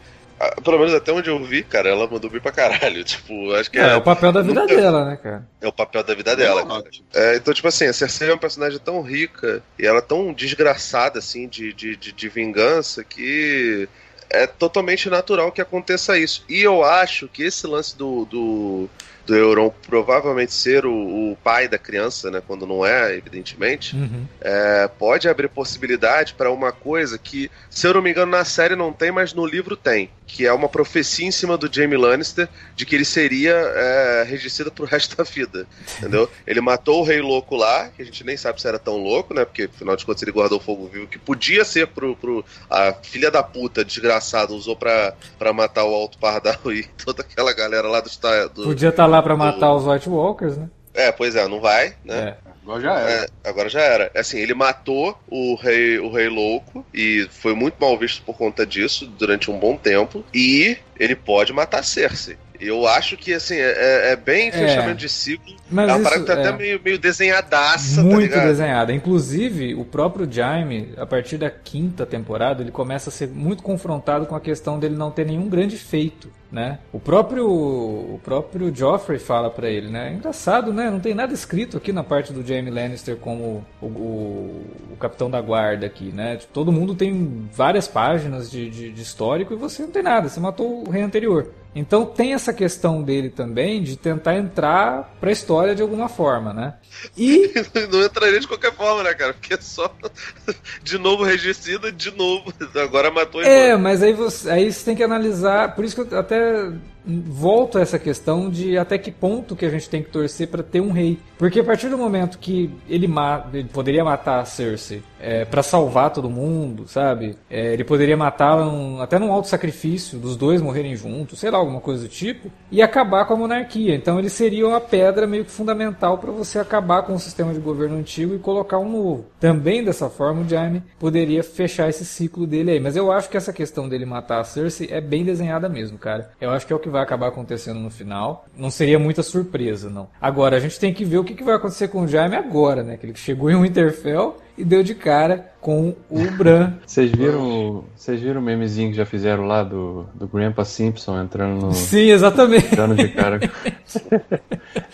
pelo 0.63 0.78
menos 0.80 0.93
até 0.93 1.12
onde 1.12 1.30
eu 1.30 1.43
vi, 1.43 1.63
cara, 1.63 1.89
ela 1.89 2.08
mandou 2.08 2.30
bem 2.30 2.39
pra 2.39 2.52
caralho. 2.52 3.04
Tipo, 3.06 3.54
acho 3.56 3.69
que 3.69 3.78
É, 3.80 3.89
é, 3.89 3.95
o 3.95 4.02
papel 4.02 4.32
da 4.32 4.41
vida 4.41 4.62
nunca- 4.62 4.75
dela, 4.75 5.06
né, 5.06 5.17
cara? 5.17 5.47
é 5.62 5.67
o 5.67 5.71
papel 5.73 6.04
da 6.04 6.13
vida 6.15 6.36
dela. 6.36 6.65
cara. 6.65 6.84
É, 7.13 7.36
então, 7.36 7.54
tipo 7.54 7.67
assim, 7.67 7.86
a 7.88 7.93
Cersei 7.93 8.30
é 8.30 8.32
uma 8.32 8.38
personagem 8.38 8.80
tão 8.80 9.02
rica 9.02 9.62
e 9.78 9.86
ela 9.86 9.99
é 9.99 10.02
tão 10.02 10.32
desgraçada, 10.34 11.19
assim, 11.19 11.47
de, 11.47 11.73
de, 11.73 11.95
de, 11.95 12.12
de 12.12 12.30
vingança 12.30 13.04
que 13.04 13.88
é 14.30 14.46
totalmente 14.48 15.10
natural 15.10 15.52
que 15.52 15.62
aconteça 15.62 16.18
isso. 16.18 16.44
E 16.48 16.62
eu 16.62 16.84
acho 16.84 17.28
que 17.28 17.44
esse 17.44 17.65
lance 17.68 17.98
do, 17.98 18.26
do, 18.26 18.89
do 19.26 19.36
Euron 19.36 19.72
provavelmente 19.88 20.54
ser 20.54 20.86
o, 20.86 20.92
o 21.32 21.38
pai 21.44 21.68
da 21.68 21.78
criança, 21.78 22.30
né, 22.32 22.42
quando 22.46 22.65
não 22.68 22.86
é, 22.86 23.15
evidentemente, 23.15 23.96
Uhum. 23.96 24.26
é, 24.42 24.88
pode 25.00 25.28
abrir 25.28 25.50
possibilidade 25.50 26.34
para 26.34 26.52
uma 26.52 26.72
coisa 26.72 27.18
que, 27.18 27.50
se 27.70 27.88
eu 27.88 27.94
não 27.94 28.02
me 28.02 28.12
engano, 28.12 28.32
na 28.32 28.46
série 28.46 28.76
não 28.76 28.92
tem, 28.94 29.12
mas 29.12 29.34
no 29.34 29.46
livro 29.46 29.76
tem. 29.76 30.10
Que 30.28 30.46
é 30.46 30.54
uma 30.54 30.70
profecia 30.70 31.26
em 31.26 31.32
cima 31.32 31.58
do 31.58 31.68
Jaime 31.74 31.98
Lannister 31.98 32.48
de 32.76 32.86
que 32.86 32.94
ele 32.94 33.04
seria 33.04 33.52
é, 33.52 34.24
regicida 34.28 34.70
pro 34.70 34.86
resto 34.86 35.18
da 35.18 35.24
vida. 35.24 35.65
Entendeu? 35.98 36.30
Ele 36.46 36.62
matou 36.62 37.02
o 37.02 37.04
rei 37.04 37.20
louco 37.20 37.56
lá, 37.56 37.89
que 37.89 38.04
a 38.04 38.06
gente 38.06 38.24
nem 38.24 38.38
sabe 38.38 38.62
se 38.62 38.68
era 38.68 38.78
tão 38.78 38.98
louco, 38.98 39.34
né? 39.34 39.44
Porque 39.44 39.63
afinal 39.63 39.96
de 39.96 40.06
contas 40.06 40.22
ele 40.22 40.32
guardou 40.32 40.60
o 40.60 40.62
fogo 40.62 40.88
vivo, 40.88 41.08
que 41.08 41.18
podia 41.18 41.65
ser 41.65 41.88
pro. 41.88 42.15
pro 42.15 42.46
a 42.70 42.94
filha 42.94 43.32
da 43.32 43.42
puta 43.42 43.84
desgraçada 43.84 44.18
usou 44.53 44.75
pra, 44.75 45.13
pra 45.38 45.53
matar 45.53 45.86
o 45.86 45.93
Alto 45.93 46.17
Pardal 46.17 46.71
e 46.71 46.84
toda 47.03 47.21
aquela 47.21 47.53
galera 47.53 47.88
lá 47.88 47.99
do. 48.01 48.10
do 48.53 48.63
Podia 48.63 48.89
estar 48.89 49.05
lá 49.05 49.21
pra 49.21 49.36
matar 49.36 49.73
os 49.73 49.86
White 49.86 50.10
Walkers, 50.10 50.58
né? 50.58 50.69
É, 50.93 51.12
pois 51.12 51.36
é, 51.36 51.47
não 51.47 51.62
vai, 51.62 51.95
né? 52.03 52.36
É. 52.45 52.49
Agora 52.69 52.82
já 52.82 52.99
era. 52.99 53.12
É, 53.12 53.27
agora 53.49 53.69
já 53.69 53.82
era. 53.82 54.12
Assim, 54.15 54.38
ele 54.38 54.53
matou 54.53 55.17
o 55.27 55.55
rei, 55.55 55.97
o 55.97 56.12
rei 56.12 56.29
louco 56.29 56.86
e 56.93 57.27
foi 57.32 57.55
muito 57.55 57.75
mal 57.79 57.97
visto 57.97 58.21
por 58.23 58.38
conta 58.38 58.65
disso 58.65 59.08
durante 59.08 59.49
um 59.49 59.58
bom 59.58 59.75
tempo. 59.75 60.23
E 60.34 60.77
ele 60.99 61.15
pode 61.15 61.51
matar 61.51 61.84
Cersei. 61.84 62.38
Eu 62.60 62.86
acho 62.88 63.15
que, 63.15 63.34
assim, 63.34 63.56
é, 63.56 64.12
é 64.12 64.15
bem 64.15 64.52
fechamento 64.52 64.98
de 64.98 65.08
ciclo. 65.10 65.56
Mas 65.72 65.88
é 65.89 65.93
uma 65.93 66.04
parada 66.04 66.22
que 66.22 66.28
tá 66.28 66.34
é 66.39 66.48
até 66.48 66.58
meio, 66.58 66.82
meio 66.84 66.98
desenhadaça, 67.00 67.98
tá 67.98 68.04
muito 68.04 68.22
ligado? 68.32 68.48
desenhada. 68.48 68.91
Inclusive, 68.93 69.76
o 69.76 69.86
próprio 69.86 70.28
Jaime, 70.30 70.89
a 70.98 71.06
partir 71.06 71.38
da 71.38 71.50
quinta 71.50 72.06
temporada, 72.06 72.62
ele 72.62 72.72
começa 72.72 73.10
a 73.10 73.13
ser 73.13 73.28
muito 73.28 73.63
confrontado 73.63 74.26
com 74.26 74.36
a 74.36 74.41
questão 74.41 74.80
dele 74.80 74.95
não 74.95 75.12
ter 75.12 75.26
nenhum 75.26 75.48
grande 75.48 75.78
feito, 75.78 76.30
né? 76.52 76.80
O 76.91 77.00
próprio 77.00 77.48
o 77.48 78.19
próprio 78.24 78.76
Joffrey 78.76 79.19
fala 79.19 79.50
pra 79.50 79.69
ele, 79.69 79.89
né? 79.89 80.10
É 80.10 80.13
engraçado, 80.13 80.74
né? 80.74 80.89
Não 80.89 81.00
tem 81.00 81.13
nada 81.13 81.34
escrito 81.34 81.78
aqui 81.78 81.93
na 81.93 82.04
parte 82.04 82.34
do 82.34 82.45
Jaime 82.45 82.72
Lannister 82.72 83.15
como 83.17 83.63
o, 83.82 83.86
o- 83.86 84.65
o 84.93 84.98
capitão 85.00 85.30
da 85.30 85.39
guarda 85.39 85.86
aqui, 85.86 86.12
né? 86.12 86.38
Tipo, 86.38 86.52
todo 86.54 86.72
mundo 86.72 86.95
tem 86.95 87.48
várias 87.54 87.88
páginas 87.88 88.50
de, 88.50 88.69
de- 88.69 88.91
de 88.91 89.02
histórico 89.02 89.54
e 89.54 89.58
você 89.58 89.84
não 89.84 89.91
tem 89.91 90.04
nada. 90.04 90.28
Você 90.28 90.39
matou 90.39 90.88
o 90.88 90.89
rei 90.89 91.04
anterior. 91.04 91.48
Então 91.73 92.05
tem 92.05 92.34
essa 92.34 92.51
questão 92.51 93.03
dele 93.03 93.29
também 93.29 93.84
de 93.84 93.95
tentar 93.95 94.36
entrar 94.36 95.15
pra 95.19 95.32
história 95.32 95.75
de 95.75 95.82
alguma 95.82 96.10
forma, 96.10 96.51
né? 96.51 96.73
E 97.15 97.53
não 97.91 98.03
entraria 98.03 98.39
de 98.39 98.47
qualquer 98.47 98.73
forma, 98.73 99.03
né, 99.03 99.13
cara? 99.13 99.34
Porque 99.34 99.53
é 99.53 99.62
só 99.62 99.93
de 100.82 100.97
novo 100.97 101.23
regicida, 101.23 101.91
de 101.91 102.12
novo. 102.12 102.51
Agora 102.75 103.12
matou 103.12 103.41
É, 103.41 103.77
mas 103.77 104.01
aí 104.01 104.13
você, 104.13 104.49
aí 104.49 104.71
você 104.71 104.84
tem 104.84 104.95
que 104.95 105.03
analisar. 105.03 105.75
Por 105.75 105.86
isso 105.86 106.03
que 106.03 106.13
eu 106.13 106.19
até 106.19 106.71
volto 107.05 107.77
a 107.77 107.81
essa 107.81 107.97
questão 107.97 108.49
de 108.49 108.77
até 108.77 108.97
que 108.97 109.12
ponto 109.12 109.55
que 109.55 109.65
a 109.65 109.69
gente 109.69 109.89
tem 109.89 110.03
que 110.03 110.09
torcer 110.09 110.47
para 110.47 110.62
ter 110.63 110.81
um 110.81 110.91
rei. 110.91 111.17
Porque 111.38 111.59
a 111.62 111.63
partir 111.63 111.89
do 111.89 111.97
momento 111.97 112.38
que 112.38 112.69
ele, 112.88 113.07
ma 113.07 113.45
ele 113.53 113.69
poderia 113.69 114.03
matar 114.03 114.39
a 114.41 114.45
Cersei 114.45 115.01
é, 115.19 115.45
para 115.45 115.63
salvar 115.63 116.12
todo 116.12 116.29
mundo, 116.29 116.85
sabe? 116.88 117.35
É, 117.49 117.73
ele 117.73 117.83
poderia 117.83 118.17
matá-la 118.17 118.65
num- 118.65 119.01
até 119.01 119.17
num 119.17 119.31
alto 119.31 119.47
sacrifício, 119.47 120.19
dos 120.19 120.35
dois 120.35 120.62
morrerem 120.62 120.95
juntos, 120.95 121.39
sei 121.39 121.49
lá, 121.49 121.57
alguma 121.57 121.79
coisa 121.79 122.03
do 122.03 122.09
tipo, 122.09 122.51
e 122.71 122.81
acabar 122.81 123.25
com 123.25 123.33
a 123.33 123.38
monarquia. 123.38 123.95
Então 123.95 124.19
ele 124.19 124.29
seria 124.29 124.67
uma 124.67 124.81
pedra 124.81 125.25
meio 125.25 125.45
que 125.45 125.51
fundamental 125.51 126.17
para 126.17 126.31
você 126.31 126.59
acabar 126.59 127.03
com 127.03 127.13
o 127.13 127.19
sistema 127.19 127.53
de 127.53 127.59
governo 127.59 127.97
antigo 127.97 128.35
e 128.35 128.39
colocar 128.39 128.77
um 128.77 128.91
novo. 128.91 129.25
Também 129.39 129.83
dessa 129.83 130.09
forma 130.09 130.41
o 130.41 130.47
Jaime 130.47 130.83
poderia 130.99 131.41
fechar 131.43 131.88
esse 131.89 132.03
ciclo 132.03 132.45
dele 132.45 132.71
aí. 132.71 132.79
Mas 132.79 132.95
eu 132.97 133.12
acho 133.12 133.29
que 133.29 133.38
essa 133.38 133.53
questão 133.53 133.88
dele 133.88 134.05
matar 134.05 134.41
a 134.41 134.43
Cersei 134.43 134.89
é 134.91 134.99
bem 134.99 135.23
desenhada 135.23 135.69
mesmo, 135.69 135.97
cara. 135.97 136.31
Eu 136.41 136.49
acho 136.51 136.67
que 136.67 136.73
é 136.73 136.75
o 136.75 136.79
que 136.79 136.88
vai 136.89 137.02
acabar 137.02 137.28
acontecendo 137.28 137.80
no 137.80 137.89
final. 137.89 138.45
Não 138.58 138.69
seria 138.69 138.99
muita 138.99 139.23
surpresa, 139.23 139.89
não. 139.89 140.10
Agora, 140.19 140.58
a 140.58 140.60
gente 140.60 140.80
tem 140.80 140.93
que 140.93 141.06
ver 141.06 141.17
o 141.17 141.23
que 141.23 141.34
que 141.34 141.43
vai 141.43 141.56
acontecer 141.56 141.88
com 141.88 142.02
o 142.02 142.08
Jaime 142.08 142.36
agora, 142.36 142.84
né? 142.84 142.97
Que 142.97 143.06
ele 143.06 143.15
chegou 143.15 143.49
em 143.49 143.62
Winterfell 143.62 144.38
e 144.60 144.65
deu 144.65 144.84
de 144.84 144.93
cara 144.93 145.54
com 145.62 145.95
o 146.10 146.32
Bran. 146.32 146.74
Vocês 146.86 147.10
viram, 147.12 147.86
vocês 147.95 148.19
viram 148.19 148.41
o 148.41 148.43
memezinho 148.43 148.91
que 148.91 148.98
já 148.98 149.06
fizeram 149.06 149.45
lá 149.45 149.63
do, 149.63 150.06
do 150.13 150.28
Grandpa 150.28 150.65
Simpson 150.65 151.22
entrando 151.22 151.67
no. 151.67 151.74
Sim, 151.74 152.10
exatamente. 152.10 152.76
Dando 152.76 152.95
de 152.95 153.08
cara. 153.08 153.39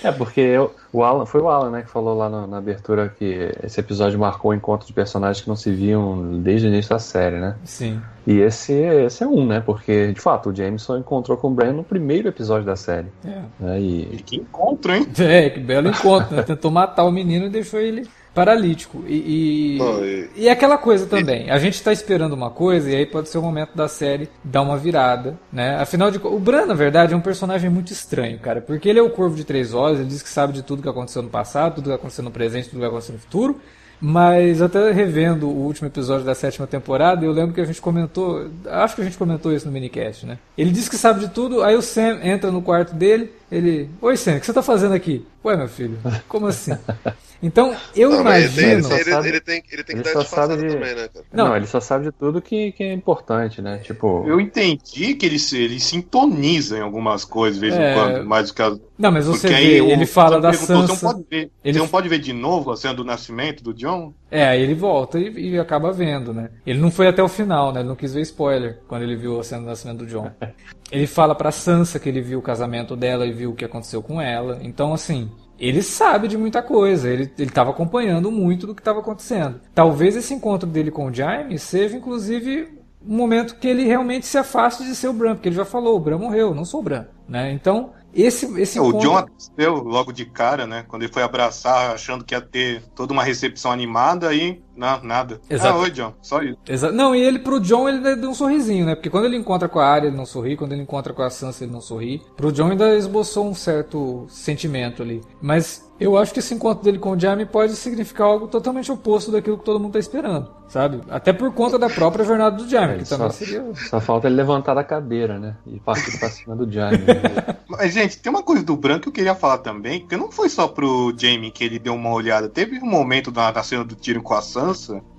é, 0.03 0.11
porque 0.11 0.39
eu, 0.39 0.75
o 0.93 1.03
Alan, 1.03 1.25
foi 1.25 1.41
o 1.41 1.49
Alan 1.49 1.71
né, 1.71 1.81
que 1.81 1.89
falou 1.89 2.15
lá 2.15 2.29
na, 2.29 2.45
na, 2.45 2.57
abertura 2.57 3.09
que 3.09 3.51
esse 3.63 3.79
episódio 3.79 4.19
marcou 4.19 4.51
o 4.51 4.53
encontro 4.53 4.85
de 4.85 4.93
personagens 4.93 5.41
que 5.41 5.49
não 5.49 5.55
se 5.55 5.71
viam 5.71 6.39
desde 6.39 6.67
o 6.67 6.69
início 6.69 6.91
da 6.91 6.99
série, 6.99 7.39
né? 7.39 7.55
Sim. 7.63 7.99
E 8.27 8.39
esse, 8.39 8.73
esse 8.73 9.23
é 9.23 9.27
um, 9.27 9.47
né? 9.47 9.59
Porque, 9.59 10.11
de 10.13 10.21
fato, 10.21 10.49
o 10.49 10.55
Jameson 10.55 10.97
encontrou 10.97 11.37
com 11.37 11.47
o 11.47 11.51
Bran 11.51 11.73
no 11.73 11.83
primeiro 11.83 12.27
episódio 12.27 12.65
da 12.65 12.75
série. 12.75 13.07
É. 13.25 13.41
Né, 13.59 13.81
e... 13.81 14.01
e 14.13 14.17
que 14.17 14.35
encontro, 14.37 14.93
hein? 14.93 15.07
É, 15.19 15.49
que 15.49 15.59
belo 15.59 15.89
encontro, 15.89 16.35
né? 16.35 16.43
Tentou 16.43 16.69
matar 16.69 17.03
o 17.03 17.11
menino 17.11 17.47
e 17.47 17.49
deixou 17.49 17.79
ele 17.79 18.07
paralítico. 18.35 19.03
E, 19.07 19.75
e, 19.75 19.77
Não, 19.79 20.05
e- 20.05 20.29
e 20.35 20.47
é 20.47 20.51
aquela 20.51 20.77
coisa 20.77 21.05
também. 21.07 21.49
A 21.49 21.57
gente 21.57 21.81
tá 21.81 21.91
esperando 21.91 22.33
uma 22.33 22.49
coisa 22.51 22.91
e 22.91 22.95
aí 22.95 23.05
pode 23.05 23.29
ser 23.29 23.37
o 23.37 23.41
momento 23.41 23.75
da 23.75 23.87
série 23.87 24.29
dar 24.43 24.61
uma 24.61 24.77
virada, 24.77 25.39
né? 25.51 25.77
Afinal 25.77 26.11
de 26.11 26.19
contas, 26.19 26.37
o 26.37 26.39
Bran, 26.41 26.65
na 26.65 26.73
verdade, 26.75 27.13
é 27.13 27.17
um 27.17 27.21
personagem 27.21 27.69
muito 27.69 27.91
estranho, 27.93 28.37
cara. 28.37 28.61
Porque 28.61 28.89
ele 28.89 28.99
é 28.99 29.01
o 29.01 29.09
Corvo 29.09 29.35
de 29.35 29.43
Três 29.45 29.73
Olhos, 29.73 29.99
ele 29.99 30.09
diz 30.09 30.21
que 30.21 30.29
sabe 30.29 30.53
de 30.53 30.61
tudo 30.61 30.83
que 30.83 30.89
aconteceu 30.89 31.23
no 31.23 31.29
passado, 31.29 31.75
tudo 31.75 31.89
que 31.89 31.95
aconteceu 31.95 32.23
no 32.23 32.29
presente, 32.31 32.69
tudo 32.69 32.79
que 32.81 32.85
aconteceu 32.85 33.13
no 33.13 33.19
futuro. 33.21 33.59
Mas 34.01 34.61
até 34.61 34.91
revendo 34.91 35.47
o 35.47 35.65
último 35.65 35.87
episódio 35.87 36.25
da 36.25 36.35
sétima 36.35 36.67
temporada, 36.67 37.25
eu 37.25 37.31
lembro 37.31 37.53
que 37.55 37.61
a 37.61 37.65
gente 37.65 37.79
comentou, 37.81 38.45
acho 38.69 38.93
que 38.95 39.01
a 39.01 39.05
gente 39.05 39.17
comentou 39.17 39.53
isso 39.53 39.65
no 39.65 39.71
minicast, 39.71 40.25
né? 40.25 40.37
Ele 40.57 40.69
diz 40.69 40.89
que 40.89 40.97
sabe 40.97 41.21
de 41.21 41.29
tudo, 41.29 41.63
aí 41.63 41.75
o 41.77 41.81
Sam 41.81 42.19
entra 42.21 42.51
no 42.51 42.61
quarto 42.61 42.93
dele, 42.93 43.31
ele, 43.51 43.89
oi 44.01 44.17
Sam, 44.17 44.37
o 44.37 44.39
que 44.39 44.45
você 44.45 44.53
tá 44.53 44.61
fazendo 44.63 44.93
aqui? 44.93 45.25
Ué, 45.43 45.55
meu 45.55 45.67
filho, 45.67 45.97
como 46.27 46.47
assim? 46.47 46.71
Então, 47.43 47.75
eu 47.95 48.09
Não, 48.09 48.19
ele, 48.21 48.21
imagino. 48.47 48.71
ele, 48.95 49.03
sabe- 49.03 49.27
ele 49.27 49.41
tem, 49.41 49.61
ele 49.71 49.83
tem 49.83 49.95
que 49.97 50.01
ele 50.01 50.03
dar 50.03 50.13
só 50.13 50.19
disfarçada 50.21 50.55
sabe 50.55 50.67
de- 50.67 50.73
também, 50.73 50.95
né, 50.95 51.09
cara? 51.13 51.25
Não, 51.33 51.47
Não. 51.49 51.55
ele 51.55 51.67
só 51.67 51.79
sabe 51.81 52.05
de 52.05 52.11
tudo 52.11 52.41
que, 52.41 52.71
que 52.71 52.81
é 52.83 52.93
importante, 52.93 53.61
né? 53.61 53.77
Tipo. 53.79 54.23
Eu 54.25 54.39
entendi 54.39 55.13
que 55.13 55.25
ele, 55.27 55.37
se- 55.37 55.57
ele 55.61 55.79
sintoniza 55.79 56.77
em 56.77 56.81
algumas 56.81 57.23
coisas 57.25 57.59
de 57.59 57.67
vez 57.69 57.77
É. 57.79 57.91
em 57.91 57.93
quando, 57.93 58.25
mais 58.25 58.47
do 58.47 58.53
que 58.55 58.61
as. 58.61 58.79
Não, 58.97 59.11
mas 59.11 59.27
você 59.27 59.47
Porque 59.49 59.61
vê, 59.61 59.73
aí 59.75 59.81
o- 59.81 59.89
ele 59.91 60.05
fala 60.07 60.39
da 60.41 60.49
perguntou, 60.49 60.77
Você 60.77 60.87
Sansa. 60.87 61.05
não 61.05 61.13
pode 61.13 61.25
ver, 61.29 61.51
Ele- 61.63 61.73
você 61.73 61.79
não 61.79 61.87
pode 61.89 62.09
ver 62.09 62.19
de 62.19 62.33
novo 62.33 62.71
a 62.71 62.77
cena 62.77 62.93
do 62.95 63.03
nascimento 63.03 63.61
do 63.63 63.73
John? 63.75 64.13
É, 64.31 64.47
aí 64.47 64.61
ele 64.63 64.73
volta 64.73 65.19
e, 65.19 65.51
e 65.51 65.59
acaba 65.59 65.91
vendo, 65.91 66.33
né? 66.33 66.49
Ele 66.65 66.79
não 66.79 66.89
foi 66.89 67.05
até 67.07 67.21
o 67.21 67.27
final, 67.27 67.71
né? 67.71 67.81
Ele 67.81 67.89
não 67.89 67.95
quis 67.97 68.13
ver 68.13 68.21
spoiler 68.21 68.79
quando 68.87 69.03
ele 69.03 69.15
viu 69.17 69.39
a 69.39 69.43
cena 69.43 69.61
do 69.61 69.67
nascimento 69.67 69.97
do 69.99 70.05
John. 70.07 70.31
Ele 70.91 71.07
fala 71.07 71.33
pra 71.33 71.51
Sansa 71.51 71.99
que 71.99 72.07
ele 72.07 72.21
viu 72.21 72.39
o 72.39 72.43
casamento 72.43 72.95
dela 72.95 73.25
e 73.25 73.31
viu 73.31 73.51
o 73.51 73.55
que 73.55 73.65
aconteceu 73.65 74.01
com 74.01 74.21
ela. 74.21 74.59
Então, 74.61 74.93
assim, 74.93 75.31
ele 75.59 75.81
sabe 75.81 76.27
de 76.27 76.37
muita 76.37 76.61
coisa. 76.61 77.09
Ele, 77.09 77.31
ele 77.37 77.49
tava 77.49 77.71
acompanhando 77.71 78.31
muito 78.31 78.67
do 78.67 78.75
que 78.75 78.81
estava 78.81 78.99
acontecendo. 78.99 79.59
Talvez 79.73 80.15
esse 80.15 80.33
encontro 80.33 80.69
dele 80.69 80.91
com 80.91 81.07
o 81.07 81.13
Jaime 81.13 81.57
seja, 81.57 81.97
inclusive, 81.97 82.77
um 83.05 83.15
momento 83.15 83.55
que 83.55 83.67
ele 83.67 83.83
realmente 83.85 84.25
se 84.25 84.37
afaste 84.37 84.83
de 84.83 84.95
ser 84.95 85.07
o 85.07 85.13
Bran, 85.13 85.35
porque 85.35 85.49
ele 85.49 85.55
já 85.55 85.65
falou, 85.65 85.95
o 85.95 85.99
Bran 85.99 86.17
morreu, 86.17 86.49
eu 86.49 86.55
não 86.55 86.65
sou 86.65 86.81
o 86.81 86.83
Bran, 86.83 87.05
né? 87.27 87.51
Então, 87.51 87.91
esse, 88.13 88.45
esse 88.61 88.77
É, 88.77 88.81
o 88.81 88.89
encontro... 88.89 89.09
John 89.09 89.17
aconteceu 89.17 89.75
logo 89.75 90.11
de 90.11 90.25
cara, 90.25 90.65
né? 90.65 90.85
Quando 90.87 91.03
ele 91.03 91.11
foi 91.11 91.23
abraçar, 91.23 91.93
achando 91.93 92.23
que 92.23 92.33
ia 92.33 92.41
ter 92.41 92.81
toda 92.95 93.11
uma 93.11 93.23
recepção 93.23 93.71
animada 93.71 94.33
e 94.33 94.63
não, 94.75 95.03
nada. 95.03 95.39
Exato. 95.49 95.77
Ah, 95.77 95.81
oi, 95.81 95.91
John, 95.91 96.13
só 96.21 96.41
isso. 96.41 96.57
Exa- 96.67 96.91
Não, 96.91 97.15
e 97.15 97.21
ele 97.21 97.39
pro 97.39 97.59
John 97.59 97.87
ele 97.89 98.15
deu 98.15 98.29
um 98.29 98.33
sorrisinho, 98.33 98.85
né? 98.85 98.95
Porque 98.95 99.09
quando 99.09 99.25
ele 99.25 99.37
encontra 99.37 99.67
com 99.69 99.79
a 99.79 99.85
Arya 99.87 100.07
ele 100.07 100.17
não 100.17 100.25
sorri, 100.25 100.55
quando 100.57 100.73
ele 100.73 100.81
encontra 100.81 101.13
com 101.13 101.21
a 101.21 101.29
Sansa 101.29 101.63
ele 101.63 101.71
não 101.73 101.81
sorri. 101.81 102.21
Pro 102.35 102.51
John 102.51 102.71
ainda 102.71 102.95
esboçou 102.95 103.47
um 103.47 103.55
certo 103.55 104.25
sentimento 104.27 105.01
ali. 105.01 105.21
Mas 105.41 105.85
eu 105.99 106.17
acho 106.17 106.33
que 106.33 106.39
esse 106.39 106.53
encontro 106.53 106.83
dele 106.83 106.99
com 106.99 107.11
o 107.11 107.19
Jaime 107.19 107.45
pode 107.45 107.73
significar 107.75 108.27
algo 108.27 108.47
totalmente 108.47 108.91
oposto 108.91 109.31
daquilo 109.31 109.57
que 109.57 109.63
todo 109.63 109.79
mundo 109.79 109.93
tá 109.93 109.99
esperando, 109.99 110.49
sabe? 110.67 110.99
Até 111.09 111.31
por 111.31 111.53
conta 111.53 111.79
da 111.79 111.89
própria 111.89 112.25
jornada 112.25 112.57
do 112.57 112.67
Jaime, 112.67 112.95
ele 112.95 113.03
que 113.03 113.07
só, 113.07 113.15
também 113.17 113.31
seria... 113.31 113.63
só 113.75 114.01
falta 114.01 114.27
ele 114.27 114.35
levantar 114.35 114.73
da 114.73 114.83
cadeira, 114.83 115.39
né? 115.39 115.55
E 115.65 115.79
partir 115.79 116.19
pra 116.19 116.29
cima 116.29 116.53
do 116.55 116.69
Jaime. 116.69 116.97
né? 116.97 117.55
Mas, 117.67 117.93
gente, 117.93 118.17
tem 118.19 118.29
uma 118.29 118.43
coisa 118.43 118.63
do 118.63 118.75
Bran 118.75 118.99
que 118.99 119.07
eu 119.07 119.11
queria 119.13 119.35
falar 119.35 119.57
também, 119.59 120.05
que 120.05 120.15
não 120.17 120.31
foi 120.31 120.49
só 120.49 120.67
pro 120.67 121.13
Jamie 121.17 121.49
que 121.51 121.63
ele 121.63 121.79
deu 121.79 121.93
uma 121.95 122.11
olhada. 122.11 122.47
Teve 122.49 122.77
um 122.79 122.85
momento 122.85 123.31
na, 123.31 123.51
na 123.51 123.63
cena 123.63 123.83
do 123.83 123.95
Tyrion 123.95 124.21
com 124.21 124.33
a 124.33 124.41
Sansa, 124.41 124.64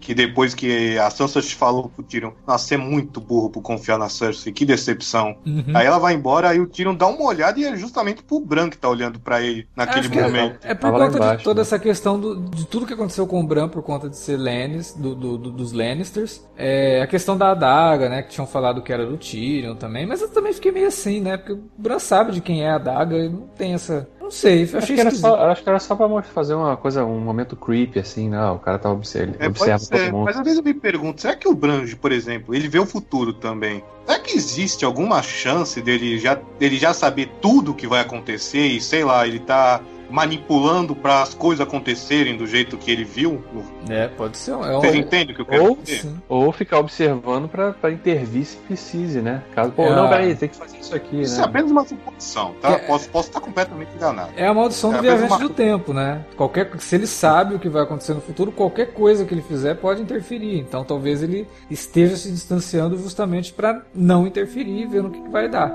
que 0.01 0.14
depois 0.14 0.55
que 0.55 0.99
a 0.99 1.11
Sansa 1.11 1.42
falou 1.42 1.88
pro 1.88 2.03
Tyrion, 2.05 2.32
nossa, 2.47 2.66
você 2.66 2.74
é 2.74 2.78
muito 2.78 3.20
burro 3.20 3.51
por 3.51 3.62
confiar 3.62 3.99
na 3.99 4.09
Cersei, 4.09 4.53
que 4.53 4.64
decepção. 4.64 5.36
Uhum. 5.47 5.64
Aí 5.74 5.86
ela 5.86 5.99
vai 5.99 6.14
embora, 6.14 6.49
aí 6.51 6.61
o 6.61 6.66
Tyrion 6.66 6.94
dá 6.94 7.07
uma 7.07 7.24
olhada 7.24 7.59
e 7.59 7.64
é 7.64 7.76
justamente 7.76 8.22
pro 8.22 8.40
Bran 8.40 8.70
que 8.70 8.78
tá 8.78 8.88
olhando 8.88 9.18
pra 9.20 9.42
ele 9.42 9.66
naquele 9.76 10.01
Acho 10.01 10.11
que 10.11 10.20
momento. 10.20 10.59
É, 10.64 10.72
é 10.72 10.74
por 10.74 10.90
conta 10.90 11.11
de 11.11 11.16
embaixo, 11.16 11.44
toda 11.44 11.57
né? 11.57 11.62
essa 11.62 11.78
questão 11.78 12.18
do- 12.18 12.40
de 12.51 12.66
tudo 12.66 12.86
que 12.86 12.94
aconteceu 12.94 13.26
com 13.26 13.40
o 13.40 13.47
Bran 13.47 13.68
por 13.68 13.82
conta 13.82 14.09
de 14.09 14.16
ser 14.16 14.36
Lannis, 14.36 14.92
do, 14.94 15.14
do- 15.14 15.38
do- 15.38 15.51
dos 15.51 15.72
Lannisters. 15.72 16.44
É, 16.57 17.03
a 17.03 17.07
questão 17.07 17.36
da 17.36 17.51
adaga, 17.53 18.09
né? 18.09 18.22
Que 18.22 18.30
tinham 18.30 18.47
falado 18.47 18.82
que 18.82 18.92
era 18.92 19.05
do 19.07 19.16
Tyrion 19.16 19.74
também. 19.74 20.07
Mas 20.07 20.20
eu 20.22 20.28
também 20.28 20.53
fiquei 20.53 20.72
meio 20.72 20.88
assim, 20.88 21.20
né? 21.20 21.36
Porque 21.36 21.53
o 21.53 21.62
Bran 21.76 21.99
sabe 21.99 22.32
de 22.32 22.40
quem 22.40 22.62
é 22.62 22.70
a 22.70 22.76
adaga 22.76 23.16
e 23.16 23.28
não 23.28 23.47
tem 23.57 23.74
essa. 23.74 24.09
Não 24.27 24.31
sei, 24.33 24.62
eu 24.62 24.64
Acho 24.64 24.77
achei 24.79 24.97
que, 24.97 25.01
era 25.01 25.11
só, 25.12 25.37
acho 25.53 25.62
que 25.62 25.68
era 25.68 25.79
só 25.79 25.95
pra 25.95 26.22
fazer 26.22 26.55
uma 26.55 26.77
coisa, 26.77 27.05
um 27.05 27.20
momento 27.20 27.55
creepy, 27.55 28.01
assim, 28.01 28.29
né? 28.29 28.51
O 28.51 28.59
cara 28.59 28.77
tá 28.77 28.91
observa, 28.91 29.37
É, 29.39 29.47
observa 29.47 29.79
todo 29.79 29.99
ser, 30.01 30.12
mundo. 30.12 30.24
mas 30.24 30.37
às 30.37 30.43
vezes 30.43 30.59
eu 30.59 30.64
me 30.64 30.74
pergunto, 30.74 31.20
será 31.20 31.37
que 31.37 31.47
o 31.47 31.55
Brange, 31.55 31.95
por 31.95 32.11
exemplo, 32.11 32.53
ele 32.53 32.66
vê 32.66 32.81
o 32.81 32.85
futuro 32.87 33.33
também? 33.33 33.85
Será 34.05 34.18
que 34.18 34.37
existe 34.37 34.85
alguma 34.85 35.22
chance 35.22 35.81
dele 35.81 36.18
já, 36.18 36.35
dele 36.59 36.77
já 36.77 36.93
saber 36.93 37.31
tudo 37.41 37.72
que 37.72 37.87
vai 37.87 38.01
acontecer 38.01 38.66
e, 38.66 38.81
sei 38.81 39.05
lá, 39.05 39.24
ele 39.24 39.39
tá 39.39 39.81
manipulando 40.11 40.95
para 40.95 41.23
as 41.23 41.35
coisas 41.35 41.67
acontecerem 41.67 42.37
do 42.37 42.47
jeito 42.47 42.77
que 42.77 42.91
ele 42.91 43.05
viu? 43.05 43.43
É, 43.89 44.09
pode 44.09 44.37
ser. 44.37 44.53
É 44.53 44.57
um, 44.57 44.81
Vocês 44.81 44.95
entendem 44.95 45.33
o 45.33 45.35
que 45.37 45.43
eu 45.43 45.47
quero 45.47 45.65
Ou, 45.65 45.77
dizer? 45.77 46.01
sim. 46.03 46.17
ou 46.29 46.53
ficar 46.53 46.79
observando 46.79 47.49
pra 47.49 47.75
intervir 47.91 48.45
se 48.45 48.57
precise, 48.57 49.21
né? 49.21 49.43
Caso, 49.55 49.73
pô, 49.73 49.85
É. 49.85 49.95
não, 49.95 50.09
peraí, 50.09 50.35
tem 50.35 50.49
que 50.49 50.57
fazer 50.57 50.79
isso 50.79 50.95
aqui, 50.95 51.21
Isso 51.21 51.37
é 51.37 51.39
né? 51.39 51.45
apenas 51.45 51.71
uma 51.71 51.85
suposição, 51.87 52.55
tá? 52.61 52.71
É- 52.73 52.79
Posso, 52.79 53.09
posso 53.11 53.29
estar 53.29 53.41
completamente 53.41 53.91
enganado. 53.95 54.31
É 54.37 54.47
a 54.47 54.55
maldição 54.55 54.91
do 54.91 54.97
É, 54.97 55.01
mas 55.03 55.05
viajante 55.21 55.33
uma- 55.33 55.39
do 55.41 55.51
tempo, 55.51 55.93
né? 55.93 56.25
Qualquer, 56.37 56.71
se 56.79 56.95
ele 56.95 57.07
sabe 57.07 57.55
o 57.55 57.59
que 57.59 57.69
vai 57.69 57.83
acontecer 57.83 58.15
no 58.15 58.21
futuro, 58.21 58.53
qualquer 58.53 58.93
coisa 58.93 59.25
que 59.25 59.35
ele 59.35 59.43
fizer 59.43 59.75
pode 59.75 60.01
interferir. 60.03 60.59
Então 60.59 60.85
talvez 60.85 61.23
ele 61.23 61.47
esteja 61.71 62.17
se 62.17 62.31
distanciando 62.31 62.97
justamente 62.99 63.53
para 63.53 63.83
não 63.95 64.27
interferir 64.27 64.83
e 64.83 64.87
ver 64.87 65.03
no 65.03 65.11
que, 65.11 65.21
que 65.21 65.29
vai 65.29 65.49
dar. 65.49 65.75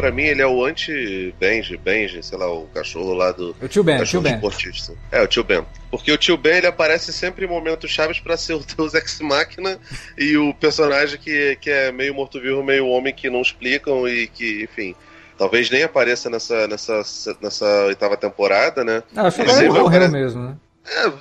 Pra 0.00 0.10
mim, 0.10 0.22
ele 0.22 0.40
é 0.40 0.46
o 0.46 0.64
anti-Benji, 0.64 1.76
Benji, 1.76 2.22
sei 2.22 2.38
lá, 2.38 2.50
o 2.50 2.66
cachorro 2.68 3.12
lá 3.12 3.32
do. 3.32 3.54
O 3.60 3.68
tio 3.68 3.84
Ben, 3.84 4.00
o 4.00 4.04
tio 4.06 4.22
Ben. 4.22 4.34
esportista. 4.34 4.94
É, 5.12 5.20
o 5.20 5.26
tio 5.26 5.44
Ben. 5.44 5.62
Porque 5.90 6.10
o 6.10 6.16
tio 6.16 6.38
Ben, 6.38 6.56
ele 6.56 6.66
aparece 6.66 7.12
sempre 7.12 7.44
em 7.44 7.48
momentos 7.48 7.90
chaves 7.90 8.18
pra 8.18 8.36
ser 8.36 8.54
o 8.54 8.64
Deus 8.76 8.94
Ex-Máquina 8.94 9.78
e 10.16 10.38
o 10.38 10.54
personagem 10.54 11.18
que, 11.18 11.56
que 11.60 11.68
é 11.68 11.92
meio 11.92 12.14
morto-vivo, 12.14 12.64
meio 12.64 12.86
homem 12.86 13.12
que 13.12 13.28
não 13.28 13.42
explicam 13.42 14.08
e 14.08 14.26
que, 14.26 14.64
enfim. 14.64 14.94
Talvez 15.36 15.70
nem 15.70 15.82
apareça 15.82 16.28
nessa, 16.28 16.66
nessa, 16.66 17.02
nessa 17.40 17.84
oitava 17.86 18.16
temporada, 18.16 18.84
né? 18.84 19.02
Ah, 19.14 19.26
acho 19.26 19.42
que 19.42 19.50
ele 19.50 19.68
morreu 19.68 20.10
mesmo, 20.10 20.42
né? 20.48 20.56
É, 20.92 21.12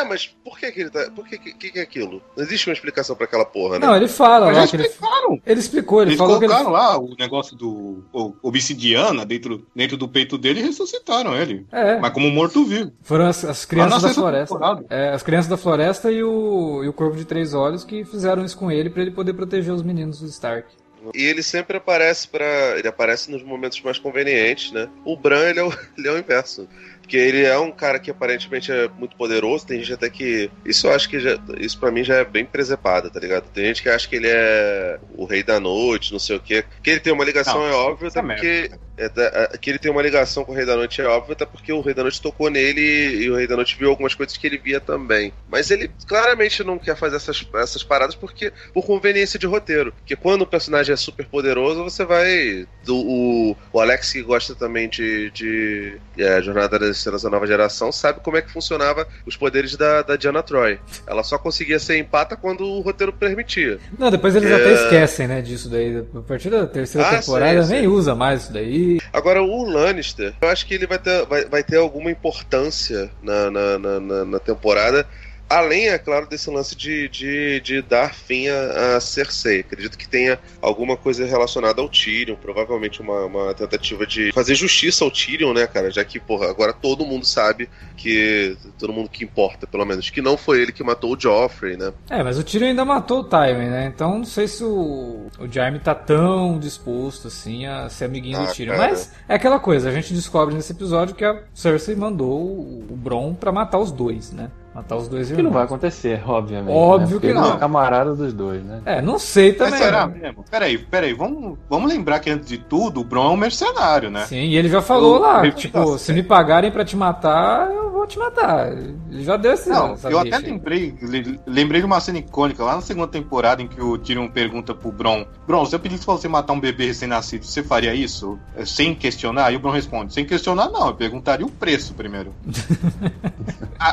é, 0.00 0.04
mas 0.04 0.26
por 0.44 0.58
que 0.58 0.70
que 0.70 0.80
ele 0.82 0.90
tá. 0.90 1.10
Por 1.14 1.26
que 1.26 1.38
que, 1.38 1.70
que 1.70 1.78
é 1.78 1.82
aquilo? 1.82 2.22
Não 2.36 2.44
existe 2.44 2.68
uma 2.68 2.74
explicação 2.74 3.16
pra 3.16 3.24
aquela 3.24 3.44
porra, 3.44 3.78
né? 3.78 3.86
Não, 3.86 3.96
ele 3.96 4.06
fala 4.06 4.46
Mas 4.46 4.54
lá 4.54 4.60
eles 4.62 4.70
que 4.70 4.76
ele, 4.76 4.82
explicaram. 4.86 5.40
ele 5.46 5.60
explicou, 5.60 6.02
ele 6.02 6.10
Eles 6.10 6.18
falou 6.18 6.38
que 6.38 6.44
ele, 6.44 6.52
colocaram 6.52 6.72
lá 6.72 6.98
o 6.98 7.14
negócio 7.18 7.56
do 7.56 8.04
o- 8.12 8.34
obsidiana 8.42 9.24
dentro, 9.24 9.66
dentro 9.74 9.96
do 9.96 10.06
peito 10.08 10.36
dele 10.36 10.60
e 10.60 10.62
ressuscitaram 10.64 11.34
ele. 11.36 11.66
É, 11.72 11.98
Mas 11.98 12.12
como 12.12 12.30
morto-vivo. 12.30 12.92
foram 13.02 13.26
as, 13.26 13.44
as 13.44 13.64
crianças 13.64 14.02
da 14.02 14.10
floresta. 14.14 14.84
É, 14.90 15.10
as 15.10 15.22
crianças 15.22 15.48
da 15.48 15.56
floresta 15.56 16.12
e 16.12 16.22
o, 16.22 16.82
e 16.84 16.88
o 16.88 16.92
Corvo 16.92 17.16
de 17.16 17.24
Três 17.24 17.54
Olhos 17.54 17.82
que 17.84 18.04
fizeram 18.04 18.44
isso 18.44 18.56
com 18.58 18.70
ele 18.70 18.90
pra 18.90 19.02
ele 19.02 19.10
poder 19.10 19.32
proteger 19.32 19.72
os 19.72 19.82
meninos 19.82 20.20
do 20.20 20.26
Stark. 20.26 20.68
E 21.14 21.22
ele 21.22 21.42
sempre 21.42 21.76
aparece 21.76 22.26
para 22.26 22.78
Ele 22.78 22.88
aparece 22.88 23.30
nos 23.30 23.42
momentos 23.42 23.78
mais 23.82 23.98
convenientes, 23.98 24.72
né? 24.72 24.88
O 25.04 25.14
Bran, 25.16 25.50
ele 25.50 25.60
é 25.60 25.62
o, 25.62 25.70
ele 25.98 26.08
é 26.08 26.12
o 26.12 26.18
inverso. 26.18 26.66
Porque 27.04 27.18
ele 27.18 27.44
é 27.44 27.58
um 27.58 27.70
cara 27.70 27.98
que 27.98 28.10
aparentemente 28.10 28.72
é 28.72 28.88
muito 28.98 29.14
poderoso. 29.14 29.66
Tem 29.66 29.78
gente 29.78 29.92
até 29.92 30.08
que. 30.08 30.50
Isso 30.64 30.86
eu 30.86 30.92
acho 30.92 31.06
que 31.06 31.20
já, 31.20 31.38
isso 31.58 31.78
para 31.78 31.90
mim 31.90 32.02
já 32.02 32.14
é 32.14 32.24
bem 32.24 32.46
presepado, 32.46 33.10
tá 33.10 33.20
ligado? 33.20 33.44
Tem 33.50 33.66
gente 33.66 33.82
que 33.82 33.90
acha 33.90 34.08
que 34.08 34.16
ele 34.16 34.28
é 34.30 34.98
o 35.14 35.26
rei 35.26 35.42
da 35.42 35.60
noite, 35.60 36.12
não 36.12 36.18
sei 36.18 36.36
o 36.36 36.40
quê. 36.40 36.64
Que 36.82 36.92
ele 36.92 37.00
tem 37.00 37.12
uma 37.12 37.24
ligação, 37.24 37.58
Não, 37.58 37.66
é 37.66 37.74
óbvio, 37.74 38.06
é 38.06 38.08
até 38.08 38.22
porque. 38.22 38.70
É, 38.96 39.08
da- 39.08 39.22
é, 39.52 39.58
que 39.58 39.70
ele 39.70 39.78
tem 39.78 39.90
uma 39.90 40.02
ligação 40.02 40.44
com 40.44 40.52
o 40.52 40.54
Rei 40.54 40.64
da 40.64 40.76
Noite 40.76 41.00
é 41.00 41.04
óbvio, 41.06 41.32
até 41.32 41.44
porque 41.44 41.72
o 41.72 41.80
Rei 41.80 41.94
da 41.94 42.02
Noite 42.02 42.20
tocou 42.22 42.48
nele 42.48 42.80
e 42.80 43.28
o 43.28 43.34
Rei 43.36 43.46
da 43.46 43.56
Noite 43.56 43.76
viu 43.76 43.88
algumas 43.90 44.14
coisas 44.14 44.36
que 44.36 44.46
ele 44.46 44.56
via 44.58 44.80
também. 44.80 45.32
Mas 45.50 45.70
ele 45.70 45.90
claramente 46.06 46.62
não 46.62 46.78
quer 46.78 46.96
fazer 46.96 47.16
essas, 47.16 47.44
essas 47.56 47.82
paradas 47.82 48.14
porque 48.14 48.52
por 48.72 48.84
conveniência 48.86 49.38
de 49.38 49.46
roteiro. 49.46 49.92
Porque 49.98 50.14
quando 50.14 50.42
o 50.42 50.46
personagem 50.46 50.92
é 50.92 50.96
super 50.96 51.26
poderoso, 51.26 51.82
você 51.82 52.04
vai. 52.04 52.66
Do, 52.84 52.96
o, 52.96 53.56
o 53.72 53.80
Alex, 53.80 54.12
que 54.12 54.22
gosta 54.22 54.54
também 54.54 54.88
de, 54.88 55.30
de 55.30 55.96
é, 56.18 56.40
Jornada 56.42 56.78
das 56.78 56.96
Estrelas 56.98 57.22
da 57.22 57.30
Nova 57.30 57.46
Geração, 57.46 57.90
sabe 57.90 58.20
como 58.20 58.36
é 58.36 58.42
que 58.42 58.52
funcionava 58.52 59.08
os 59.26 59.36
poderes 59.36 59.74
da, 59.76 60.02
da 60.02 60.16
Diana 60.16 60.42
Troy. 60.42 60.78
Ela 61.06 61.24
só 61.24 61.36
conseguia 61.38 61.78
ser 61.78 61.96
empata 61.98 62.36
quando 62.36 62.64
o 62.64 62.80
roteiro 62.80 63.12
permitia. 63.12 63.78
Não, 63.98 64.10
depois 64.10 64.36
eles 64.36 64.50
É. 64.50 64.54
até 64.54 64.72
esquecem, 64.74 65.26
né, 65.26 65.40
disso 65.40 65.68
daí. 65.68 66.04
A 66.14 66.20
partir 66.20 66.50
da 66.50 66.66
terceira 66.66 67.08
Ah, 67.08 67.18
temporada 67.18 67.62
sei, 67.64 67.80
nem 67.80 67.84
sei. 67.84 67.88
usa 67.88 68.14
mais 68.14 68.42
isso 68.44 68.52
daí. 68.52 68.83
Agora, 69.12 69.42
o 69.42 69.64
Lannister, 69.64 70.36
eu 70.40 70.48
acho 70.48 70.66
que 70.66 70.74
ele 70.74 70.86
vai 70.86 70.98
ter, 70.98 71.24
vai, 71.26 71.44
vai 71.46 71.62
ter 71.64 71.76
alguma 71.76 72.10
importância 72.10 73.12
na, 73.20 73.50
na, 73.50 73.78
na, 73.78 74.00
na- 74.00 74.24
na 74.24 74.40
temporada. 74.40 75.06
Além, 75.48 75.88
é 75.88 75.98
claro, 75.98 76.26
desse 76.26 76.50
lance 76.50 76.74
de, 76.74 77.08
de, 77.08 77.60
de 77.60 77.82
dar 77.82 78.14
fim 78.14 78.48
a, 78.48 78.96
a 78.96 79.00
Cersei. 79.00 79.60
Acredito 79.60 79.96
que 79.98 80.08
tenha 80.08 80.38
alguma 80.60 80.96
coisa 80.96 81.24
relacionada 81.26 81.80
ao 81.80 81.88
Tyrion. 81.88 82.34
Provavelmente 82.36 83.00
uma, 83.00 83.24
uma 83.26 83.54
tentativa 83.54 84.06
de 84.06 84.32
fazer 84.32 84.54
justiça 84.54 85.04
ao 85.04 85.10
Tyrion, 85.10 85.52
né, 85.52 85.66
cara? 85.66 85.90
Já 85.90 86.04
que, 86.04 86.18
porra, 86.18 86.48
agora 86.50 86.72
todo 86.72 87.04
mundo 87.06 87.26
sabe 87.26 87.68
que. 87.96 88.56
Todo 88.78 88.92
mundo 88.92 89.08
que 89.08 89.22
importa, 89.24 89.66
pelo 89.66 89.84
menos, 89.84 90.10
que 90.10 90.20
não 90.22 90.36
foi 90.36 90.60
ele 90.62 90.72
que 90.72 90.82
matou 90.82 91.14
o 91.14 91.20
Joffrey, 91.20 91.76
né? 91.76 91.92
É, 92.10 92.22
mas 92.22 92.38
o 92.38 92.42
Tyrion 92.42 92.68
ainda 92.68 92.84
matou 92.84 93.20
o 93.20 93.24
Tywin, 93.24 93.68
né? 93.70 93.92
Então 93.94 94.18
não 94.18 94.24
sei 94.24 94.48
se 94.48 94.64
o, 94.64 95.26
o 95.38 95.46
Jaime 95.50 95.78
tá 95.78 95.94
tão 95.94 96.58
disposto 96.58 97.28
assim 97.28 97.66
a 97.66 97.88
ser 97.88 98.06
amiguinho 98.06 98.38
Ah, 98.38 98.44
do 98.46 98.52
Tyrion. 98.52 98.76
cara. 98.76 98.88
Mas 98.90 99.12
é 99.28 99.34
aquela 99.34 99.60
coisa, 99.60 99.88
a 99.88 99.92
gente 99.92 100.12
descobre 100.12 100.54
nesse 100.54 100.72
episódio 100.72 101.14
que 101.14 101.24
a 101.24 101.42
Cersei 101.54 101.94
mandou 101.94 102.40
o, 102.40 102.86
o 102.90 102.96
Bron 102.96 103.34
pra 103.34 103.52
matar 103.52 103.78
os 103.78 103.92
dois, 103.92 104.32
né? 104.32 104.50
Matar 104.74 104.96
os 104.96 105.06
dois 105.08 105.28
Que 105.30 105.34
não 105.40 105.50
vai 105.50 105.62
irmãos. 105.62 105.64
acontecer, 105.66 106.20
obviamente. 106.26 106.74
Óbvio 106.74 107.20
né? 107.20 107.28
Que 107.28 107.32
não. 107.32 107.54
é 107.54 107.56
camarada 107.58 108.12
dos 108.14 108.32
dois, 108.32 108.60
né? 108.64 108.80
É, 108.84 109.00
não 109.00 109.18
sei 109.20 109.50
Mas 109.50 109.58
também. 109.58 109.78
será 109.78 110.06
né? 110.08 110.18
mesmo? 110.20 110.44
Peraí, 110.50 110.78
peraí, 110.78 111.12
vamos, 111.12 111.56
vamos 111.70 111.88
lembrar 111.88 112.18
que 112.18 112.28
antes 112.28 112.48
de 112.48 112.58
tudo, 112.58 113.00
o 113.00 113.04
Bron 113.04 113.26
é 113.26 113.30
um 113.30 113.36
mercenário, 113.36 114.10
né? 114.10 114.24
Sim, 114.26 114.36
e 114.46 114.56
ele 114.56 114.68
já 114.68 114.82
falou 114.82 115.14
Eu- 115.16 115.20
lá, 115.20 115.46
eu- 115.46 115.52
tipo, 115.52 115.96
se 115.98 116.12
me 116.12 116.22
pagarem 116.24 116.72
pra 116.72 116.84
te 116.84 116.96
matar, 116.96 117.70
eu 117.70 117.92
vou 117.92 118.04
te 118.04 118.18
matar. 118.18 118.72
Ele 118.72 119.22
já 119.22 119.36
deu 119.36 119.52
esse 119.52 119.68
Não, 119.68 119.92
essa 119.92 120.10
eu 120.10 120.18
até 120.18 120.36
aí. 120.36 120.42
lembrei, 120.42 120.92
le- 121.00 121.38
lembrei 121.46 121.80
de 121.80 121.86
uma 121.86 122.00
cena 122.00 122.18
icônica 122.18 122.64
lá 122.64 122.74
na 122.74 122.80
segunda 122.80 123.06
temporada 123.06 123.62
em 123.62 123.68
que 123.68 123.80
o 123.80 123.96
Tyrion 123.96 124.26
pergunta 124.28 124.74
pro 124.74 124.90
Bron: 124.90 125.24
Bron, 125.46 125.64
se 125.66 125.76
eu 125.76 125.78
pedisse 125.78 126.04
pra 126.04 126.14
você 126.14 126.26
matar 126.26 126.52
um 126.52 126.58
bebê 126.60 126.86
recém-nascido, 126.86 127.44
você 127.46 127.62
faria 127.62 127.94
isso? 127.94 128.36
É, 128.56 128.64
Sem 128.64 128.92
questionar? 128.94 129.46
Aí 129.46 129.54
o 129.56 129.60
Bron 129.60 129.70
responde: 129.70 130.12
sem 130.12 130.24
questionar, 130.24 130.68
não, 130.68 130.88
eu 130.88 130.94
perguntaria 130.94 131.46
o 131.46 131.50
preço 131.50 131.94
primeiro. 131.94 132.32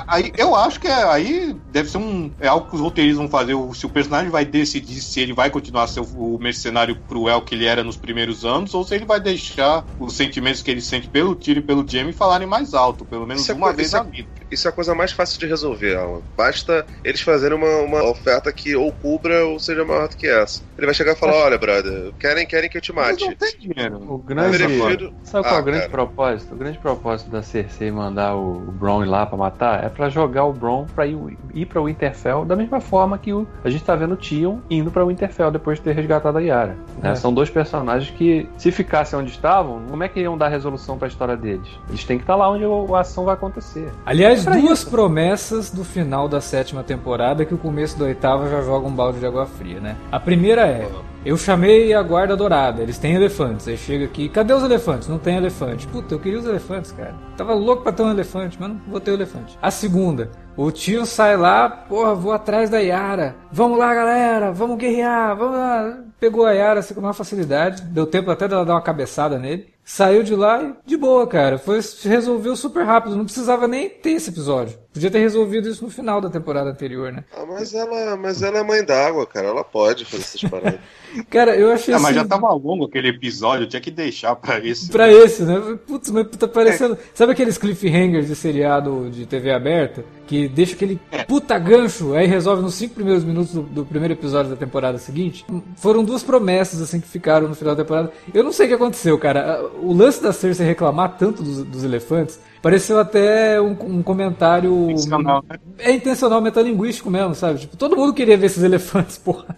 Aí, 0.07 0.31
eu 0.37 0.55
acho 0.55 0.70
que 0.79 0.87
é, 0.87 1.03
aí 1.03 1.55
deve 1.71 1.89
ser 1.89 1.97
um. 1.97 2.31
É 2.39 2.47
algo 2.47 2.67
que 2.69 2.75
os 2.75 2.81
roteiristas 2.81 3.17
vão 3.19 3.27
fazer. 3.29 3.55
Se 3.73 3.85
o 3.85 3.89
personagem 3.89 4.29
vai 4.29 4.45
decidir 4.45 5.01
se 5.01 5.19
ele 5.19 5.33
vai 5.33 5.49
continuar 5.49 5.83
a 5.83 5.87
ser 5.87 5.99
o, 6.01 6.37
mercenário 6.39 6.95
cruel 7.07 7.41
que 7.41 7.55
ele 7.55 7.65
era 7.65 7.83
nos 7.83 7.97
primeiros 7.97 8.45
anos, 8.45 8.73
ou 8.73 8.83
se 8.83 8.95
ele 8.95 9.05
vai 9.05 9.19
deixar 9.19 9.85
os 9.99 10.13
sentimentos 10.15 10.61
que 10.61 10.71
ele 10.71 10.81
sente 10.81 11.07
pelo 11.07 11.35
Tyrion 11.35 11.59
e 11.61 11.65
pelo 11.65 11.87
Jaime 11.87 12.13
falarem 12.13 12.47
mais 12.47 12.73
alto, 12.73 13.05
pelo 13.05 13.25
menos 13.27 13.43
Isso 13.43 13.51
é 13.51 13.55
uma 13.55 13.67
co- 13.69 13.73
vez 13.75 13.87
isso 13.87 13.97
é- 13.97 13.99
na 14.03 14.09
vida. 14.09 14.27
Isso 14.51 14.67
é 14.67 14.69
a 14.69 14.73
coisa 14.73 14.93
mais 14.93 15.11
fácil 15.11 15.39
de 15.39 15.45
resolver, 15.47 15.95
Alan. 15.95 16.21
Basta 16.37 16.85
eles 17.03 17.21
fazerem 17.21 17.57
uma, 17.57 17.77
uma 17.83 18.03
oferta 18.09 18.51
que 18.51 18.75
ou 18.75 18.91
cubra 18.91 19.45
ou 19.45 19.59
seja 19.59 19.85
maior 19.85 20.07
do 20.09 20.17
que 20.17 20.27
essa. 20.27 20.61
Ele 20.77 20.85
vai 20.87 20.93
chegar 20.95 21.13
e 21.13 21.15
falar: 21.15 21.33
olha, 21.35 21.57
brother, 21.57 22.11
querem, 22.19 22.45
querem 22.45 22.69
que 22.69 22.77
eu 22.77 22.81
te 22.81 22.91
Mas 22.91 23.11
mate. 23.11 23.25
não 23.25 23.35
tem 23.35 23.57
dinheiro. 23.59 23.97
O 24.13 24.17
grande. 24.17 24.61
Eu 24.61 24.67
prefiro- 24.67 25.13
Sabe 25.23 25.43
qual 25.45 25.55
é 25.55 25.57
Ah, 25.57 25.61
o 25.61 25.63
grande 25.63 25.79
cara. 25.81 25.91
propósito? 25.91 26.53
O 26.53 26.57
grande 26.57 26.77
propósito 26.79 27.29
da 27.29 27.41
Cersei 27.41 27.91
mandar 27.91 28.35
o 28.35 28.59
Bron 28.71 29.03
ir 29.03 29.07
lá 29.07 29.25
pra 29.25 29.37
matar 29.37 29.83
é 29.85 29.89
pra 29.89 30.09
jogar 30.09 30.43
o 30.45 30.51
Bron 30.61 30.85
pra 30.95 31.07
ir, 31.07 31.17
ir 31.53 31.65
pra 31.65 31.81
Winterfell 31.81 32.45
da 32.45 32.55
mesma 32.55 32.79
forma 32.79 33.17
que 33.17 33.33
o, 33.33 33.47
a 33.63 33.69
gente 33.69 33.83
tá 33.83 33.95
vendo 33.95 34.13
o 34.13 34.15
Tion 34.17 34.59
indo 34.69 34.91
pra 34.91 35.03
Winterfell 35.03 35.49
depois 35.51 35.79
de 35.79 35.83
ter 35.85 35.93
resgatado 35.95 36.37
a 36.37 36.41
Yara. 36.41 36.77
né? 37.01 37.11
É. 37.11 37.15
São 37.15 37.33
dois 37.33 37.49
personagens 37.49 38.11
que, 38.15 38.47
se 38.57 38.71
ficassem 38.71 39.17
onde 39.17 39.31
estavam, 39.31 39.81
como 39.89 40.03
é 40.03 40.07
que 40.07 40.19
iam 40.19 40.37
dar 40.37 40.49
resolução 40.49 40.97
pra 40.97 41.07
história 41.07 41.35
deles? 41.35 41.67
Eles 41.89 42.03
têm 42.05 42.17
que 42.17 42.23
estar 42.23 42.35
lá 42.35 42.49
onde 42.49 42.63
a 42.93 42.99
ação 42.99 43.25
vai 43.25 43.33
acontecer. 43.33 43.89
Aliás, 44.05 44.43
Pra 44.43 44.55
duas 44.55 44.79
isso. 44.81 44.89
promessas 44.91 45.71
do 45.71 45.83
final 45.83 46.27
da 46.29 46.39
sétima 46.39 46.83
temporada 46.83 47.43
que 47.43 47.53
o 47.53 47.57
começo 47.57 47.97
da 47.97 48.05
oitava 48.05 48.47
já 48.49 48.61
joga 48.61 48.87
um 48.87 48.91
balde 48.91 49.19
de 49.19 49.25
água 49.25 49.45
fria, 49.45 49.79
né? 49.79 49.95
A 50.11 50.19
primeira 50.19 50.61
é: 50.67 50.87
eu 51.23 51.37
chamei 51.37 51.93
a 51.93 52.01
guarda 52.01 52.35
dourada, 52.35 52.81
eles 52.81 52.97
têm 52.97 53.13
elefantes. 53.13 53.67
Aí 53.67 53.77
chega 53.77 54.05
aqui, 54.05 54.27
cadê 54.27 54.53
os 54.53 54.63
elefantes? 54.63 55.07
Não 55.07 55.19
tem 55.19 55.37
elefante. 55.37 55.87
Puta, 55.87 56.15
eu 56.15 56.19
queria 56.19 56.39
os 56.39 56.45
elefantes, 56.45 56.91
cara. 56.91 57.13
Tava 57.37 57.53
louco 57.53 57.83
pra 57.83 57.91
ter 57.91 58.03
um 58.03 58.11
elefante, 58.11 58.57
mas 58.59 58.69
não 58.69 58.81
vou 58.87 58.99
ter 58.99 59.11
o 59.11 59.13
elefante. 59.13 59.57
A 59.61 59.69
segunda, 59.69 60.31
o 60.57 60.71
tio 60.71 61.05
sai 61.05 61.37
lá, 61.37 61.69
porra, 61.69 62.15
vou 62.15 62.31
atrás 62.31 62.69
da 62.69 62.79
Yara. 62.79 63.35
Vamos 63.51 63.77
lá, 63.77 63.93
galera, 63.93 64.51
vamos 64.51 64.77
guerrear, 64.77 65.35
vamos 65.35 65.55
lá. 65.55 65.99
Pegou 66.19 66.45
a 66.45 66.51
Yara 66.51 66.79
assim, 66.79 66.93
com 66.93 67.01
uma 67.01 67.13
facilidade, 67.13 67.83
deu 67.83 68.05
tempo 68.05 68.31
até 68.31 68.47
dela 68.47 68.65
dar 68.65 68.73
uma 68.73 68.81
cabeçada 68.81 69.37
nele. 69.37 69.67
Saiu 69.93 70.23
de 70.23 70.33
lá 70.33 70.63
e 70.63 70.73
de 70.87 70.95
boa, 70.95 71.27
cara. 71.27 71.57
Foi 71.57 71.81
resolveu 72.03 72.55
super 72.55 72.85
rápido, 72.85 73.13
não 73.17 73.25
precisava 73.25 73.67
nem 73.67 73.89
ter 73.89 74.11
esse 74.11 74.29
episódio. 74.29 74.79
Podia 74.93 75.11
ter 75.11 75.19
resolvido 75.19 75.67
isso 75.67 75.83
no 75.83 75.91
final 75.91 76.21
da 76.21 76.29
temporada 76.29 76.69
anterior, 76.69 77.11
né? 77.11 77.25
Ah, 77.35 77.45
mas 77.45 77.73
ela, 77.73 78.15
mas 78.15 78.41
ela 78.41 78.59
é 78.59 78.63
mãe 78.63 78.85
d'água, 78.85 79.27
cara. 79.27 79.47
Ela 79.47 79.65
pode 79.65 80.05
fazer 80.05 80.23
essas 80.23 80.49
paradas. 80.49 80.79
Cara, 81.29 81.57
eu 81.57 81.69
achei 81.69 81.93
Ah, 81.93 81.99
mas 81.99 82.11
assim, 82.11 82.19
já 82.19 82.25
tava 82.25 82.53
longo 82.53 82.85
aquele 82.85 83.09
episódio, 83.09 83.67
tinha 83.67 83.81
que 83.81 83.91
deixar 83.91 84.33
pra 84.33 84.65
esse. 84.65 84.89
Pra 84.89 85.11
esse, 85.11 85.43
né? 85.43 85.77
Putz, 85.85 86.09
mas 86.09 86.25
tá 86.37 86.47
parecendo. 86.47 86.97
Sabe 87.13 87.33
aqueles 87.33 87.57
cliffhangers 87.57 88.27
de 88.27 88.35
seriado 88.35 89.09
de 89.09 89.25
TV 89.25 89.51
aberta? 89.51 90.05
Que 90.31 90.47
deixa 90.47 90.75
aquele 90.75 90.97
puta 91.27 91.59
gancho, 91.59 92.13
aí 92.13 92.25
resolve 92.25 92.61
nos 92.61 92.75
cinco 92.75 92.93
primeiros 92.93 93.21
minutos 93.21 93.53
do, 93.53 93.63
do 93.63 93.85
primeiro 93.85 94.13
episódio 94.13 94.49
da 94.49 94.55
temporada 94.55 94.97
seguinte? 94.97 95.45
Foram 95.75 96.05
duas 96.05 96.23
promessas, 96.23 96.81
assim, 96.81 97.01
que 97.01 97.07
ficaram 97.09 97.49
no 97.49 97.53
final 97.53 97.75
da 97.75 97.83
temporada. 97.83 98.13
Eu 98.33 98.41
não 98.41 98.53
sei 98.53 98.65
o 98.65 98.69
que 98.69 98.75
aconteceu, 98.75 99.17
cara. 99.19 99.61
O 99.83 99.91
lance 99.91 100.23
da 100.23 100.31
Cersei 100.31 100.65
reclamar 100.65 101.17
tanto 101.17 101.43
dos, 101.43 101.65
dos 101.65 101.83
elefantes 101.83 102.39
pareceu 102.61 102.99
até 102.99 103.59
um, 103.59 103.71
um 103.71 104.03
comentário. 104.03 104.91
Intencional, 104.91 105.43
né? 105.49 105.57
É 105.79 105.91
intencional 105.91 106.41
metalinguístico 106.41 107.09
mesmo, 107.09 107.33
sabe? 107.33 107.59
Tipo, 107.59 107.75
todo 107.75 107.95
mundo 107.95 108.13
queria 108.13 108.37
ver 108.37 108.45
esses 108.45 108.63
elefantes, 108.63 109.17
porra. 109.19 109.55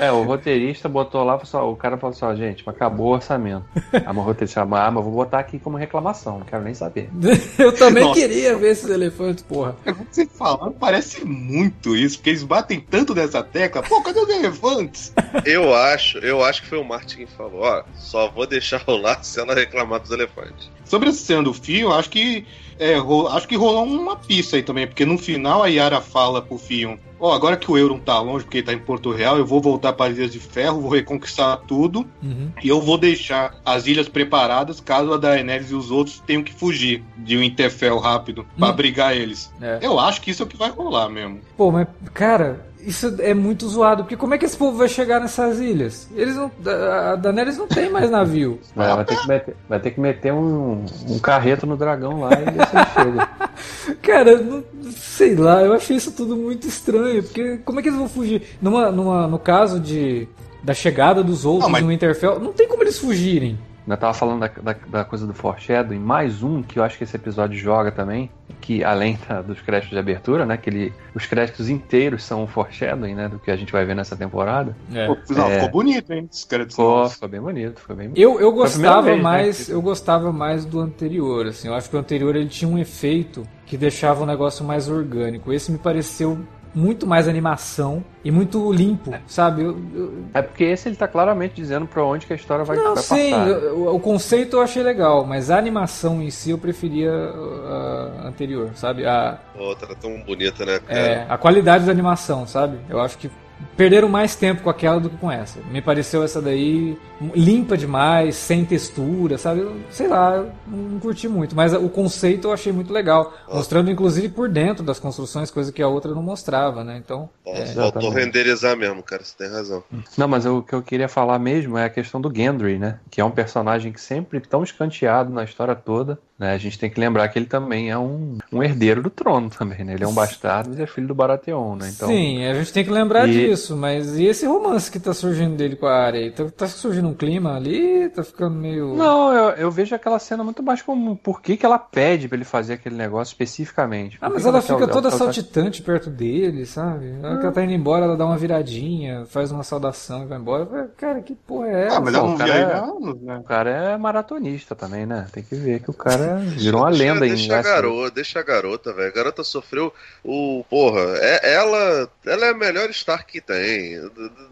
É, 0.00 0.10
o 0.10 0.24
roteirista 0.24 0.88
botou 0.88 1.24
lá, 1.24 1.38
só, 1.44 1.70
o 1.70 1.76
cara 1.76 1.96
falou 1.96 2.14
assim, 2.14 2.24
ó, 2.24 2.34
gente, 2.34 2.62
mas 2.66 2.74
acabou 2.74 3.08
o 3.08 3.14
orçamento. 3.14 3.64
Aí 3.92 4.16
o 4.16 4.20
roteirista 4.20 4.60
chamou, 4.60 4.78
ah, 4.78 4.90
mas 4.90 5.04
vou 5.04 5.12
botar 5.12 5.38
aqui 5.38 5.58
como 5.58 5.76
reclamação, 5.76 6.38
não 6.38 6.46
quero 6.46 6.64
nem 6.64 6.74
saber. 6.74 7.08
Eu 7.58 7.72
também 7.72 8.04
Nossa. 8.04 8.20
queria 8.20 8.56
ver 8.56 8.70
esses 8.70 8.90
elefantes, 8.90 9.42
porra. 9.44 9.76
É 9.84 9.92
como 9.92 10.06
você 10.10 10.26
falando, 10.26 10.72
parece 10.72 11.24
muito 11.24 11.96
isso, 11.96 12.18
porque 12.18 12.30
eles 12.30 12.42
batem 12.42 12.80
tanto 12.80 13.14
nessa 13.14 13.42
tecla. 13.42 13.82
Pô, 13.82 14.02
cadê 14.02 14.20
os 14.20 14.28
elefantes? 14.28 15.12
Eu 15.44 15.74
acho, 15.74 16.18
eu 16.18 16.44
acho 16.44 16.62
que 16.62 16.68
foi 16.68 16.78
o 16.78 16.84
Martin 16.84 17.18
que 17.18 17.26
falou, 17.26 17.62
ó, 17.62 17.82
só 17.94 18.30
vou 18.30 18.46
deixar 18.46 18.80
rolar 18.82 19.22
se 19.22 19.40
ela 19.40 19.54
reclamar 19.54 20.00
dos 20.00 20.10
elefantes. 20.10 20.70
Sobre 20.88 21.10
essa 21.10 21.18
cena 21.18 21.42
do 21.42 21.52
fio, 21.52 21.92
acho 21.92 22.07
que 22.08 22.44
é, 22.78 22.94
acho 23.32 23.48
que 23.48 23.56
rolou 23.56 23.84
uma 23.84 24.16
pista 24.16 24.56
aí 24.56 24.62
também, 24.62 24.86
porque 24.86 25.04
no 25.04 25.18
final 25.18 25.62
a 25.62 25.66
Yara 25.66 26.00
fala 26.00 26.40
pro 26.40 26.56
Fion, 26.58 26.96
ó, 27.18 27.32
agora 27.34 27.56
que 27.56 27.68
o 27.70 27.76
Euron 27.76 27.98
tá 27.98 28.20
longe, 28.20 28.44
porque 28.44 28.58
ele 28.58 28.66
tá 28.66 28.72
em 28.72 28.78
Porto 28.78 29.10
Real, 29.10 29.36
eu 29.36 29.44
vou 29.44 29.60
voltar 29.60 29.92
para 29.94 30.10
as 30.12 30.16
Ilhas 30.16 30.32
de 30.32 30.38
Ferro, 30.38 30.80
vou 30.82 30.90
reconquistar 30.90 31.56
tudo, 31.66 32.06
Uhum. 32.22 32.50
e 32.62 32.68
eu 32.68 32.80
vou 32.80 32.96
deixar 32.96 33.54
as 33.64 33.86
ilhas 33.88 34.08
preparadas 34.08 34.80
caso 34.80 35.12
a 35.12 35.16
Daenerys 35.16 35.70
e 35.70 35.74
os 35.74 35.90
outros 35.90 36.22
tenham 36.26 36.42
que 36.42 36.52
fugir 36.54 37.02
de 37.16 37.36
Winterfell 37.36 37.98
rápido 37.98 38.46
pra 38.56 38.68
Hum. 38.68 38.70
abrigar 38.70 39.16
eles. 39.16 39.52
É. 39.60 39.78
Eu 39.82 39.98
acho 39.98 40.20
que 40.20 40.30
isso 40.30 40.42
é 40.42 40.46
o 40.46 40.48
que 40.48 40.56
vai 40.56 40.70
rolar 40.70 41.08
mesmo. 41.08 41.40
Pô, 41.56 41.72
mas, 41.72 41.88
cara, 42.14 42.64
isso 42.88 43.14
é 43.20 43.34
muito 43.34 43.68
zoado, 43.68 44.02
porque 44.04 44.16
como 44.16 44.34
é 44.34 44.38
que 44.38 44.44
esse 44.46 44.56
povo 44.56 44.76
vai 44.78 44.88
chegar 44.88 45.20
nessas 45.20 45.60
ilhas? 45.60 46.08
Eles 46.14 46.34
não. 46.36 46.50
A 46.66 47.16
Daenerys 47.16 47.56
não 47.58 47.66
tem 47.68 47.90
mais 47.90 48.10
navio. 48.10 48.58
Vai, 48.74 48.94
vai 48.94 49.04
ter 49.04 49.16
que 49.20 49.28
meter, 49.28 49.56
vai 49.68 49.80
ter 49.80 49.90
que 49.90 50.00
meter 50.00 50.32
um, 50.32 50.84
um 51.08 51.18
carreto 51.18 51.66
no 51.66 51.76
dragão 51.76 52.20
lá 52.20 52.30
e 52.32 52.44
ver 52.50 52.66
se 52.66 52.76
ele 52.76 53.12
chega. 53.12 53.28
Cara, 54.02 54.38
não- 54.40 54.64
sei 54.96 55.34
lá, 55.34 55.62
eu 55.62 55.72
achei 55.72 55.96
isso 55.96 56.12
tudo 56.12 56.36
muito 56.36 56.66
estranho, 56.66 57.22
porque 57.22 57.58
como 57.64 57.78
é 57.78 57.82
que 57.82 57.88
eles 57.88 57.98
vão 57.98 58.08
fugir? 58.08 58.42
Numa, 58.62 58.90
numa, 58.90 59.26
no 59.26 59.38
caso 59.38 59.78
de 59.80 60.26
da 60.62 60.74
chegada 60.74 61.22
dos 61.22 61.44
outros 61.44 61.64
Não, 61.64 61.70
mas- 61.70 61.82
no 61.82 61.88
Winterfell, 61.88 62.40
não 62.40 62.52
tem 62.52 62.66
como 62.68 62.82
eles 62.82 62.98
fugirem. 62.98 63.58
Eu 63.94 63.96
tava 63.98 64.14
falando 64.14 64.40
da, 64.40 64.48
da, 64.48 64.76
da 64.88 65.04
coisa 65.04 65.26
do 65.26 65.32
foreshadowing, 65.34 65.98
mais 65.98 66.42
um 66.42 66.62
que 66.62 66.78
eu 66.78 66.84
acho 66.84 66.98
que 66.98 67.04
esse 67.04 67.16
episódio 67.16 67.58
joga 67.58 67.90
também, 67.90 68.30
que 68.60 68.84
além 68.84 69.18
da, 69.28 69.40
dos 69.40 69.60
créditos 69.60 69.90
de 69.90 69.98
abertura, 69.98 70.44
né, 70.44 70.56
que 70.56 70.68
ele, 70.68 70.92
os 71.14 71.24
créditos 71.26 71.68
inteiros 71.70 72.22
são 72.22 72.42
um 72.42 72.46
foreshadowing, 72.46 73.14
né, 73.14 73.28
do 73.28 73.38
que 73.38 73.50
a 73.50 73.56
gente 73.56 73.72
vai 73.72 73.84
ver 73.84 73.94
nessa 73.96 74.14
temporada. 74.16 74.76
É. 74.92 75.06
Pô, 75.06 75.16
não, 75.30 75.46
É. 75.48 75.54
Ficou 75.54 75.70
bonito, 75.70 76.12
hein? 76.12 76.28
Os 76.30 76.44
créditos 76.44 76.76
Ficou, 76.76 76.96
novos. 76.98 77.14
ficou 77.14 77.28
bem 77.28 77.40
bonito, 77.40 77.80
ficou 77.80 77.96
bem 77.96 78.12
Eu, 78.14 78.38
eu 78.40 78.52
gostava 78.52 79.02
vez, 79.02 79.16
né, 79.16 79.22
mais, 79.22 79.66
que- 79.66 79.72
eu 79.72 79.80
gostava 79.80 80.32
mais 80.32 80.64
do 80.64 80.80
anterior, 80.80 81.46
assim. 81.46 81.68
Eu 81.68 81.74
acho 81.74 81.88
que 81.88 81.96
o 81.96 81.98
anterior 81.98 82.36
ele 82.36 82.48
tinha 82.48 82.70
um 82.70 82.78
efeito 82.78 83.42
que 83.64 83.76
deixava 83.76 84.22
o 84.22 84.26
negócio 84.26 84.64
mais 84.64 84.88
orgânico. 84.88 85.52
Esse 85.52 85.70
me 85.72 85.78
pareceu 85.78 86.38
muito 86.78 87.06
mais 87.06 87.26
animação 87.26 88.04
e 88.24 88.30
muito 88.30 88.72
limpo, 88.72 89.12
sabe? 89.26 89.62
Eu- 89.62 89.76
eu- 89.94 90.12
É 90.32 90.40
porque 90.40 90.62
esse 90.64 90.88
ele 90.88 90.96
tá 90.96 91.08
claramente 91.08 91.54
dizendo 91.54 91.86
pra 91.86 92.04
onde 92.04 92.24
que 92.26 92.32
a 92.32 92.36
história 92.36 92.64
vai, 92.64 92.76
não, 92.76 92.94
vai 92.94 93.02
sim, 93.02 93.30
passar. 93.32 93.48
o, 93.72 93.96
o 93.96 94.00
conceito 94.00 94.56
eu 94.56 94.62
achei 94.62 94.82
legal, 94.82 95.26
mas 95.26 95.50
a 95.50 95.58
animação 95.58 96.22
em 96.22 96.30
si 96.30 96.50
eu 96.50 96.58
preferia 96.58 97.10
a 97.12 98.28
anterior, 98.28 98.70
sabe? 98.74 99.04
A, 99.06 99.38
Outra 99.58 99.94
tão 99.96 100.22
bonita, 100.22 100.64
né, 100.64 100.78
cara? 100.78 100.98
é, 101.00 101.26
a 101.28 101.36
qualidade 101.36 101.84
da 101.84 101.90
animação, 101.92 102.46
sabe? 102.46 102.78
Eu 102.88 103.00
acho 103.00 103.18
que 103.18 103.28
perderam 103.76 104.08
mais 104.08 104.34
tempo 104.34 104.62
com 104.62 104.70
aquela 104.70 105.00
do 105.00 105.08
que 105.08 105.16
com 105.16 105.30
essa. 105.30 105.60
Me 105.70 105.80
pareceu 105.80 106.22
essa 106.22 106.42
daí 106.42 106.98
limpa 107.34 107.76
demais, 107.76 108.36
sem 108.36 108.64
textura, 108.64 109.38
sabe? 109.38 109.60
Eu, 109.60 109.76
sei 109.90 110.08
lá, 110.08 110.44
não 110.66 110.98
curti 111.00 111.28
muito, 111.28 111.54
mas 111.54 111.72
o 111.74 111.88
conceito 111.88 112.48
eu 112.48 112.52
achei 112.52 112.72
muito 112.72 112.92
legal, 112.92 113.32
mostrando 113.52 113.90
inclusive 113.90 114.28
por 114.28 114.48
dentro 114.48 114.84
das 114.84 114.98
construções, 114.98 115.50
coisa 115.50 115.72
que 115.72 115.82
a 115.82 115.88
outra 115.88 116.14
não 116.14 116.22
mostrava, 116.22 116.84
né? 116.84 116.96
Então, 116.96 117.28
Nossa, 117.44 117.62
é, 117.62 117.66
faltou 117.66 118.02
Exatamente. 118.02 118.14
renderizar 118.14 118.76
mesmo, 118.76 119.02
cara, 119.02 119.24
você 119.24 119.36
tem 119.36 119.48
razão. 119.48 119.82
Não, 120.16 120.28
mas 120.28 120.46
o 120.46 120.62
que 120.62 120.74
eu 120.74 120.82
queria 120.82 121.08
falar 121.08 121.38
mesmo 121.38 121.76
é 121.76 121.84
a 121.84 121.90
questão 121.90 122.20
do 122.20 122.34
Gendry, 122.34 122.78
né? 122.78 123.00
Que 123.10 123.20
é 123.20 123.24
um 123.24 123.30
personagem 123.30 123.92
que 123.92 124.00
sempre 124.00 124.40
tão 124.40 124.62
escanteado 124.62 125.32
na 125.32 125.44
história 125.44 125.74
toda. 125.74 126.18
Né? 126.38 126.52
A 126.52 126.58
gente 126.58 126.78
tem 126.78 126.88
que 126.88 127.00
lembrar 127.00 127.26
que 127.28 127.38
ele 127.38 127.46
também 127.46 127.90
é 127.90 127.98
um, 127.98 128.38
um 128.52 128.62
herdeiro 128.62 129.02
do 129.02 129.10
trono 129.10 129.50
também, 129.50 129.84
né? 129.84 129.94
Ele 129.94 130.04
é 130.04 130.06
um 130.08 130.14
bastardo 130.14 130.78
e 130.78 130.82
é 130.82 130.86
filho 130.86 131.08
do 131.08 131.14
Baratheon, 131.14 131.74
né? 131.74 131.90
Então, 131.94 132.08
Sim, 132.08 132.44
a 132.46 132.54
gente 132.54 132.72
tem 132.72 132.84
que 132.84 132.90
lembrar 132.90 133.28
E- 133.28 133.32
disso, 133.32 133.76
mas 133.76 134.16
e 134.16 134.24
esse 134.26 134.46
romance 134.46 134.90
que 134.90 135.00
tá 135.00 135.12
surgindo 135.12 135.56
dele 135.56 135.74
com 135.74 135.86
a 135.86 135.94
área? 135.96 136.30
Tá, 136.30 136.44
tá 136.56 136.68
surgindo 136.68 137.08
um 137.08 137.14
clima 137.14 137.56
ali, 137.56 138.08
tá 138.10 138.22
ficando 138.22 138.54
meio. 138.54 138.94
Não, 138.94 139.32
eu, 139.32 139.50
eu 139.56 139.70
vejo 139.70 139.94
aquela 139.96 140.18
cena 140.20 140.44
muito 140.44 140.62
mais 140.62 140.80
como 140.80 141.16
por 141.16 141.42
que, 141.42 141.56
que 141.56 141.66
ela 141.66 141.78
pede 141.78 142.28
pra 142.28 142.36
ele 142.36 142.44
fazer 142.44 142.74
aquele 142.74 142.94
negócio 142.94 143.32
especificamente. 143.32 144.16
Ah, 144.20 144.26
Por 144.26 144.34
mas 144.34 144.42
que 144.44 144.48
ela 144.48 144.60
que 144.60 144.66
fica 144.68 144.84
ela- 144.84 144.92
toda 144.92 145.08
ela- 145.08 145.18
saltitante 145.18 145.82
perto 145.82 146.08
dele, 146.08 146.64
sabe? 146.66 147.06
Na 147.14 147.30
hora 147.30 147.38
que 147.38 147.44
ela 147.46 147.52
tá 147.52 147.64
indo 147.64 147.72
embora, 147.72 148.04
ela 148.04 148.16
dá 148.16 148.24
uma 148.24 148.38
viradinha, 148.38 149.24
faz 149.26 149.50
uma 149.50 149.64
saudação 149.64 150.22
e 150.22 150.26
vai 150.26 150.38
embora. 150.38 150.88
Cara, 150.96 151.20
que 151.20 151.34
porra 151.34 151.66
é 151.68 151.86
essa? 151.86 151.96
Ah, 151.96 152.00
mas 152.00 152.14
ela 152.14 152.22
Pô, 152.22 152.28
não 152.28 152.34
o 152.36 152.38
cara 152.38 152.54
é- 152.54 152.74
anos, 152.78 153.20
né? 153.22 153.36
O 153.38 153.42
cara 153.42 153.70
é 153.70 153.96
maratonista 153.96 154.76
também, 154.76 155.04
né? 155.04 155.26
Tem 155.32 155.42
que 155.42 155.56
ver 155.56 155.80
que 155.80 155.90
o 155.90 155.94
cara 155.94 156.27
virou 156.36 156.80
uma 156.82 156.90
deixa, 156.90 157.04
lenda 157.04 157.26
em 157.26 157.30
deixa 157.30 157.52
a 157.52 157.56
Westeros. 157.56 157.80
garota, 157.82 158.10
deixa 158.14 158.38
a 158.38 158.42
garota, 158.42 158.92
velho. 158.92 159.08
A 159.08 159.12
garota 159.14 159.44
sofreu 159.44 159.92
o. 160.24 160.64
Porra, 160.68 161.00
é, 161.18 161.54
ela, 161.54 162.08
ela 162.26 162.46
é 162.46 162.50
a 162.50 162.54
melhor 162.54 162.90
Stark 162.90 163.30
que 163.32 163.40
tem. 163.40 163.98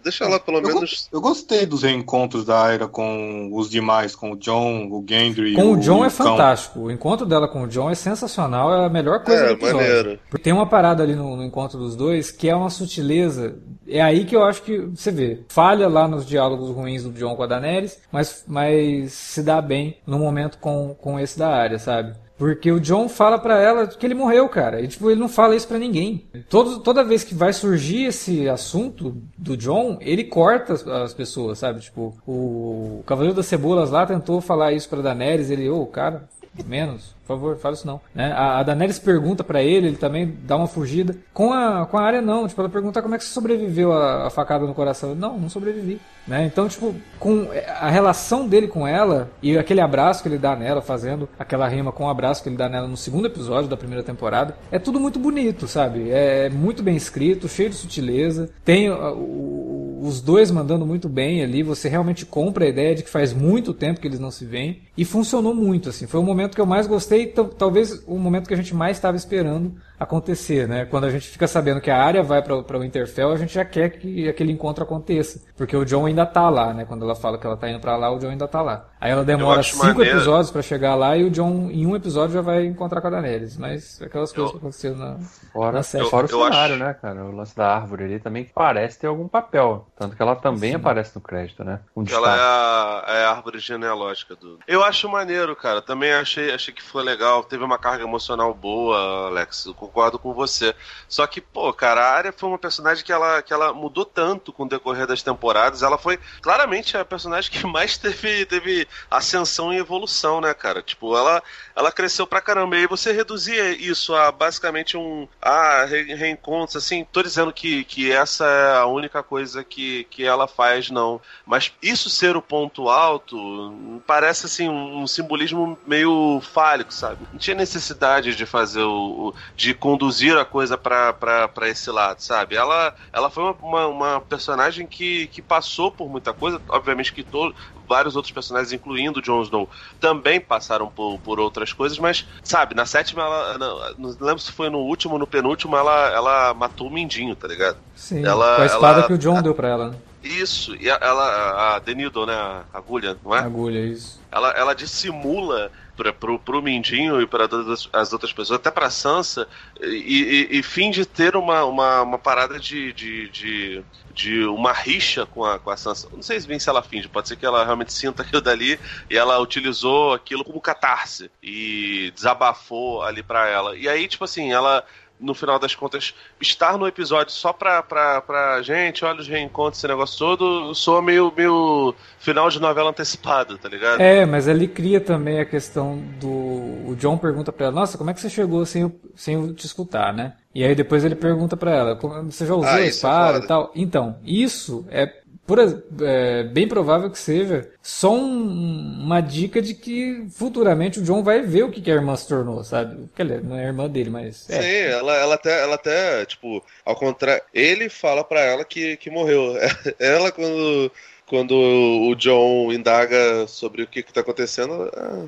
Deixa 0.02 0.24
ela 0.24 0.38
pelo 0.40 0.58
Eu, 0.58 0.62
menos. 0.62 1.08
go- 1.10 1.16
eu 1.16 1.20
gostei 1.20 1.66
dos 1.66 1.82
reencontros 1.82 2.44
da 2.44 2.62
Aira 2.64 2.86
com 2.88 3.50
os 3.52 3.68
demais, 3.70 4.14
com 4.14 4.32
o 4.32 4.36
John, 4.36 4.86
o 4.90 5.04
Gendry. 5.08 5.54
Com 5.54 5.72
o 5.72 5.76
John 5.78 6.04
e 6.04 6.08
é 6.08 6.10
Cão. 6.10 6.26
fantástico. 6.26 6.80
O 6.80 6.90
encontro 6.90 7.26
dela 7.26 7.48
com 7.48 7.62
o 7.64 7.68
John 7.68 7.90
é 7.90 7.94
sensacional, 7.94 8.72
é 8.82 8.86
a 8.86 8.88
melhor 8.88 9.22
coisa 9.24 9.42
do 9.44 9.48
É, 9.48 9.52
episódio. 9.52 9.76
maneiro. 9.78 10.18
Porque 10.30 10.44
Tem 10.44 10.52
uma 10.52 10.66
parada 10.66 11.02
ali 11.02 11.14
no, 11.14 11.36
no 11.36 11.44
encontro 11.44 11.78
dos 11.78 11.96
dois 11.96 12.30
que 12.30 12.48
é 12.48 12.54
uma 12.54 12.70
sutileza. 12.70 13.56
É 13.88 14.00
aí 14.02 14.24
que 14.24 14.34
eu 14.34 14.42
acho 14.44 14.62
que 14.62 14.78
você 14.78 15.10
vê. 15.10 15.40
Falha 15.48 15.88
lá 15.88 16.08
nos 16.08 16.26
diálogos 16.26 16.70
ruins 16.70 17.02
do 17.04 17.10
John 17.12 17.36
com 17.36 17.42
a 17.42 17.46
Daenerys, 17.46 17.98
mas, 18.10 18.44
mas 18.46 19.12
se 19.12 19.42
dá 19.42 19.60
bem 19.60 19.96
no 20.06 20.18
momento 20.18 20.58
com, 20.58 20.94
com 21.00 21.18
esse 21.20 21.38
da 21.38 21.48
sabe? 21.78 22.14
Porque 22.38 22.70
o 22.70 22.78
John 22.78 23.08
fala 23.08 23.38
pra 23.38 23.58
ela 23.58 23.86
que 23.86 24.04
ele 24.04 24.14
morreu, 24.14 24.48
cara. 24.48 24.80
E 24.80 24.88
tipo, 24.88 25.10
ele 25.10 25.18
não 25.18 25.28
fala 25.28 25.56
isso 25.56 25.66
pra 25.66 25.78
ninguém. 25.78 26.26
Todo, 26.50 26.80
toda 26.80 27.02
vez 27.02 27.24
que 27.24 27.34
vai 27.34 27.52
surgir 27.52 28.04
esse 28.04 28.48
assunto 28.48 29.16
do 29.38 29.56
John, 29.56 29.96
ele 30.00 30.24
corta 30.24 30.74
as, 30.74 30.86
as 30.86 31.14
pessoas, 31.14 31.58
sabe? 31.58 31.80
Tipo, 31.80 32.14
o 32.26 33.02
Cavaleiro 33.06 33.36
das 33.36 33.46
Cebolas 33.46 33.90
lá 33.90 34.04
tentou 34.06 34.40
falar 34.40 34.72
isso 34.72 34.88
pra 34.88 35.00
Daenerys, 35.00 35.50
ele, 35.50 35.68
ô, 35.68 35.86
cara, 35.86 36.28
menos, 36.64 37.14
por 37.26 37.34
favor, 37.36 37.56
fala 37.56 37.74
isso 37.74 37.86
não. 37.86 38.00
Né? 38.14 38.32
A, 38.32 38.58
a 38.58 38.62
Daenerys 38.62 38.98
pergunta 38.98 39.42
pra 39.42 39.62
ele, 39.62 39.88
ele 39.88 39.96
também 39.96 40.36
dá 40.44 40.56
uma 40.56 40.66
fugida. 40.68 41.16
Com 41.34 41.52
a, 41.52 41.84
com 41.86 41.98
a 41.98 42.02
área 42.02 42.22
não, 42.22 42.46
tipo, 42.46 42.60
ela 42.60 42.70
pergunta 42.70 43.02
como 43.02 43.14
é 43.14 43.18
que 43.18 43.24
você 43.24 43.30
sobreviveu 43.32 43.92
a, 43.92 44.30
facada 44.30 44.64
no 44.66 44.74
coração. 44.74 45.14
Não, 45.14 45.36
não 45.38 45.48
sobrevivi. 45.50 46.00
Né? 46.26 46.44
Então, 46.44 46.68
tipo, 46.68 46.94
com 47.18 47.48
a 47.80 47.88
relação 47.88 48.48
dele 48.48 48.68
com 48.68 48.86
ela 48.86 49.30
e 49.42 49.56
aquele 49.58 49.80
abraço 49.80 50.22
que 50.22 50.28
ele 50.28 50.38
dá 50.38 50.54
nela, 50.56 50.80
fazendo 50.82 51.28
aquela 51.38 51.68
rima 51.68 51.92
com 51.92 52.04
o 52.04 52.08
abraço 52.08 52.42
que 52.42 52.48
ele 52.48 52.56
dá 52.56 52.68
nela 52.68 52.88
no 52.88 52.96
segundo 52.96 53.26
episódio 53.26 53.68
da 53.68 53.76
primeira 53.76 54.02
temporada, 54.02 54.56
é 54.72 54.78
tudo 54.78 54.98
muito 55.00 55.18
bonito, 55.18 55.66
sabe? 55.68 56.10
É 56.10 56.48
muito 56.48 56.82
bem 56.82 56.96
escrito, 56.96 57.48
cheio 57.48 57.70
de 57.70 57.76
sutileza. 57.76 58.50
Tem 58.64 58.90
uh, 58.90 59.12
o- 59.14 59.75
os 60.02 60.20
dois 60.20 60.50
mandando 60.50 60.84
muito 60.86 61.08
bem 61.08 61.42
ali, 61.42 61.62
você 61.62 61.88
realmente 61.88 62.26
compra 62.26 62.64
a 62.64 62.68
ideia 62.68 62.94
de 62.94 63.02
que 63.02 63.10
faz 63.10 63.32
muito 63.32 63.72
tempo 63.72 64.00
que 64.00 64.06
eles 64.06 64.18
não 64.20 64.30
se 64.30 64.44
veem 64.44 64.80
e 64.96 65.04
funcionou 65.04 65.54
muito, 65.54 65.88
assim. 65.88 66.06
Foi 66.06 66.20
o 66.20 66.22
momento 66.22 66.54
que 66.54 66.60
eu 66.60 66.66
mais 66.66 66.86
gostei, 66.86 67.26
tal- 67.26 67.46
talvez 67.48 68.02
o 68.06 68.18
momento 68.18 68.48
que 68.48 68.54
a 68.54 68.56
gente 68.56 68.74
mais 68.74 68.96
estava 68.96 69.16
esperando 69.16 69.74
acontecer, 69.98 70.68
né? 70.68 70.84
Quando 70.84 71.04
a 71.04 71.10
gente 71.10 71.28
fica 71.28 71.46
sabendo 71.46 71.80
que 71.80 71.90
a 71.90 72.02
área 72.02 72.22
vai 72.22 72.42
para 72.42 72.54
o 72.56 72.80
Winterfell, 72.80 73.32
a 73.32 73.36
gente 73.36 73.54
já 73.54 73.64
quer 73.64 73.90
que 73.90 74.28
aquele 74.28 74.52
encontro 74.52 74.84
aconteça, 74.84 75.40
porque 75.56 75.76
o 75.76 75.84
John 75.84 76.06
ainda 76.06 76.24
tá 76.26 76.48
lá, 76.50 76.72
né? 76.72 76.84
Quando 76.84 77.04
ela 77.04 77.14
fala 77.14 77.38
que 77.38 77.46
ela 77.46 77.56
tá 77.56 77.68
indo 77.68 77.80
para 77.80 77.96
lá, 77.96 78.10
o 78.10 78.18
John 78.18 78.28
ainda 78.30 78.46
tá 78.48 78.62
lá. 78.62 78.86
Aí 79.00 79.10
ela 79.10 79.24
demora 79.24 79.62
cinco 79.62 79.86
maneiro. 79.86 80.16
episódios 80.18 80.50
para 80.50 80.62
chegar 80.62 80.94
lá 80.94 81.16
e 81.16 81.24
o 81.24 81.30
John 81.30 81.68
em 81.70 81.86
um 81.86 81.94
episódio 81.96 82.34
já 82.34 82.40
vai 82.40 82.64
encontrar 82.64 83.00
com 83.00 83.06
a 83.08 83.10
Daenerys, 83.10 83.56
mas 83.56 84.00
aquelas 84.02 84.32
coisas 84.32 84.52
que 84.52 84.58
aconteceram 84.58 84.96
na 84.96 85.16
Fora, 85.52 85.72
Na 85.72 85.82
série. 85.82 86.08
fora 86.10 86.26
o 86.26 86.30
Eu- 86.30 86.38
eu 86.40 86.44
cenário, 86.44 86.74
acho- 86.74 86.84
né, 86.84 86.94
cara? 86.94 87.24
O 87.24 87.34
lance 87.34 87.56
da 87.56 87.74
árvore 87.74 88.04
ali 88.04 88.18
também 88.20 88.44
parece 88.54 88.98
ter 88.98 89.06
algum 89.06 89.26
papel. 89.28 89.86
Tanto 89.98 90.14
que 90.16 90.22
ela 90.22 90.36
também 90.36 90.74
aparece 90.74 91.14
no 91.14 91.20
crédito, 91.20 91.64
né? 91.64 91.80
Um 91.96 92.04
Que 92.04 92.12
ela 92.14 92.28
é 92.36 92.40
a, 92.40 93.04
é 93.20 93.24
a 93.24 93.30
árvore 93.30 93.58
genealógica 93.58 94.36
do. 94.36 94.58
Eu 94.68 94.82
acho 94.84 95.08
maneiro, 95.08 95.54
cara. 95.56 95.80
Também 95.80 96.12
achei, 96.12 96.52
achei 96.52 96.74
que 96.74 96.82
foi 96.82 97.02
legal. 97.02 97.42
Teve 97.44 97.64
uma 97.64 97.78
carga 97.78 98.04
emocional 98.04 98.52
boa, 98.52 99.28
Alex. 99.28 99.64
Eu 99.66 99.74
concordo 99.86 100.18
com 100.18 100.32
você. 100.34 100.74
Só 101.08 101.26
que, 101.26 101.40
pô, 101.40 101.72
cara, 101.72 102.00
a 102.02 102.12
Arya 102.16 102.32
foi 102.32 102.48
uma 102.48 102.58
personagem 102.58 103.04
que 103.04 103.12
ela, 103.12 103.42
que 103.42 103.52
ela 103.52 103.72
mudou 103.72 104.04
tanto 104.04 104.52
com 104.52 104.64
o 104.64 104.68
decorrer 104.68 105.06
das 105.06 105.22
temporadas. 105.22 105.82
Ela 105.82 105.98
foi 105.98 106.18
claramente 106.40 106.96
a 106.96 107.04
personagem 107.04 107.50
que 107.50 107.66
mais 107.66 107.96
teve, 107.98 108.44
teve 108.46 108.86
ascensão 109.10 109.72
e 109.72 109.78
evolução, 109.78 110.40
né, 110.40 110.52
cara? 110.54 110.82
Tipo, 110.82 111.16
ela, 111.16 111.42
ela 111.74 111.92
cresceu 111.92 112.26
pra 112.26 112.40
caramba. 112.40 112.76
E 112.76 112.80
aí 112.80 112.86
você 112.86 113.12
reduzia 113.12 113.70
isso 113.70 114.14
a 114.14 114.30
basicamente 114.32 114.96
um. 114.96 115.28
Ah, 115.40 115.84
re, 115.84 116.14
reencontros, 116.14 116.76
assim. 116.76 117.04
Tô 117.12 117.22
dizendo 117.22 117.52
que, 117.52 117.84
que 117.84 118.10
essa 118.12 118.44
é 118.44 118.76
a 118.78 118.86
única 118.86 119.22
coisa 119.22 119.62
que, 119.64 120.04
que 120.04 120.24
ela 120.24 120.46
faz, 120.48 120.90
não. 120.90 121.20
Mas 121.44 121.72
isso 121.82 122.10
ser 122.10 122.36
o 122.36 122.42
ponto 122.42 122.88
alto 122.88 124.00
parece 124.06 124.46
assim 124.46 124.68
um, 124.68 125.02
um 125.02 125.06
simbolismo 125.06 125.78
meio 125.86 126.40
fálico, 126.40 126.92
sabe? 126.92 127.26
Não 127.32 127.38
tinha 127.38 127.54
necessidade 127.56 128.34
de 128.34 128.46
fazer 128.46 128.82
o. 128.82 129.28
o- 129.28 129.34
de 129.54 129.74
conduzir 129.76 130.36
a 130.36 130.44
coisa 130.44 130.76
pra 130.76 131.48
esse 131.68 131.90
lado, 131.90 132.20
sabe? 132.20 132.56
Ela, 132.56 132.94
ela 133.12 133.30
foi 133.30 133.44
uma, 133.44 133.56
uma, 133.62 133.86
uma 133.86 134.20
personagem 134.20 134.86
que, 134.86 135.28
que 135.28 135.40
passou 135.42 135.90
por 135.90 136.08
muita 136.08 136.32
coisa, 136.32 136.60
obviamente 136.68 137.12
que 137.12 137.22
todo, 137.22 137.54
vários 137.88 138.16
outros 138.16 138.32
personagens, 138.32 138.72
incluindo 138.72 139.20
o 139.20 139.22
Jon 139.22 139.42
Snow, 139.42 139.68
também 140.00 140.40
passaram 140.40 140.88
por, 140.88 141.18
por 141.20 141.38
outras 141.38 141.72
coisas, 141.72 141.98
mas, 141.98 142.26
sabe, 142.42 142.74
na 142.74 142.86
sétima, 142.86 143.22
ela. 143.22 143.58
Não, 143.58 143.94
não 143.98 144.16
lembro 144.20 144.40
se 144.40 144.52
foi 144.52 144.68
no 144.68 144.78
último 144.78 145.14
ou 145.14 145.18
no 145.18 145.26
penúltimo, 145.26 145.76
ela, 145.76 146.08
ela 146.10 146.54
matou 146.54 146.88
o 146.88 146.92
Mindinho, 146.92 147.36
tá 147.36 147.46
ligado? 147.46 147.78
Sim, 147.94 148.24
Ela- 148.24 148.56
com 148.56 148.62
a 148.62 148.66
espada 148.66 148.98
ela- 149.00 149.06
que 149.06 149.12
o 149.12 149.18
John 149.18 149.40
deu 149.42 149.54
pra 149.54 149.68
ela, 149.68 149.90
né? 149.90 149.96
Isso, 150.22 150.74
e 150.74 150.88
ela, 150.88 151.76
a 151.76 151.78
Denildo, 151.78 152.26
né, 152.26 152.34
a 152.34 152.64
agulha, 152.72 153.16
não 153.24 153.32
é? 153.34 153.38
Agulha, 153.38 153.78
isso. 153.78 154.20
ela, 154.32 154.50
ela 154.50 154.74
dissimula 154.74 155.70
pra, 155.96 156.12
pro, 156.12 156.38
pro 156.38 156.62
Mindinho 156.62 157.20
e 157.20 157.26
para 157.26 157.48
as 157.92 158.12
outras 158.12 158.32
pessoas, 158.32 158.58
até 158.58 158.70
pra 158.70 158.90
Sansa, 158.90 159.48
e, 159.80 160.48
e, 160.52 160.58
e 160.58 160.62
finge 160.62 161.04
ter 161.04 161.36
uma, 161.36 161.64
uma, 161.64 162.02
uma 162.02 162.18
parada 162.18 162.58
de, 162.58 162.92
de, 162.92 163.28
de, 163.30 163.84
de 164.12 164.44
uma 164.44 164.72
rixa 164.72 165.24
com 165.26 165.44
a, 165.44 165.58
com 165.58 165.70
a 165.70 165.76
Sansa. 165.76 166.08
Não 166.12 166.22
sei 166.22 166.38
bem 166.40 166.58
se 166.58 166.68
ela 166.68 166.82
finge, 166.82 167.08
pode 167.08 167.28
ser 167.28 167.36
que 167.36 167.46
ela 167.46 167.64
realmente 167.64 167.92
sinta 167.92 168.22
aquilo 168.22 168.42
dali 168.42 168.78
e 169.10 169.16
ela 169.16 169.38
utilizou 169.38 170.12
aquilo 170.12 170.44
como 170.44 170.60
catarse 170.60 171.30
e 171.42 172.12
desabafou 172.14 173.02
ali 173.02 173.22
pra 173.22 173.48
ela. 173.48 173.76
E 173.76 173.88
aí, 173.88 174.06
tipo 174.06 174.24
assim, 174.24 174.52
ela 174.52 174.84
no 175.18 175.34
final 175.34 175.58
das 175.58 175.74
contas, 175.74 176.14
estar 176.40 176.76
no 176.76 176.86
episódio 176.86 177.32
só 177.32 177.52
pra, 177.52 177.82
pra, 177.82 178.20
pra 178.20 178.62
gente, 178.62 179.04
olha 179.04 179.20
os 179.20 179.28
reencontros, 179.28 179.78
esse 179.78 179.88
negócio 179.88 180.18
todo, 180.18 180.74
soa 180.74 181.00
meio, 181.00 181.32
meio 181.36 181.94
final 182.18 182.48
de 182.48 182.60
novela 182.60 182.90
antecipada, 182.90 183.56
tá 183.56 183.68
ligado? 183.68 184.00
É, 184.00 184.26
mas 184.26 184.46
ele 184.46 184.68
cria 184.68 185.00
também 185.00 185.40
a 185.40 185.44
questão 185.44 185.98
do. 186.20 186.28
O 186.28 186.96
John 186.98 187.16
pergunta 187.16 187.52
pra 187.52 187.66
ela: 187.66 187.74
Nossa, 187.74 187.96
como 187.98 188.10
é 188.10 188.14
que 188.14 188.20
você 188.20 188.30
chegou 188.30 188.64
sem 188.66 188.82
eu, 188.82 189.00
sem 189.14 189.34
eu 189.34 189.54
te 189.54 189.66
escutar, 189.66 190.12
né? 190.12 190.34
E 190.54 190.64
aí 190.64 190.74
depois 190.74 191.04
ele 191.04 191.14
pergunta 191.14 191.56
pra 191.56 191.70
ela: 191.74 191.96
"Como- 191.96 192.30
Você 192.30 192.46
já 192.46 192.54
usou 192.54 192.68
Ah, 192.68 192.74
a 192.76 192.80
é 192.80 192.88
e 192.88 193.46
tal? 193.46 193.70
Então, 193.74 194.18
isso 194.24 194.86
é 194.90 195.12
por, 195.46 195.58
é 196.02 196.42
bem 196.42 196.66
provável 196.66 197.08
que 197.08 197.18
seja 197.18 197.70
só 197.80 198.12
um, 198.12 199.00
uma 199.04 199.20
dica 199.20 199.62
de 199.62 199.74
que 199.74 200.26
futuramente 200.30 200.98
o 200.98 201.02
John 201.02 201.22
vai 201.22 201.40
ver 201.42 201.62
o 201.62 201.70
que, 201.70 201.80
que 201.80 201.90
a 201.90 201.94
irmã 201.94 202.16
se 202.16 202.26
tornou, 202.26 202.64
sabe? 202.64 203.08
Que 203.14 203.22
ela 203.22 203.40
não 203.40 203.56
é 203.56 203.64
irmã 203.64 203.88
dele, 203.88 204.10
mas. 204.10 204.50
É. 204.50 204.60
Sim, 204.60 204.92
ela, 204.92 205.14
ela, 205.16 205.34
até, 205.36 205.62
ela 205.62 205.76
até, 205.76 206.26
tipo, 206.26 206.62
ao 206.84 206.96
contrário, 206.96 207.42
ele 207.54 207.88
fala 207.88 208.24
pra 208.24 208.40
ela 208.40 208.64
que, 208.64 208.96
que 208.96 209.10
morreu. 209.10 209.54
Ela, 209.98 210.32
quando, 210.32 210.92
quando 211.26 211.52
o 211.54 212.14
John 212.16 212.72
indaga 212.72 213.46
sobre 213.46 213.82
o 213.82 213.86
que, 213.86 214.02
que 214.02 214.12
tá 214.12 214.20
acontecendo, 214.20 214.72
ela, 214.74 214.90
ah, 214.96 215.26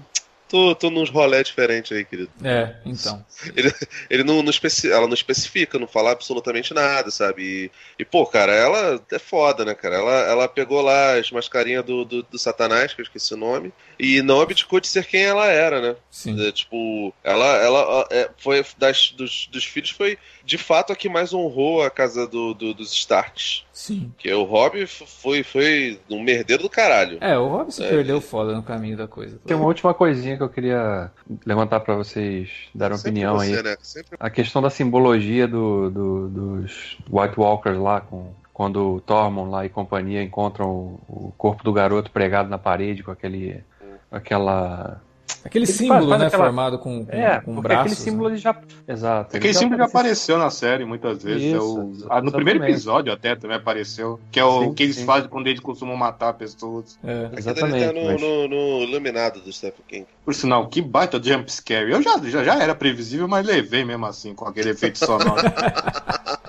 tô, 0.48 0.74
tô 0.74 0.90
nos 0.90 1.10
rolé 1.10 1.42
diferentes 1.42 1.92
aí, 1.92 2.04
querido. 2.04 2.30
É, 2.42 2.74
então. 2.84 3.24
Ele, 3.54 3.72
ele 4.10 4.24
não, 4.24 4.42
não 4.42 4.50
especi, 4.50 4.90
ela 4.90 5.06
não 5.06 5.14
especifica, 5.14 5.78
não 5.78 5.86
fala 5.86 6.10
absolutamente 6.10 6.74
nada, 6.74 7.10
sabe? 7.10 7.42
E, 7.42 7.70
e, 8.00 8.04
pô, 8.04 8.26
cara, 8.26 8.52
ela 8.52 9.00
é 9.12 9.18
foda, 9.18 9.64
né, 9.64 9.74
cara? 9.74 9.96
Ela, 9.96 10.12
ela 10.22 10.48
pegou 10.48 10.80
lá 10.82 11.14
as 11.14 11.30
mascarinhas 11.30 11.84
do, 11.84 12.04
do, 12.04 12.22
do 12.24 12.38
Satanás, 12.38 12.92
que 12.92 13.00
eu 13.00 13.04
esqueci 13.04 13.34
o 13.34 13.36
nome, 13.36 13.72
e 13.98 14.20
não 14.22 14.40
abdicou 14.40 14.80
de 14.80 14.88
ser 14.88 15.06
quem 15.06 15.22
ela 15.22 15.46
era, 15.46 15.80
né? 15.80 15.96
Sim. 16.10 16.46
É, 16.46 16.50
tipo, 16.50 17.14
ela, 17.22 17.46
ela 17.62 18.08
é, 18.10 18.28
foi 18.38 18.64
das, 18.76 19.10
dos, 19.12 19.48
dos 19.50 19.64
filhos 19.64 19.90
foi 19.90 20.18
de 20.44 20.58
fato 20.58 20.92
a 20.92 20.96
que 20.96 21.08
mais 21.08 21.32
honrou 21.32 21.82
a 21.82 21.90
casa 21.90 22.26
do, 22.26 22.54
do 22.54 22.74
dos 22.74 22.92
Starks. 22.92 23.64
Sim. 23.78 24.12
Que 24.18 24.32
o 24.32 24.42
Rob 24.42 24.84
foi, 24.88 25.44
foi 25.44 26.00
um 26.10 26.20
merdeiro 26.20 26.64
do 26.64 26.68
caralho. 26.68 27.16
É, 27.20 27.38
o 27.38 27.46
Rob 27.46 27.70
se 27.70 27.84
é, 27.84 27.88
perdeu 27.88 28.20
foda 28.20 28.52
no 28.52 28.60
caminho 28.60 28.96
da 28.96 29.06
coisa. 29.06 29.38
Tem 29.46 29.56
uma 29.56 29.66
última 29.66 29.94
coisinha 29.94 30.36
que 30.36 30.42
eu 30.42 30.48
queria 30.48 31.12
levantar 31.46 31.78
para 31.78 31.94
vocês 31.94 32.50
darem 32.74 32.98
opinião 32.98 33.36
você, 33.36 33.56
aí. 33.56 33.62
Né? 33.62 33.76
Sempre... 33.80 34.16
A 34.18 34.28
questão 34.28 34.60
da 34.60 34.68
simbologia 34.68 35.46
do, 35.46 35.90
do, 35.90 36.28
dos 36.28 36.98
White 37.08 37.38
Walkers 37.38 37.78
lá 37.78 38.00
com 38.00 38.34
quando 38.52 38.96
o 38.96 39.00
Tormund 39.00 39.48
lá 39.48 39.64
e 39.64 39.68
companhia 39.68 40.24
encontram 40.24 40.68
o, 40.68 41.00
o 41.28 41.32
corpo 41.38 41.62
do 41.62 41.72
garoto 41.72 42.10
pregado 42.10 42.50
na 42.50 42.58
parede 42.58 43.04
com 43.04 43.12
aquele 43.12 43.62
aquela 44.10 45.00
Aquele 45.44 45.64
ele 45.64 45.72
símbolo, 45.72 46.00
faz, 46.00 46.08
faz 46.08 46.20
né, 46.20 46.26
aquela... 46.26 46.44
formado 46.44 46.78
com, 46.78 47.06
com, 47.06 47.12
é, 47.12 47.40
com 47.40 47.60
braços. 47.60 47.92
Aquele 47.92 48.10
símbolo 48.10 48.28
né? 48.30 48.36
já. 48.36 48.60
Exato. 48.86 49.36
Aquele 49.36 49.52
já 49.52 49.58
símbolo 49.60 49.78
já 49.78 49.84
apareceu 49.84 50.38
na 50.38 50.50
série 50.50 50.84
muitas 50.84 51.22
vezes. 51.22 51.42
Isso, 51.42 51.56
é 51.56 51.60
o... 51.60 52.06
ah, 52.10 52.20
no 52.20 52.32
primeiro 52.32 52.62
episódio 52.64 53.12
até 53.12 53.36
também 53.36 53.56
apareceu. 53.56 54.20
Que 54.30 54.40
é 54.40 54.44
o 54.44 54.64
sim, 54.64 54.74
que 54.74 54.82
eles 54.82 54.96
sim. 54.96 55.04
fazem 55.04 55.28
quando 55.28 55.46
eles 55.46 55.60
costumam 55.60 55.96
matar 55.96 56.34
pessoas. 56.34 56.98
É, 57.04 57.30
exatamente. 57.36 57.84
Ele 57.84 57.86
tá 57.86 58.00
no, 58.00 58.06
mas... 58.06 58.20
no, 58.20 58.48
no, 58.48 58.82
iluminado 58.82 59.40
do 59.40 59.52
Stephen 59.52 59.84
King. 59.86 60.06
Por 60.24 60.34
sinal, 60.34 60.66
que 60.68 60.82
baita 60.82 61.22
jump 61.22 61.50
scare. 61.50 61.90
Eu 61.90 62.02
já, 62.02 62.18
já, 62.24 62.44
já 62.44 62.62
era 62.62 62.74
previsível, 62.74 63.28
mas 63.28 63.46
levei 63.46 63.84
mesmo 63.84 64.06
assim, 64.06 64.34
com 64.34 64.46
aquele 64.46 64.70
efeito 64.70 64.98
sonoro. 64.98 65.42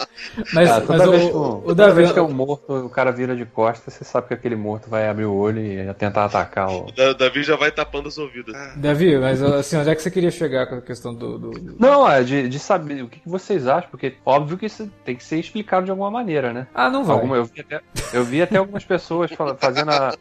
Mas, 0.53 0.69
ah, 0.69 0.81
toda 0.81 0.97
mas 0.97 1.09
vez, 1.09 1.33
o, 1.33 1.63
o, 1.65 1.75
Davi... 1.75 1.93
vez 1.93 2.11
que 2.11 2.19
é 2.19 2.21
um 2.21 2.31
morto, 2.31 2.85
o 2.85 2.89
cara 2.89 3.11
vira 3.11 3.35
de 3.35 3.45
costas, 3.45 3.93
você 3.93 4.03
sabe 4.03 4.27
que 4.27 4.33
aquele 4.33 4.55
morto 4.55 4.89
vai 4.89 5.07
abrir 5.07 5.25
o 5.25 5.35
olho 5.35 5.59
e 5.59 5.93
tentar 5.95 6.25
atacar. 6.25 6.69
O... 6.69 6.87
o 6.91 7.13
Davi 7.13 7.43
já 7.43 7.55
vai 7.55 7.71
tapando 7.71 8.07
os 8.07 8.17
ouvidos. 8.17 8.55
Davi, 8.75 9.17
mas 9.17 9.41
assim, 9.41 9.77
onde 9.77 9.89
é 9.89 9.95
que 9.95 10.01
você 10.01 10.11
queria 10.11 10.31
chegar 10.31 10.67
com 10.67 10.75
a 10.75 10.81
questão 10.81 11.13
do. 11.13 11.37
do... 11.37 11.75
Não, 11.79 12.09
é 12.09 12.23
de, 12.23 12.47
de 12.47 12.59
saber 12.59 13.03
o 13.03 13.07
que, 13.07 13.19
que, 13.19 13.29
vocês 13.29 13.67
acham, 13.67 13.89
porque 13.89 14.15
óbvio 14.25 14.57
que 14.57 14.65
isso 14.65 14.89
tem 15.03 15.15
que 15.15 15.23
ser 15.23 15.39
explicado 15.39 15.85
de 15.85 15.91
alguma 15.91 16.11
maneira, 16.11 16.53
né? 16.53 16.67
Ah, 16.73 16.89
não 16.89 17.03
vai. 17.03 17.15
Alguma, 17.15 17.35
eu, 17.35 17.45
vi 17.45 17.61
até, 17.61 17.81
eu 18.13 18.23
vi 18.23 18.41
até 18.41 18.57
algumas 18.57 18.83
pessoas 18.83 19.31
fazendo 19.57 19.91
a, 19.91 20.13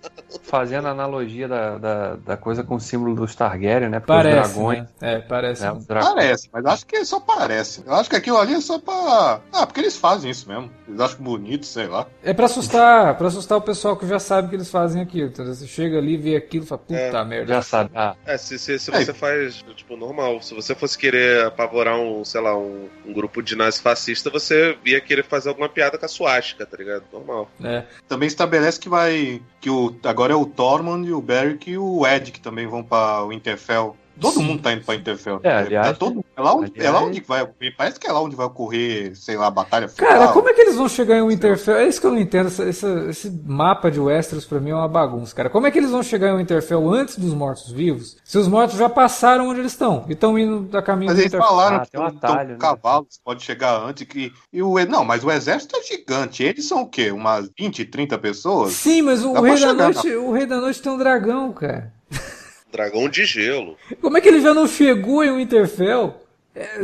fazendo 0.43 0.89
a 0.89 0.91
analogia 0.91 1.49
da, 1.49 1.79
da, 1.79 2.17
da, 2.17 2.37
coisa 2.37 2.63
com 2.63 2.77
o 2.77 2.81
símbolo 2.81 3.15
dos 3.15 3.35
Targaryen, 3.35 3.89
né? 3.89 4.01
Porque 4.01 4.13
parece, 4.13 4.41
os 4.41 4.55
dragões. 4.55 4.79
Né? 4.81 4.89
É, 5.01 5.19
parece. 5.21 5.63
Né? 5.63 5.79
Parece, 5.89 6.49
mas 6.53 6.67
acho 6.67 6.87
que 6.87 7.05
só 7.05 7.21
parece. 7.21 7.83
Eu 7.87 7.95
acho 7.95 8.11
que 8.11 8.17
aquilo 8.17 8.39
ali 8.39 8.55
é 8.55 8.61
só 8.61 8.79
pra. 8.79 9.41
Ah, 9.53 9.67
porque 9.67 9.88
eles 9.89 9.97
fazem 9.97 10.31
isso 10.31 10.49
mesmo. 10.49 10.71
Eles 10.87 11.01
acham 11.01 11.21
bonito, 11.21 11.67
sei 11.67 11.87
lá. 11.87 12.07
É 12.23 12.33
pra 12.33 12.47
assustar, 12.47 13.17
pra 13.17 13.29
assustar 13.29 13.59
o 13.59 13.63
pessoal 13.63 13.97
que 13.97 14.07
já 14.07 14.19
sabe 14.19 14.49
que 14.49 14.55
eles 14.55 14.71
fazem 14.71 15.03
aquilo. 15.03 15.29
Então, 15.29 15.45
você 15.45 15.67
chega 15.67 15.99
ali, 15.99 16.17
vê 16.17 16.37
aquilo 16.37 16.65
e 16.65 16.67
fala, 16.67 16.81
puta 16.81 16.99
é, 16.99 17.25
merda. 17.25 17.55
Já 17.55 17.63
sabe. 17.63 17.91
Ah. 17.95 18.15
É, 18.25 18.37
se, 18.37 18.59
se, 18.59 18.79
se 18.79 18.91
você 18.91 19.11
é. 19.11 19.15
faz, 19.15 19.65
tipo, 19.75 19.97
normal. 19.97 20.41
Se 20.43 20.55
você 20.55 20.75
fosse 20.75 20.97
querer 20.97 21.47
apavorar 21.47 21.99
um, 21.99 22.25
sei 22.25 22.41
lá, 22.41 22.57
um, 22.57 22.89
um 23.07 23.13
grupo 23.13 23.43
de 23.43 23.57
nazi 23.57 23.81
fascista, 23.81 24.31
você 24.31 24.77
ia 24.85 25.01
querer 25.01 25.25
fazer 25.25 25.49
alguma 25.49 25.69
piada 25.69 25.99
com 25.99 26.05
a 26.05 26.09
suástica, 26.09 26.67
tá 26.67 26.77
ligado? 26.77 27.05
Normal. 27.13 27.51
É. 27.63 27.85
Também 28.07 28.27
estabelece 28.27 28.79
que 28.79 28.89
vai. 28.89 29.43
que 29.61 29.71
o, 29.71 29.97
agora 30.05 30.33
é 30.33 30.37
o 30.37 30.47
Tormund 30.47 31.09
e 31.09 31.13
o 31.13 31.21
Beric 31.21 31.71
e 31.71 31.79
o 31.79 32.07
Ed 32.07 32.31
que 32.31 32.41
também 32.41 32.67
vão 32.67 32.83
pra 32.83 33.25
Winterfell. 33.27 33.97
Todo 34.21 34.41
mundo 34.41 34.63
tá 34.63 34.73
indo 34.73 34.85
pra 34.85 34.95
Interfell. 34.95 35.41
É, 35.43 35.53
aliás. 35.53 35.89
É, 35.89 35.93
todo, 35.93 36.25
é, 36.37 36.41
lá 36.41 36.55
onde, 36.55 36.73
aliás... 36.73 36.89
é 36.89 36.91
lá 36.91 37.05
onde 37.05 37.21
vai 37.21 37.43
ocorrer. 37.43 37.75
Parece 37.77 38.01
que 38.01 38.07
é 38.07 38.13
lá 38.13 38.21
onde 38.21 38.37
vai 38.37 38.47
ocorrer, 38.47 39.17
sei 39.17 39.37
lá, 39.37 39.47
a 39.47 39.51
batalha 39.51 39.89
final. 39.89 40.11
Cara, 40.11 40.29
como 40.33 40.49
é 40.49 40.55
que 40.55 40.61
eles 40.61 40.77
vão 40.77 40.89
chegar 40.89 41.17
em 41.17 41.27
Winterfell? 41.27 41.77
É 41.77 41.89
isso 41.89 42.01
que 42.01 42.07
eu 42.07 42.11
não 42.11 42.19
entendo. 42.19 42.47
Essa, 42.49 42.65
essa, 42.65 43.07
esse 43.09 43.31
mapa 43.47 43.91
de 43.91 44.01
Westeros 44.01 44.45
pra 44.45 44.61
mim 44.61 44.71
é 44.71 44.75
uma 44.75 44.89
bagunça, 44.89 45.35
cara. 45.35 45.51
Como 45.51 45.67
é 45.67 45.71
que 45.71 45.79
eles 45.79 45.91
vão 45.91 46.03
chegar 46.03 46.31
em 46.31 46.37
Winterfell 46.37 46.93
antes 46.93 47.17
dos 47.17 47.33
mortos-vivos? 47.35 48.17
Se 48.25 48.39
os 48.39 48.49
mortos 48.49 48.77
já 48.77 48.89
passaram 48.89 49.49
onde 49.49 49.61
eles 49.61 49.73
estão 49.73 50.05
e 50.09 50.13
estão 50.13 50.39
indo 50.39 50.61
da 50.61 50.83
caminho 50.83 51.11
Mas 51.11 51.19
eles 51.21 51.33
falaram 51.33 51.77
ah, 51.79 51.87
que 51.87 51.99
um 51.99 52.05
atalho, 52.05 52.51
né? 52.51 52.57
cavalos 52.59 53.21
pode 53.25 53.43
chegar 53.43 53.81
antes 53.81 54.07
que. 54.07 54.33
E 54.53 54.63
o, 54.63 54.75
não, 54.87 55.05
mas 55.05 55.25
o 55.25 55.31
exército 55.31 55.77
é 55.77 55.83
gigante. 55.83 56.43
Eles 56.43 56.67
são 56.67 56.83
o 56.83 56.87
quê? 56.87 57.11
Umas 57.11 57.51
20, 57.59 57.85
30 57.85 58.19
pessoas? 58.19 58.73
Sim, 58.73 59.03
mas 59.03 59.25
o, 59.25 59.33
Rei 59.41 59.61
da, 59.61 59.73
noite, 59.75 60.15
o 60.15 60.33
Rei 60.33 60.47
da 60.47 60.61
Noite 60.61 60.83
tem 60.83 60.93
um 60.93 60.99
dragão, 60.99 61.53
cara. 61.53 61.93
Dragão 62.71 63.09
de 63.09 63.25
gelo. 63.25 63.77
Como 64.01 64.17
é 64.19 64.21
que 64.21 64.29
ele 64.29 64.41
já 64.41 64.53
não 64.53 64.67
chegou 64.67 65.25
em 65.25 65.35
Winterfell? 65.37 66.28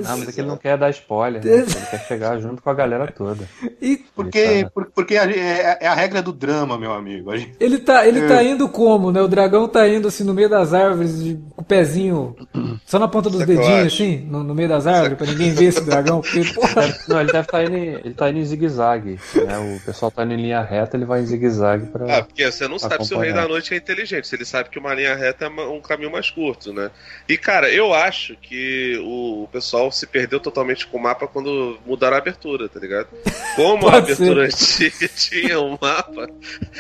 Não, 0.03 0.19
mas 0.19 0.29
é 0.29 0.33
que 0.33 0.41
ele 0.41 0.49
não 0.49 0.57
quer 0.57 0.77
dar 0.77 0.91
spoiler, 0.91 1.45
né? 1.45 1.53
ele 1.53 1.65
quer 1.65 2.07
chegar 2.07 2.39
junto 2.39 2.63
com 2.63 2.71
a 2.71 2.75
galera 2.75 3.11
toda. 3.11 3.49
E 3.81 3.97
porque, 4.15 4.65
tá... 4.65 4.71
porque 4.95 5.17
é, 5.17 5.79
é, 5.81 5.87
a 5.87 5.95
regra 5.95 6.23
do 6.23 6.33
drama, 6.33 6.79
meu 6.79 6.93
amigo. 6.93 7.37
Gente... 7.37 7.55
Ele 7.59 7.79
tá, 7.79 8.07
ele 8.07 8.27
tá 8.27 8.43
é. 8.43 8.51
indo 8.51 8.69
como, 8.69 9.11
né? 9.11 9.21
O 9.21 9.29
dragão 9.29 9.69
tá 9.69 9.89
indo 9.89 10.09
assim 10.09 10.25
no 10.25 10.35
meio 10.35 10.49
das 10.49 10.73
árvores, 10.73 11.23
de, 11.23 11.35
com 11.51 11.63
o 11.63 11.65
pezinho 11.65 12.37
só 12.85 12.99
na 12.99 13.09
ponta 13.09 13.29
dos 13.29 13.41
Isso 13.41 13.47
dedinhos, 13.49 13.93
assim, 13.93 14.19
no, 14.31 14.43
no, 14.45 14.55
meio 14.55 14.69
das 14.69 14.87
árvores, 14.87 15.17
pra 15.19 15.27
ninguém 15.27 15.53
ver 15.53 15.67
esse 15.67 15.81
dragão. 15.85 16.21
Porque, 16.21 16.45
porra... 16.53 16.95
Não, 17.09 17.21
ele 17.21 17.33
deve 17.33 17.47
estar 17.47 17.59
tá 17.59 17.65
indo, 17.65 17.77
ele 17.77 18.15
tá 18.15 18.31
indo 18.31 18.39
em 18.39 18.45
zigue-zague. 18.45 19.19
Né? 19.35 19.77
O 19.77 19.81
pessoal 19.85 20.11
tá 20.11 20.25
indo 20.25 20.35
em 20.35 20.43
linha 20.43 20.63
reta, 20.63 20.97
ele 20.97 21.05
vai 21.05 21.21
em 21.21 21.27
zigue-zague 21.27 21.87
pra. 21.87 22.19
Ah, 22.19 22.23
porque 22.23 22.51
você 22.51 22.69
não 22.69 22.79
sabe 22.79 23.05
se 23.07 23.15
o 23.15 23.19
Rei 23.19 23.33
da 23.33 23.49
Noite 23.49 23.75
é 23.75 23.77
inteligente, 23.77 24.29
se 24.29 24.37
ele 24.37 24.45
sabe 24.45 24.69
que 24.69 24.79
uma 24.79 24.95
linha 24.95 25.15
reta 25.15 25.47
é 25.47 25.49
um 25.49 25.81
caminho 25.81 26.11
mais 26.11 26.31
curto, 26.31 26.73
né? 26.73 26.91
E, 27.29 27.37
cara, 27.37 27.71
eu 27.71 27.93
acho 27.93 28.37
que 28.37 28.99
o 29.05 29.49
pessoal 29.51 29.64
pessoal 29.65 29.91
se 29.91 30.07
perdeu 30.07 30.39
totalmente 30.39 30.87
com 30.87 30.99
o 30.99 31.03
mapa 31.03 31.27
quando 31.27 31.79
mudaram 31.87 32.17
a 32.17 32.19
abertura, 32.19 32.69
tá 32.69 32.79
ligado? 32.79 33.09
Como 33.57 33.89
a 33.89 33.97
abertura 33.97 34.45
antiga 34.45 35.09
tinha 35.09 35.59
um 35.59 35.71
mapa 35.81 36.29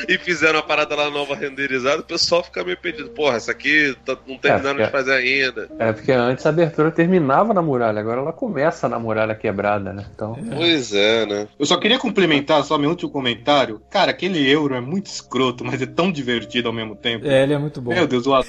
e 0.07 0.19
fizeram 0.19 0.59
a 0.59 0.63
parada 0.63 0.95
lá 0.95 1.11
nova 1.11 1.35
renderizada, 1.35 2.03
o 2.03 2.05
pessoal 2.05 2.45
fica 2.45 2.63
meio 2.63 2.77
perdido. 2.77 3.09
Porra, 3.11 3.37
essa 3.37 3.53
aqui 3.53 3.97
tá, 4.05 4.17
não 4.27 4.37
terminaram 4.37 4.81
é, 4.81 4.85
de 4.85 4.93
fazer 4.93 5.15
ainda. 5.15 5.69
É, 5.79 5.93
porque 5.93 6.13
antes 6.13 6.45
a 6.45 6.51
abertura 6.51 6.91
terminava 6.91 7.55
na 7.55 7.63
muralha, 7.63 8.01
agora 8.01 8.21
ela 8.21 8.33
começa 8.33 8.87
na 8.89 8.99
muralha 8.99 9.35
quebrada, 9.35 9.93
né? 9.93 10.05
Então... 10.15 10.37
Pois 10.55 10.93
é, 10.93 11.25
né? 11.25 11.49
Eu 11.59 11.65
só 11.65 11.79
queria 11.79 11.99
complementar, 11.99 12.63
só 12.65 12.77
meu 12.77 12.91
último 12.91 13.11
comentário. 13.11 13.81
Cara, 13.89 14.11
aquele 14.11 14.47
euro 14.51 14.75
é 14.75 14.81
muito 14.81 15.07
escroto, 15.07 15.65
mas 15.65 15.81
é 15.81 15.87
tão 15.87 16.13
divertido 16.13 16.69
ao 16.69 16.75
mesmo 16.75 16.95
tempo. 16.95 17.27
É, 17.27 17.43
ele 17.43 17.55
é 17.55 17.59
muito 17.59 17.81
bom. 17.81 17.95
Meu 17.95 18.07
Deus, 18.07 18.27
o 18.27 18.35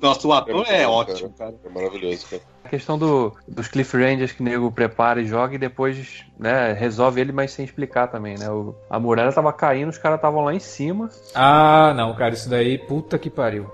Nossa, 0.00 0.26
o 0.26 0.32
ator 0.32 0.66
é, 0.66 0.82
é 0.82 0.88
ótimo, 0.88 1.30
cara. 1.36 1.52
cara. 1.52 1.62
É 1.62 1.68
maravilhoso, 1.68 2.26
cara. 2.30 2.42
Questão 2.70 2.96
do, 2.96 3.34
dos 3.48 3.66
Cliff 3.66 3.96
Rangers 3.96 4.30
que 4.30 4.40
o 4.40 4.44
nego 4.44 4.70
prepara 4.70 5.20
e 5.20 5.26
joga 5.26 5.56
e 5.56 5.58
depois 5.58 6.24
né, 6.38 6.72
resolve 6.72 7.20
ele, 7.20 7.32
mas 7.32 7.50
sem 7.50 7.64
explicar 7.64 8.06
também, 8.06 8.38
né? 8.38 8.48
O, 8.48 8.76
a 8.88 9.00
muralha 9.00 9.32
tava 9.32 9.52
caindo, 9.52 9.88
os 9.88 9.98
caras 9.98 10.18
estavam 10.18 10.44
lá 10.44 10.54
em 10.54 10.60
cima. 10.60 11.10
Ah, 11.34 11.92
não, 11.96 12.14
cara, 12.14 12.32
isso 12.32 12.48
daí, 12.48 12.78
puta 12.78 13.18
que 13.18 13.28
pariu. 13.28 13.68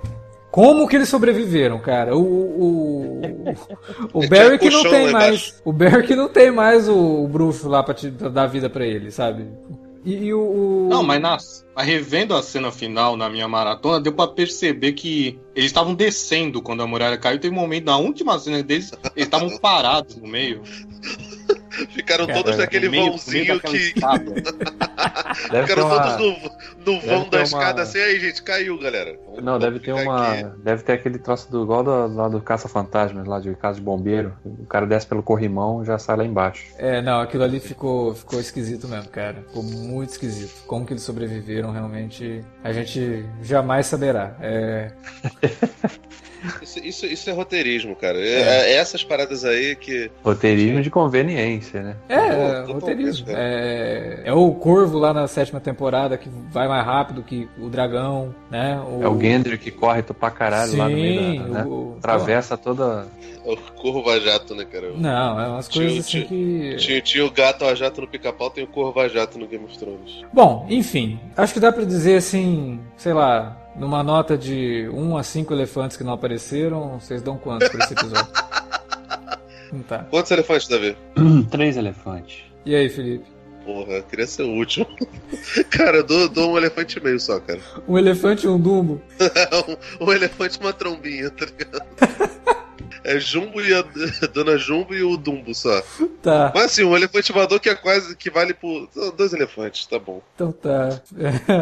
Como 0.51 0.89
que 0.89 0.97
eles 0.97 1.11
sobreviveram, 1.11 1.79
cara? 1.79 2.17
O, 2.17 2.23
o, 2.23 3.21
o, 3.21 4.21
o 4.25 4.25
Barry 4.31 4.59
que 4.59 4.71
não 4.71 4.83
tem 4.83 5.13
mais. 5.13 5.61
O 5.63 5.71
Barry 5.75 6.03
que 6.07 6.17
não 6.17 6.29
tem 6.31 6.51
mais 6.51 6.89
o, 6.89 6.97
o 6.97 7.29
bruxo 7.29 7.69
lá 7.69 7.83
pra, 7.83 7.93
te, 7.93 8.11
pra 8.11 8.31
dar 8.31 8.47
vida 8.47 8.71
pra 8.71 8.87
ele, 8.87 9.11
sabe? 9.11 9.47
E, 10.07 10.27
e 10.27 10.33
o, 10.33 10.41
o, 10.41 10.89
Não, 10.89 11.03
mas, 11.03 11.21
nas, 11.21 11.67
mas 11.75 11.85
revendo 11.85 12.33
a 12.33 12.41
cena 12.41 12.71
final 12.71 13.17
na 13.17 13.29
minha 13.29 13.49
maratona, 13.49 14.01
deu 14.01 14.13
para 14.13 14.31
perceber 14.31 14.93
que 14.93 15.37
eles 15.53 15.67
estavam 15.67 15.97
descendo 15.97 16.63
quando 16.63 16.83
a 16.83 16.87
muralha 16.87 17.19
caiu. 17.19 17.41
Teve 17.41 17.53
um 17.53 17.59
momento, 17.59 17.87
na 17.87 17.99
última 17.99 18.39
cena 18.39 18.63
deles, 18.63 18.93
eles 19.17 19.27
estavam 19.27 19.59
parados 19.59 20.15
no 20.15 20.29
meio. 20.29 20.63
Ficaram 21.91 22.27
Cara, 22.27 22.43
todos 22.43 22.59
naquele 22.59 22.89
meio, 22.89 23.11
vãozinho 23.11 23.61
que. 23.61 23.79
Ficaram 25.67 25.87
uma... 25.87 26.17
todos 26.17 26.37
no, 26.85 26.93
no 26.93 27.01
vão 27.01 27.29
da 27.29 27.43
escada 27.43 27.83
assim, 27.83 27.99
aí, 27.99 28.19
gente, 28.19 28.43
caiu, 28.43 28.79
galera. 28.79 29.19
Vamos, 29.27 29.45
Não, 29.45 29.59
deve 29.59 29.81
ter 29.81 29.93
uma. 29.93 30.33
Aqui. 30.33 30.45
Deve 30.63 30.83
ter 30.83 30.93
aquele 30.93 31.19
troço 31.19 31.51
do 31.51 31.63
igual 31.63 31.85
do, 31.85 32.07
lá 32.15 32.29
do 32.29 32.41
Caça-Fantasmas, 32.41 33.27
lá 33.27 33.41
de 33.41 33.55
casa 33.55 33.79
de 33.79 33.85
bombeiro. 33.85 34.35
O 34.45 34.67
cara 34.67 34.87
desce 34.87 35.07
pelo 35.07 35.23
corrimão 35.23 35.83
e 35.83 35.87
já 35.87 35.99
sai 35.99 36.17
lá 36.17 36.25
embaixo. 36.25 36.67
É, 36.79 37.03
não, 37.03 37.21
aquilo 37.21 37.45
ali 37.45 37.61
ficou, 37.61 38.15
ficou 38.15 38.41
esquisito 38.41 38.89
mesmo, 38.89 39.09
cara. 39.09 39.45
Ficou 39.47 39.63
muito 39.63 40.11
esquisito. 40.11 40.65
Como 40.67 40.87
que 40.87 40.93
eles 40.93 41.03
sobreviveram, 41.03 41.71
realmente, 41.71 42.45
a 42.63 42.73
gente 42.73 43.25
jamais 43.43 43.87
saberá. 43.87 44.37
É. 44.41 44.93
Isso, 46.63 46.79
isso, 46.79 47.07
isso, 47.07 47.31
é 47.31 47.33
roteirismo, 47.33 47.95
cara. 47.95 48.19
É. 48.19 48.73
É, 48.73 48.73
essas 48.75 49.05
paradas 49.05 49.45
aí 49.45 49.77
que. 49.77 50.11
Roteirismo 50.23 50.83
de 50.83 50.91
conveniência, 50.91 51.83
né? 51.83 51.97
É, 52.09 52.15
é 52.15 52.73
roteirismo. 52.73 53.27
É, 53.29 54.23
é, 54.25 54.33
o 54.33 54.53
corvo 54.53 54.99
lá 54.99 55.13
na, 55.13 55.27
sétima 55.27 55.61
temporada 55.61 56.17
que 56.17 56.31
vai 56.51 56.69
mais 56.69 56.85
rápido 56.85 57.23
que 57.23 57.49
o 57.59 57.69
dragão, 57.69 58.35
né? 58.51 58.81
O... 58.81 59.03
É 59.03 59.09
o 59.09 59.21
Gendry 59.21 59.59
que 59.59 59.71
corre 59.71 60.03
pra 60.03 60.31
caralho 60.31 60.71
Sim, 60.71 60.77
lá 60.79 60.89
no 60.89 60.95
meio 60.97 61.43
da, 61.43 61.49
né? 61.49 61.65
o... 61.65 61.95
Atravessa 61.99 62.57
toda... 62.57 63.07
É 63.45 63.53
o 63.53 63.57
corvo-jato, 63.57 64.55
né, 64.55 64.65
cara? 64.65 64.93
Não, 64.97 65.41
é 65.41 65.49
umas 65.49 65.69
coisas 65.69 66.09
tinha, 66.09 66.23
assim 66.25 66.29
que... 66.29 66.77
Tinha, 66.77 67.01
tinha 67.01 67.25
o 67.25 67.31
gato 67.31 67.65
a 67.65 67.75
jato 67.75 68.01
no 68.01 68.09
pica-pau, 68.09 68.51
tem 68.51 68.65
o 68.65 68.67
corvo-jato 68.67 69.39
no 69.39 69.47
Game 69.47 69.65
of 69.65 69.79
Thrones. 69.79 70.25
Bom, 70.33 70.67
enfim, 70.69 71.21
acho 71.37 71.53
que 71.53 71.61
dá 71.61 71.71
pra 71.71 71.85
dizer 71.85 72.17
assim, 72.17 72.81
sei 72.97 73.13
lá, 73.13 73.57
numa 73.79 74.03
nota 74.03 74.37
de 74.37 74.89
1 74.93 75.17
a 75.17 75.23
5 75.23 75.53
elefantes 75.53 75.97
que 75.97 76.05
não 76.05 76.13
apareceram, 76.13 76.99
vocês 76.99 77.23
dão 77.23 77.37
quanto 77.37 77.71
pra 77.71 77.85
esse 77.85 77.93
episódio? 77.93 78.33
tá. 79.89 79.99
Quantos 80.11 80.31
elefantes, 80.31 80.69
Davi? 80.69 80.97
Três 81.51 81.77
elefantes. 81.77 82.45
E 82.65 82.75
aí, 82.75 82.89
Felipe? 82.89 83.25
Porra, 83.65 83.95
eu 83.95 84.03
queria 84.05 84.27
ser 84.27 84.43
o 84.43 84.51
último. 84.51 84.87
cara, 85.71 85.99
eu 85.99 86.05
dou, 86.05 86.29
dou, 86.29 86.53
um 86.53 86.57
elefante 86.57 86.99
e 86.99 87.03
meio 87.03 87.19
só, 87.19 87.41
cara. 87.41 87.61
Um 87.87 87.99
elefante 87.99 88.47
e 88.47 88.49
um 88.49 88.59
dumbo? 88.59 89.01
um, 90.01 90.07
um 90.07 90.13
elefante 90.13 90.59
e 90.59 90.61
uma 90.61 90.73
trombinha, 90.73 91.31
tá 91.31 91.47
ligado? 91.47 92.47
É 93.03 93.21
Jumbo 93.21 93.61
e 93.61 93.73
a 93.73 93.85
Dona 94.35 94.59
Jumbo 94.59 94.93
e 94.93 95.03
o 95.03 95.17
Dumbo 95.17 95.55
só. 95.55 95.81
Tá. 96.21 96.51
Mas 96.53 96.65
assim, 96.65 96.83
um 96.83 96.97
elefante 96.97 97.33
voador 97.33 97.61
que 97.61 97.69
é 97.69 97.75
quase 97.75 98.17
que 98.17 98.29
vale 98.31 98.53
por. 98.53 98.89
Dois 99.17 99.33
elefantes, 99.33 99.87
tá 99.87 99.97
bom. 99.97 100.21
Então 100.35 100.51
tá. 100.51 101.01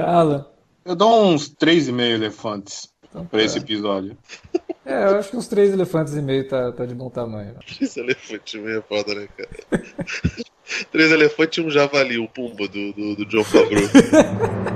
Alan. 0.07 0.47
Eu 0.85 0.95
dou 0.95 1.27
uns 1.27 1.49
três 1.49 1.89
e 1.89 1.93
meio 1.93 2.15
elefantes 2.15 2.93
então, 3.09 3.25
pra 3.27 3.39
tá. 3.39 3.45
esse 3.45 3.59
episódio. 3.59 4.17
É, 4.87 5.05
eu 5.05 5.17
acho 5.17 5.31
que 5.31 5.37
uns 5.39 5.49
três 5.49 5.73
elefantes 5.73 6.15
e 6.15 6.21
meio 6.21 6.47
tá, 6.47 6.71
tá 6.71 6.85
de 6.85 6.95
bom 6.95 7.09
tamanho. 7.09 7.55
Três 7.67 7.97
elefantes 7.97 8.53
e 8.53 8.59
meio 8.59 8.81
é 8.81 8.83
foda, 8.83 9.15
né, 9.15 9.27
cara? 9.35 9.83
três 10.93 11.11
elefantes 11.11 11.57
e 11.57 11.67
um 11.67 11.71
javali, 11.71 12.19
o 12.19 12.29
Pumba 12.29 12.69
do, 12.69 12.93
do, 12.93 13.17
do 13.17 13.25
John 13.25 13.45
Favreau. 13.45 13.81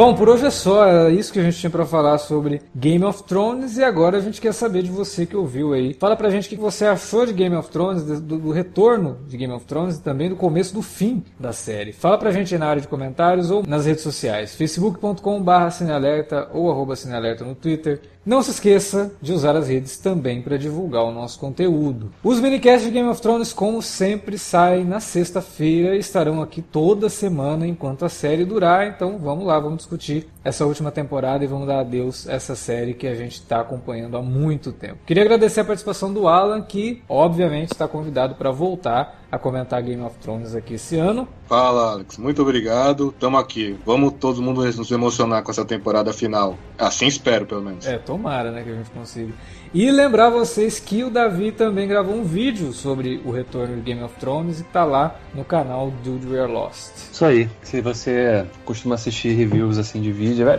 Bom, 0.00 0.14
por 0.14 0.30
hoje 0.30 0.46
é 0.46 0.50
só. 0.50 0.86
É 0.86 1.10
isso 1.10 1.30
que 1.30 1.38
a 1.38 1.42
gente 1.42 1.58
tinha 1.58 1.68
para 1.68 1.84
falar 1.84 2.16
sobre 2.16 2.62
Game 2.74 3.04
of 3.04 3.22
Thrones 3.24 3.76
e 3.76 3.84
agora 3.84 4.16
a 4.16 4.20
gente 4.22 4.40
quer 4.40 4.54
saber 4.54 4.82
de 4.82 4.90
você 4.90 5.26
que 5.26 5.36
ouviu 5.36 5.74
aí. 5.74 5.92
Fala 5.92 6.16
pra 6.16 6.30
gente 6.30 6.46
o 6.46 6.48
que 6.48 6.56
você 6.56 6.86
achou 6.86 7.26
de 7.26 7.34
Game 7.34 7.54
of 7.54 7.68
Thrones, 7.68 8.02
do, 8.02 8.38
do 8.38 8.50
retorno 8.50 9.18
de 9.28 9.36
Game 9.36 9.52
of 9.52 9.66
Thrones 9.66 9.98
e 9.98 10.02
também 10.02 10.30
do 10.30 10.36
começo 10.36 10.72
do 10.72 10.80
fim 10.80 11.22
da 11.38 11.52
série. 11.52 11.92
Fala 11.92 12.16
pra 12.16 12.30
gente 12.30 12.56
na 12.56 12.66
área 12.66 12.80
de 12.80 12.88
comentários 12.88 13.50
ou 13.50 13.62
nas 13.66 13.84
redes 13.84 14.02
sociais. 14.02 14.54
facebook.com.br 14.54 15.70
cinealerta 15.70 16.48
ou 16.54 16.70
arroba 16.70 16.96
cinealerta 16.96 17.44
no 17.44 17.54
Twitter. 17.54 18.00
Não 18.24 18.42
se 18.42 18.50
esqueça 18.50 19.12
de 19.22 19.32
usar 19.32 19.56
as 19.56 19.68
redes 19.68 19.96
também 19.96 20.42
para 20.42 20.58
divulgar 20.58 21.04
o 21.04 21.10
nosso 21.10 21.38
conteúdo. 21.38 22.12
Os 22.22 22.38
minicasts 22.38 22.84
de 22.84 22.90
Game 22.90 23.08
of 23.08 23.20
Thrones, 23.22 23.50
como 23.50 23.80
sempre, 23.80 24.36
saem 24.36 24.84
na 24.84 25.00
sexta-feira 25.00 25.96
e 25.96 26.00
estarão 26.00 26.42
aqui 26.42 26.60
toda 26.60 27.08
semana 27.08 27.66
enquanto 27.66 28.04
a 28.04 28.10
série 28.10 28.44
durar. 28.44 28.86
Então 28.86 29.16
vamos 29.16 29.46
lá, 29.46 29.58
vamos 29.58 29.78
discutir 29.78 30.28
essa 30.42 30.64
última 30.64 30.90
temporada 30.90 31.44
e 31.44 31.46
vamos 31.46 31.66
dar 31.66 31.80
adeus 31.80 32.28
a 32.28 32.32
essa 32.32 32.54
série 32.54 32.94
que 32.94 33.06
a 33.06 33.14
gente 33.14 33.34
está 33.34 33.60
acompanhando 33.60 34.16
há 34.16 34.22
muito 34.22 34.72
tempo. 34.72 34.98
Queria 35.06 35.22
agradecer 35.22 35.60
a 35.60 35.64
participação 35.64 36.12
do 36.12 36.26
Alan, 36.26 36.62
que 36.62 37.02
obviamente 37.08 37.72
está 37.72 37.86
convidado 37.86 38.34
para 38.34 38.50
voltar 38.50 39.20
a 39.30 39.38
comentar 39.38 39.80
Game 39.82 40.02
of 40.02 40.16
Thrones 40.18 40.54
aqui 40.54 40.74
esse 40.74 40.96
ano. 40.96 41.28
Fala, 41.46 41.92
Alex. 41.92 42.16
Muito 42.18 42.42
obrigado. 42.42 43.12
Tamo 43.12 43.36
aqui. 43.36 43.78
Vamos 43.84 44.14
todo 44.14 44.42
mundo 44.42 44.64
nos 44.64 44.90
emocionar 44.90 45.42
com 45.42 45.50
essa 45.50 45.64
temporada 45.64 46.12
final. 46.12 46.56
Assim 46.78 47.06
espero, 47.06 47.46
pelo 47.46 47.62
menos. 47.62 47.86
É, 47.86 47.98
tomara, 47.98 48.50
né, 48.50 48.62
que 48.62 48.70
a 48.70 48.74
gente 48.74 48.90
consiga. 48.90 49.32
E 49.72 49.88
lembrar 49.88 50.30
vocês 50.30 50.80
que 50.80 51.04
o 51.04 51.10
Davi 51.10 51.52
também 51.52 51.86
gravou 51.86 52.16
um 52.16 52.24
vídeo 52.24 52.72
sobre 52.72 53.20
o 53.24 53.30
retorno 53.30 53.76
de 53.76 53.82
Game 53.82 54.02
of 54.02 54.12
Thrones 54.18 54.58
e 54.58 54.64
tá 54.64 54.84
lá 54.84 55.14
no 55.32 55.44
canal 55.44 55.92
Dude 56.02 56.26
We 56.26 56.40
Are 56.40 56.50
Lost. 56.50 56.90
Isso 57.12 57.24
aí. 57.24 57.48
Se 57.62 57.80
você 57.80 58.44
costuma 58.64 58.96
assistir 58.96 59.32
reviews 59.32 59.78
assim 59.78 60.02
de 60.02 60.10
vídeo, 60.10 60.48
é 60.48 60.58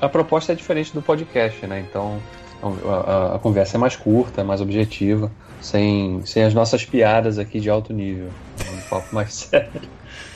a 0.00 0.08
proposta 0.08 0.52
é 0.52 0.54
diferente 0.54 0.94
do 0.94 1.02
podcast, 1.02 1.66
né? 1.66 1.84
Então 1.90 2.20
a, 2.62 2.94
a, 2.94 3.34
a 3.34 3.38
conversa 3.40 3.76
é 3.76 3.78
mais 3.78 3.96
curta, 3.96 4.44
mais 4.44 4.60
objetiva 4.60 5.28
sem, 5.60 6.24
sem 6.24 6.44
as 6.44 6.54
nossas 6.54 6.84
piadas 6.84 7.40
aqui 7.40 7.58
de 7.58 7.68
alto 7.68 7.92
nível. 7.92 8.28
Um 8.72 8.88
papo 8.88 9.12
mais 9.12 9.34
sério. 9.34 9.82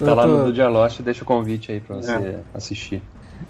Tá 0.01 0.15
lá 0.15 0.27
no 0.27 0.53
do 0.53 0.69
Lost, 0.69 1.01
deixa 1.01 1.23
o 1.23 1.27
convite 1.27 1.71
aí 1.71 1.81
pra 1.81 1.97
você 1.97 2.11
é. 2.11 2.41
assistir. 2.53 3.01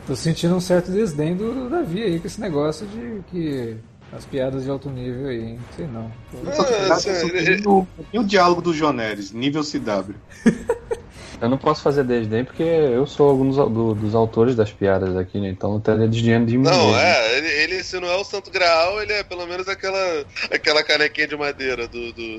Tô 0.07 0.15
sentindo 0.15 0.55
um 0.55 0.61
certo 0.61 0.91
desdém 0.91 1.35
do 1.35 1.69
Davi 1.71 2.03
aí 2.03 2.21
com 2.21 2.27
esse 2.27 2.41
negócio 2.41 2.87
de 2.87 3.23
que 3.31 3.77
as 4.13 4.25
piadas 4.25 4.65
de 4.65 4.71
alto 4.71 4.91
nível 4.91 5.29
aí, 5.29 5.41
hein? 5.41 5.59
Sei 5.77 5.87
não. 5.87 6.11
Ah, 6.47 6.99
e 8.13 8.19
o 8.19 8.25
diálogo 8.25 8.61
do 8.61 8.73
Joneres, 8.73 9.33
nível 9.33 9.63
CW. 9.63 10.15
Eu 11.41 11.49
não 11.49 11.57
posso 11.57 11.83
fazer 11.83 12.05
desdém 12.05 12.45
porque 12.45 12.63
eu 12.63 13.07
sou 13.07 13.31
algum 13.31 13.49
dos, 13.49 13.57
do, 13.57 13.95
dos 13.95 14.15
autores 14.15 14.55
das 14.55 14.71
piadas 14.71 15.17
aqui, 15.17 15.41
né? 15.41 15.49
Então 15.49 15.73
eu 15.73 15.81
teria 15.81 16.07
desdém 16.07 16.45
de 16.45 16.59
mim. 16.59 16.65
Não, 16.65 16.95
é, 16.95 17.39
ele, 17.39 17.49
ele, 17.49 17.83
se 17.83 17.99
não 17.99 18.09
é 18.09 18.17
o 18.17 18.25
Santo 18.25 18.51
Graal, 18.51 19.01
ele 19.01 19.15
é 19.15 19.23
pelo 19.23 19.47
menos 19.47 19.67
aquela, 19.67 20.25
aquela 20.53 20.83
canequinha 20.83 21.27
de 21.27 21.37
madeira 21.39 21.89
do. 21.89 22.13
do... 22.13 22.39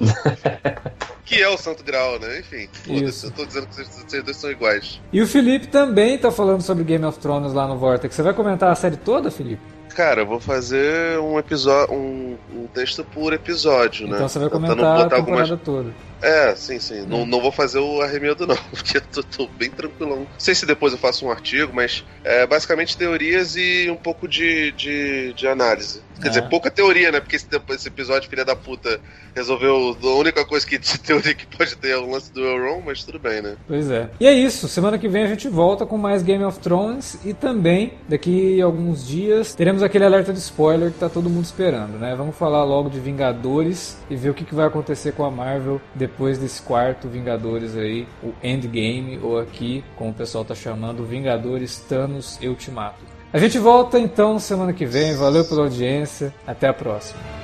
que 1.25 1.41
é 1.41 1.49
o 1.49 1.57
Santo 1.57 1.83
Graal, 1.83 2.19
né? 2.19 2.41
Enfim, 2.41 2.69
eu 2.87 3.31
tô 3.31 3.43
dizendo 3.43 3.65
que 3.65 3.75
vocês, 3.75 3.87
vocês 3.87 4.23
dois 4.23 4.37
são 4.37 4.51
iguais. 4.51 5.01
E 5.11 5.19
o 5.19 5.25
Felipe 5.25 5.65
também 5.67 6.19
tá 6.19 6.29
falando 6.29 6.61
sobre 6.61 6.83
Game 6.83 7.03
of 7.03 7.17
Thrones 7.17 7.53
lá 7.53 7.67
no 7.67 7.79
Vortex. 7.79 8.13
Você 8.13 8.21
vai 8.21 8.35
comentar 8.35 8.71
a 8.71 8.75
série 8.75 8.97
toda, 8.97 9.31
Felipe? 9.31 9.80
Cara, 9.95 10.21
eu 10.21 10.25
vou 10.25 10.39
fazer 10.39 11.19
um 11.19 11.37
episódio, 11.37 11.93
um, 11.93 12.37
um 12.53 12.67
texto 12.67 13.03
por 13.03 13.33
episódio, 13.33 14.05
então 14.05 14.11
né? 14.11 14.15
Então 14.17 14.29
você 14.29 14.39
vai 14.39 14.49
comentar 14.49 14.77
a 14.77 15.09
temporada 15.09 15.15
algumas... 15.15 15.49
toda. 15.61 15.91
É, 16.21 16.55
sim, 16.55 16.79
sim. 16.79 17.05
Não, 17.07 17.25
não 17.25 17.41
vou 17.41 17.51
fazer 17.51 17.79
o 17.79 18.01
arremedo, 18.01 18.45
não, 18.45 18.55
porque 18.71 18.97
eu 18.97 19.01
tô, 19.01 19.23
tô, 19.23 19.47
bem 19.47 19.69
tranquilão. 19.69 20.19
Não 20.19 20.27
sei 20.37 20.53
se 20.53 20.65
depois 20.65 20.93
eu 20.93 20.99
faço 20.99 21.25
um 21.25 21.31
artigo, 21.31 21.73
mas 21.73 22.05
é 22.23 22.45
basicamente 22.45 22.95
teorias 22.95 23.55
e 23.55 23.89
um 23.89 23.95
pouco 23.95 24.27
de, 24.27 24.71
de, 24.73 25.33
de 25.33 25.47
análise. 25.47 26.01
Quer 26.21 26.29
dizer, 26.29 26.43
é. 26.43 26.47
pouca 26.47 26.69
teoria, 26.69 27.11
né? 27.11 27.19
Porque 27.19 27.35
esse, 27.35 27.47
esse, 27.69 27.87
episódio, 27.87 28.29
filha 28.29 28.45
da 28.45 28.55
puta, 28.55 28.99
resolveu. 29.35 29.97
A 30.03 30.07
única 30.15 30.45
coisa 30.45 30.65
que 30.67 30.77
de 30.77 30.99
teoria 30.99 31.33
que 31.33 31.47
pode 31.47 31.75
ter 31.75 31.89
é 31.89 31.97
o 31.97 32.07
lance 32.07 32.31
do 32.31 32.45
Elrond, 32.45 32.83
mas 32.85 33.03
tudo 33.03 33.17
bem, 33.17 33.41
né? 33.41 33.55
Pois 33.67 33.89
é. 33.89 34.07
E 34.19 34.27
é 34.27 34.31
isso. 34.31 34.67
Semana 34.67 34.99
que 34.99 35.07
vem 35.07 35.23
a 35.23 35.27
gente 35.27 35.47
volta 35.47 35.83
com 35.83 35.97
mais 35.97 36.21
Game 36.21 36.43
of 36.43 36.59
Thrones 36.59 37.17
e 37.25 37.33
também, 37.33 37.93
daqui 38.07 38.61
a 38.61 38.65
alguns 38.65 39.07
dias, 39.07 39.55
teremos 39.55 39.81
aquele 39.81 40.05
alerta 40.05 40.31
de 40.31 40.37
spoiler 40.37 40.91
que 40.91 40.99
tá 40.99 41.09
todo 41.09 41.27
mundo 41.27 41.45
esperando, 41.45 41.97
né? 41.97 42.13
Vamos 42.15 42.37
falar 42.37 42.63
logo 42.63 42.89
de 42.89 42.99
Vingadores 42.99 43.97
e 44.07 44.15
ver 44.15 44.29
o 44.29 44.33
que, 44.35 44.45
que 44.45 44.53
vai 44.53 44.67
acontecer 44.67 45.13
com 45.13 45.25
a 45.25 45.31
Marvel 45.31 45.81
depois 45.95 46.10
desse 46.37 46.61
quarto 46.61 47.07
Vingadores 47.07 47.75
aí, 47.75 48.07
o 48.23 48.33
Endgame, 48.43 49.19
ou 49.21 49.39
aqui, 49.39 49.83
como 49.95 50.11
o 50.11 50.13
pessoal 50.13 50.45
tá 50.45 50.53
chamando, 50.53 51.05
Vingadores 51.05 51.79
Thanos 51.79 52.39
Ultimato. 52.47 53.11
A 53.33 53.37
gente 53.37 53.57
volta 53.57 53.97
então 53.97 54.37
semana 54.39 54.73
que 54.73 54.85
vem. 54.85 55.15
Valeu 55.15 55.45
pela 55.45 55.63
audiência. 55.63 56.33
Até 56.45 56.67
a 56.67 56.73
próxima. 56.73 57.40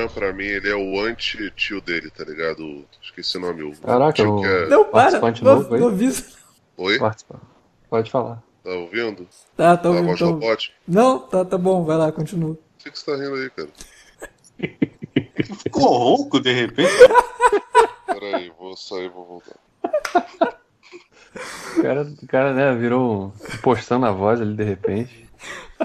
Bran, 0.00 0.08
pra 0.08 0.32
mim, 0.32 0.44
ele 0.44 0.70
é 0.70 0.74
o 0.74 1.00
anti-tio 1.00 1.80
dele, 1.80 2.10
tá 2.10 2.24
ligado? 2.24 2.84
Esqueci 3.02 3.36
o 3.36 3.40
nome. 3.40 3.62
O 3.62 3.76
Caraca, 3.76 4.22
o... 4.22 4.44
É... 4.44 4.68
Não, 4.68 4.84
para! 4.84 5.20
Não, 5.20 5.62
não, 5.62 5.90
não, 5.90 6.14
Oi? 6.78 6.98
Pode 7.88 8.10
falar. 8.10 8.42
Tá 8.62 8.70
ouvindo? 8.70 9.26
Tá, 9.56 9.76
tá 9.76 9.90
ouvindo. 9.90 10.16
Tá 10.16 10.24
ouvindo. 10.26 10.58
Não, 10.86 11.18
tá, 11.18 11.44
tá 11.44 11.58
bom, 11.58 11.84
vai 11.84 11.96
lá, 11.96 12.12
continua. 12.12 12.52
O 12.52 12.58
que, 12.78 12.90
que 12.90 12.98
você 12.98 13.04
tá 13.04 13.16
rindo 13.16 13.34
aí, 13.34 13.50
cara? 13.50 13.68
Ficou 15.62 15.98
rouco 15.98 16.40
de 16.40 16.52
repente? 16.52 16.92
Peraí, 18.06 18.52
vou 18.58 18.76
sair 18.76 19.08
vou 19.08 19.26
voltar. 19.26 19.56
O 21.76 21.82
cara, 21.82 22.02
o 22.02 22.26
cara 22.26 22.52
né, 22.52 22.74
virou 22.74 23.32
postando 23.62 24.06
a 24.06 24.10
voz 24.10 24.40
ali 24.40 24.54
de 24.54 24.64
repente. 24.64 25.28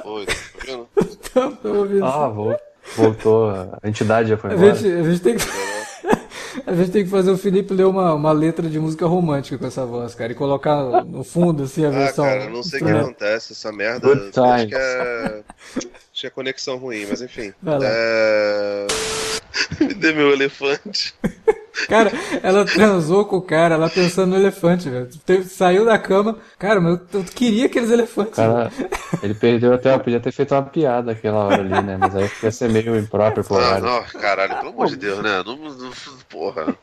Oi, 0.03 0.25
tá 0.25 0.33
vendo? 0.65 0.89
tá, 1.33 1.51
tá 1.51 1.69
ouvindo. 1.69 2.05
Ah, 2.05 2.27
voltou. 2.27 2.74
Voltou, 2.95 3.49
a 3.49 3.87
entidade 3.87 4.29
já 4.29 4.37
foi 4.37 4.53
embora. 4.53 4.71
A 4.71 4.75
gente, 4.75 4.93
a 4.93 5.03
gente 5.03 5.21
tem 5.21 5.37
que. 5.37 5.45
A 6.65 6.73
gente 6.73 6.91
tem 6.91 7.03
que 7.03 7.09
fazer 7.09 7.31
o 7.31 7.37
Felipe 7.37 7.73
ler 7.73 7.85
uma, 7.85 8.13
uma 8.13 8.31
letra 8.31 8.69
de 8.69 8.79
música 8.79 9.05
romântica 9.05 9.57
com 9.57 9.67
essa 9.67 9.85
voz, 9.85 10.15
cara, 10.15 10.31
e 10.31 10.35
colocar 10.35 11.03
no 11.03 11.23
fundo, 11.23 11.63
assim, 11.63 11.83
a 11.83 11.89
ah, 11.89 11.91
versão. 11.91 12.25
Cara, 12.25 12.49
não 12.49 12.63
sei 12.63 12.81
o 12.81 12.85
que 12.85 12.91
acontece, 12.91 13.53
essa 13.53 13.71
merda. 13.71 14.07
Acho 14.11 14.67
que 14.67 14.75
é. 14.75 15.43
Tinha 16.13 16.31
conexão 16.31 16.77
ruim, 16.77 17.05
mas 17.09 17.21
enfim. 17.21 17.53
É... 17.83 18.87
Me 19.83 19.93
dê 19.93 20.13
meu 20.13 20.31
elefante. 20.31 21.13
Cara, 21.87 22.11
ela 22.41 22.65
transou 22.65 23.25
com 23.25 23.37
o 23.37 23.41
cara, 23.41 23.75
ela 23.75 23.89
pensando 23.89 24.31
no 24.31 24.35
elefante, 24.37 24.89
velho. 24.89 25.09
Saiu 25.45 25.85
da 25.85 25.97
cama. 25.97 26.37
Cara, 26.57 26.79
mas 26.79 26.99
eu, 27.13 27.19
eu 27.19 27.23
queria 27.25 27.65
aqueles 27.65 27.91
elefantes. 27.91 28.35
Cara, 28.35 28.71
ele 29.21 29.33
perdeu 29.33 29.73
até, 29.73 29.97
podia 29.97 30.19
ter 30.19 30.31
feito 30.31 30.53
uma 30.53 30.63
piada 30.63 31.11
aquela 31.11 31.43
hora 31.45 31.61
ali, 31.61 31.81
né? 31.85 31.97
Mas 31.99 32.15
aí 32.15 32.29
ia 32.43 32.51
ser 32.51 32.69
meio 32.69 32.97
impróprio 32.97 33.43
pro 33.43 33.57
Ah, 33.57 33.79
não, 33.79 34.03
caralho, 34.19 34.55
pelo 34.57 34.69
amor 34.69 34.87
de 34.87 34.95
Deus, 34.95 35.19
né? 35.21 35.43
Não, 35.45 35.55
não- 35.57 35.91
porra. 36.29 36.75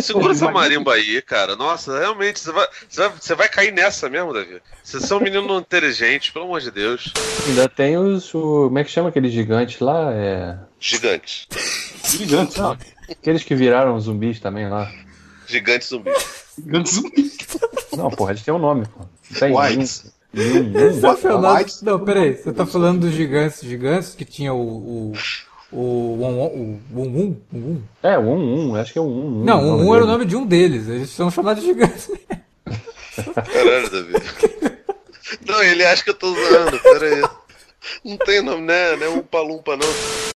Segura 0.00 0.32
essa 0.32 0.50
marimba 0.50 0.94
aí, 0.94 1.20
cara. 1.22 1.56
Nossa, 1.56 1.98
realmente, 1.98 2.40
você 2.40 2.52
vai, 2.52 2.66
você 2.88 3.00
vai, 3.00 3.12
você 3.20 3.34
vai 3.34 3.48
cair 3.48 3.72
nessa 3.72 4.08
mesmo, 4.08 4.32
Davi. 4.32 4.60
Vocês 4.82 5.04
são 5.04 5.18
um 5.18 5.22
menino 5.22 5.58
inteligente, 5.58 6.32
pelo 6.32 6.44
amor 6.46 6.60
de 6.60 6.70
Deus. 6.70 7.12
Ainda 7.46 7.68
tem 7.68 7.96
os. 7.96 8.32
O, 8.34 8.64
como 8.64 8.78
é 8.78 8.84
que 8.84 8.90
chama 8.90 9.08
aquele 9.08 9.28
gigante 9.28 9.82
lá? 9.82 10.12
É. 10.12 10.56
Gigante. 10.80 11.48
Gigante, 12.04 12.58
Não, 12.60 12.76
aqueles 13.10 13.42
que 13.44 13.54
viraram 13.54 13.98
zumbis 14.00 14.40
também 14.40 14.68
lá. 14.68 14.90
Gigante 15.46 15.84
zumbi. 15.86 16.10
Gigante 16.58 16.94
zumbi. 16.94 17.32
Não, 17.96 18.10
porra, 18.10 18.32
eles 18.32 18.42
têm 18.42 18.54
um 18.54 18.58
nome, 18.58 18.86
pô. 18.86 19.04
Tem 19.38 19.54
Whites. 19.54 20.12
Yun- 20.34 20.72
Yun- 20.72 20.88
Esse 20.88 21.04
é 21.04 21.10
o 21.10 21.16
Fernando- 21.16 21.56
White- 21.58 21.84
Não, 21.84 22.00
peraí, 22.04 22.36
você 22.36 22.52
tá 22.52 22.64
falando 22.64 23.00
dos 23.00 23.12
gigantes 23.12 23.60
gigantes 23.60 24.14
que 24.14 24.24
tinha 24.24 24.52
o. 24.54 24.60
o. 24.60 25.12
O. 25.70 26.16
Won- 26.20 26.36
Won- 26.36 26.46
O. 26.46 26.80
Won 26.94 27.04
Won? 27.04 27.36
Won 27.52 27.60
Won? 27.60 27.76
É, 28.02 28.18
o 28.18 28.22
1 28.22 28.74
acho 28.76 28.92
que 28.92 28.98
é 28.98 29.02
o 29.02 29.06
1 29.06 29.44
Não, 29.44 29.62
o 29.78 29.88
1 29.88 29.94
era 29.94 30.04
o 30.04 30.06
nome 30.06 30.24
de 30.24 30.36
um 30.36 30.46
deles, 30.46 30.86
eles 30.88 31.10
são 31.10 31.30
chamados 31.30 31.62
de 31.62 31.68
gigantes. 31.70 32.10
Caralho, 33.34 33.90
Davi. 33.90 34.12
Não, 35.46 35.62
ele 35.62 35.84
acha 35.84 36.02
que 36.04 36.10
eu 36.10 36.14
tô 36.14 36.32
usando, 36.32 36.78
pera 36.80 37.06
aí. 37.06 37.22
Não 38.04 38.16
tem 38.16 38.42
nome, 38.42 38.62
né? 38.62 38.96
Não 38.96 39.06
é 39.06 39.08
um 39.10 39.22
palumpa, 39.22 39.76
não. 39.76 39.86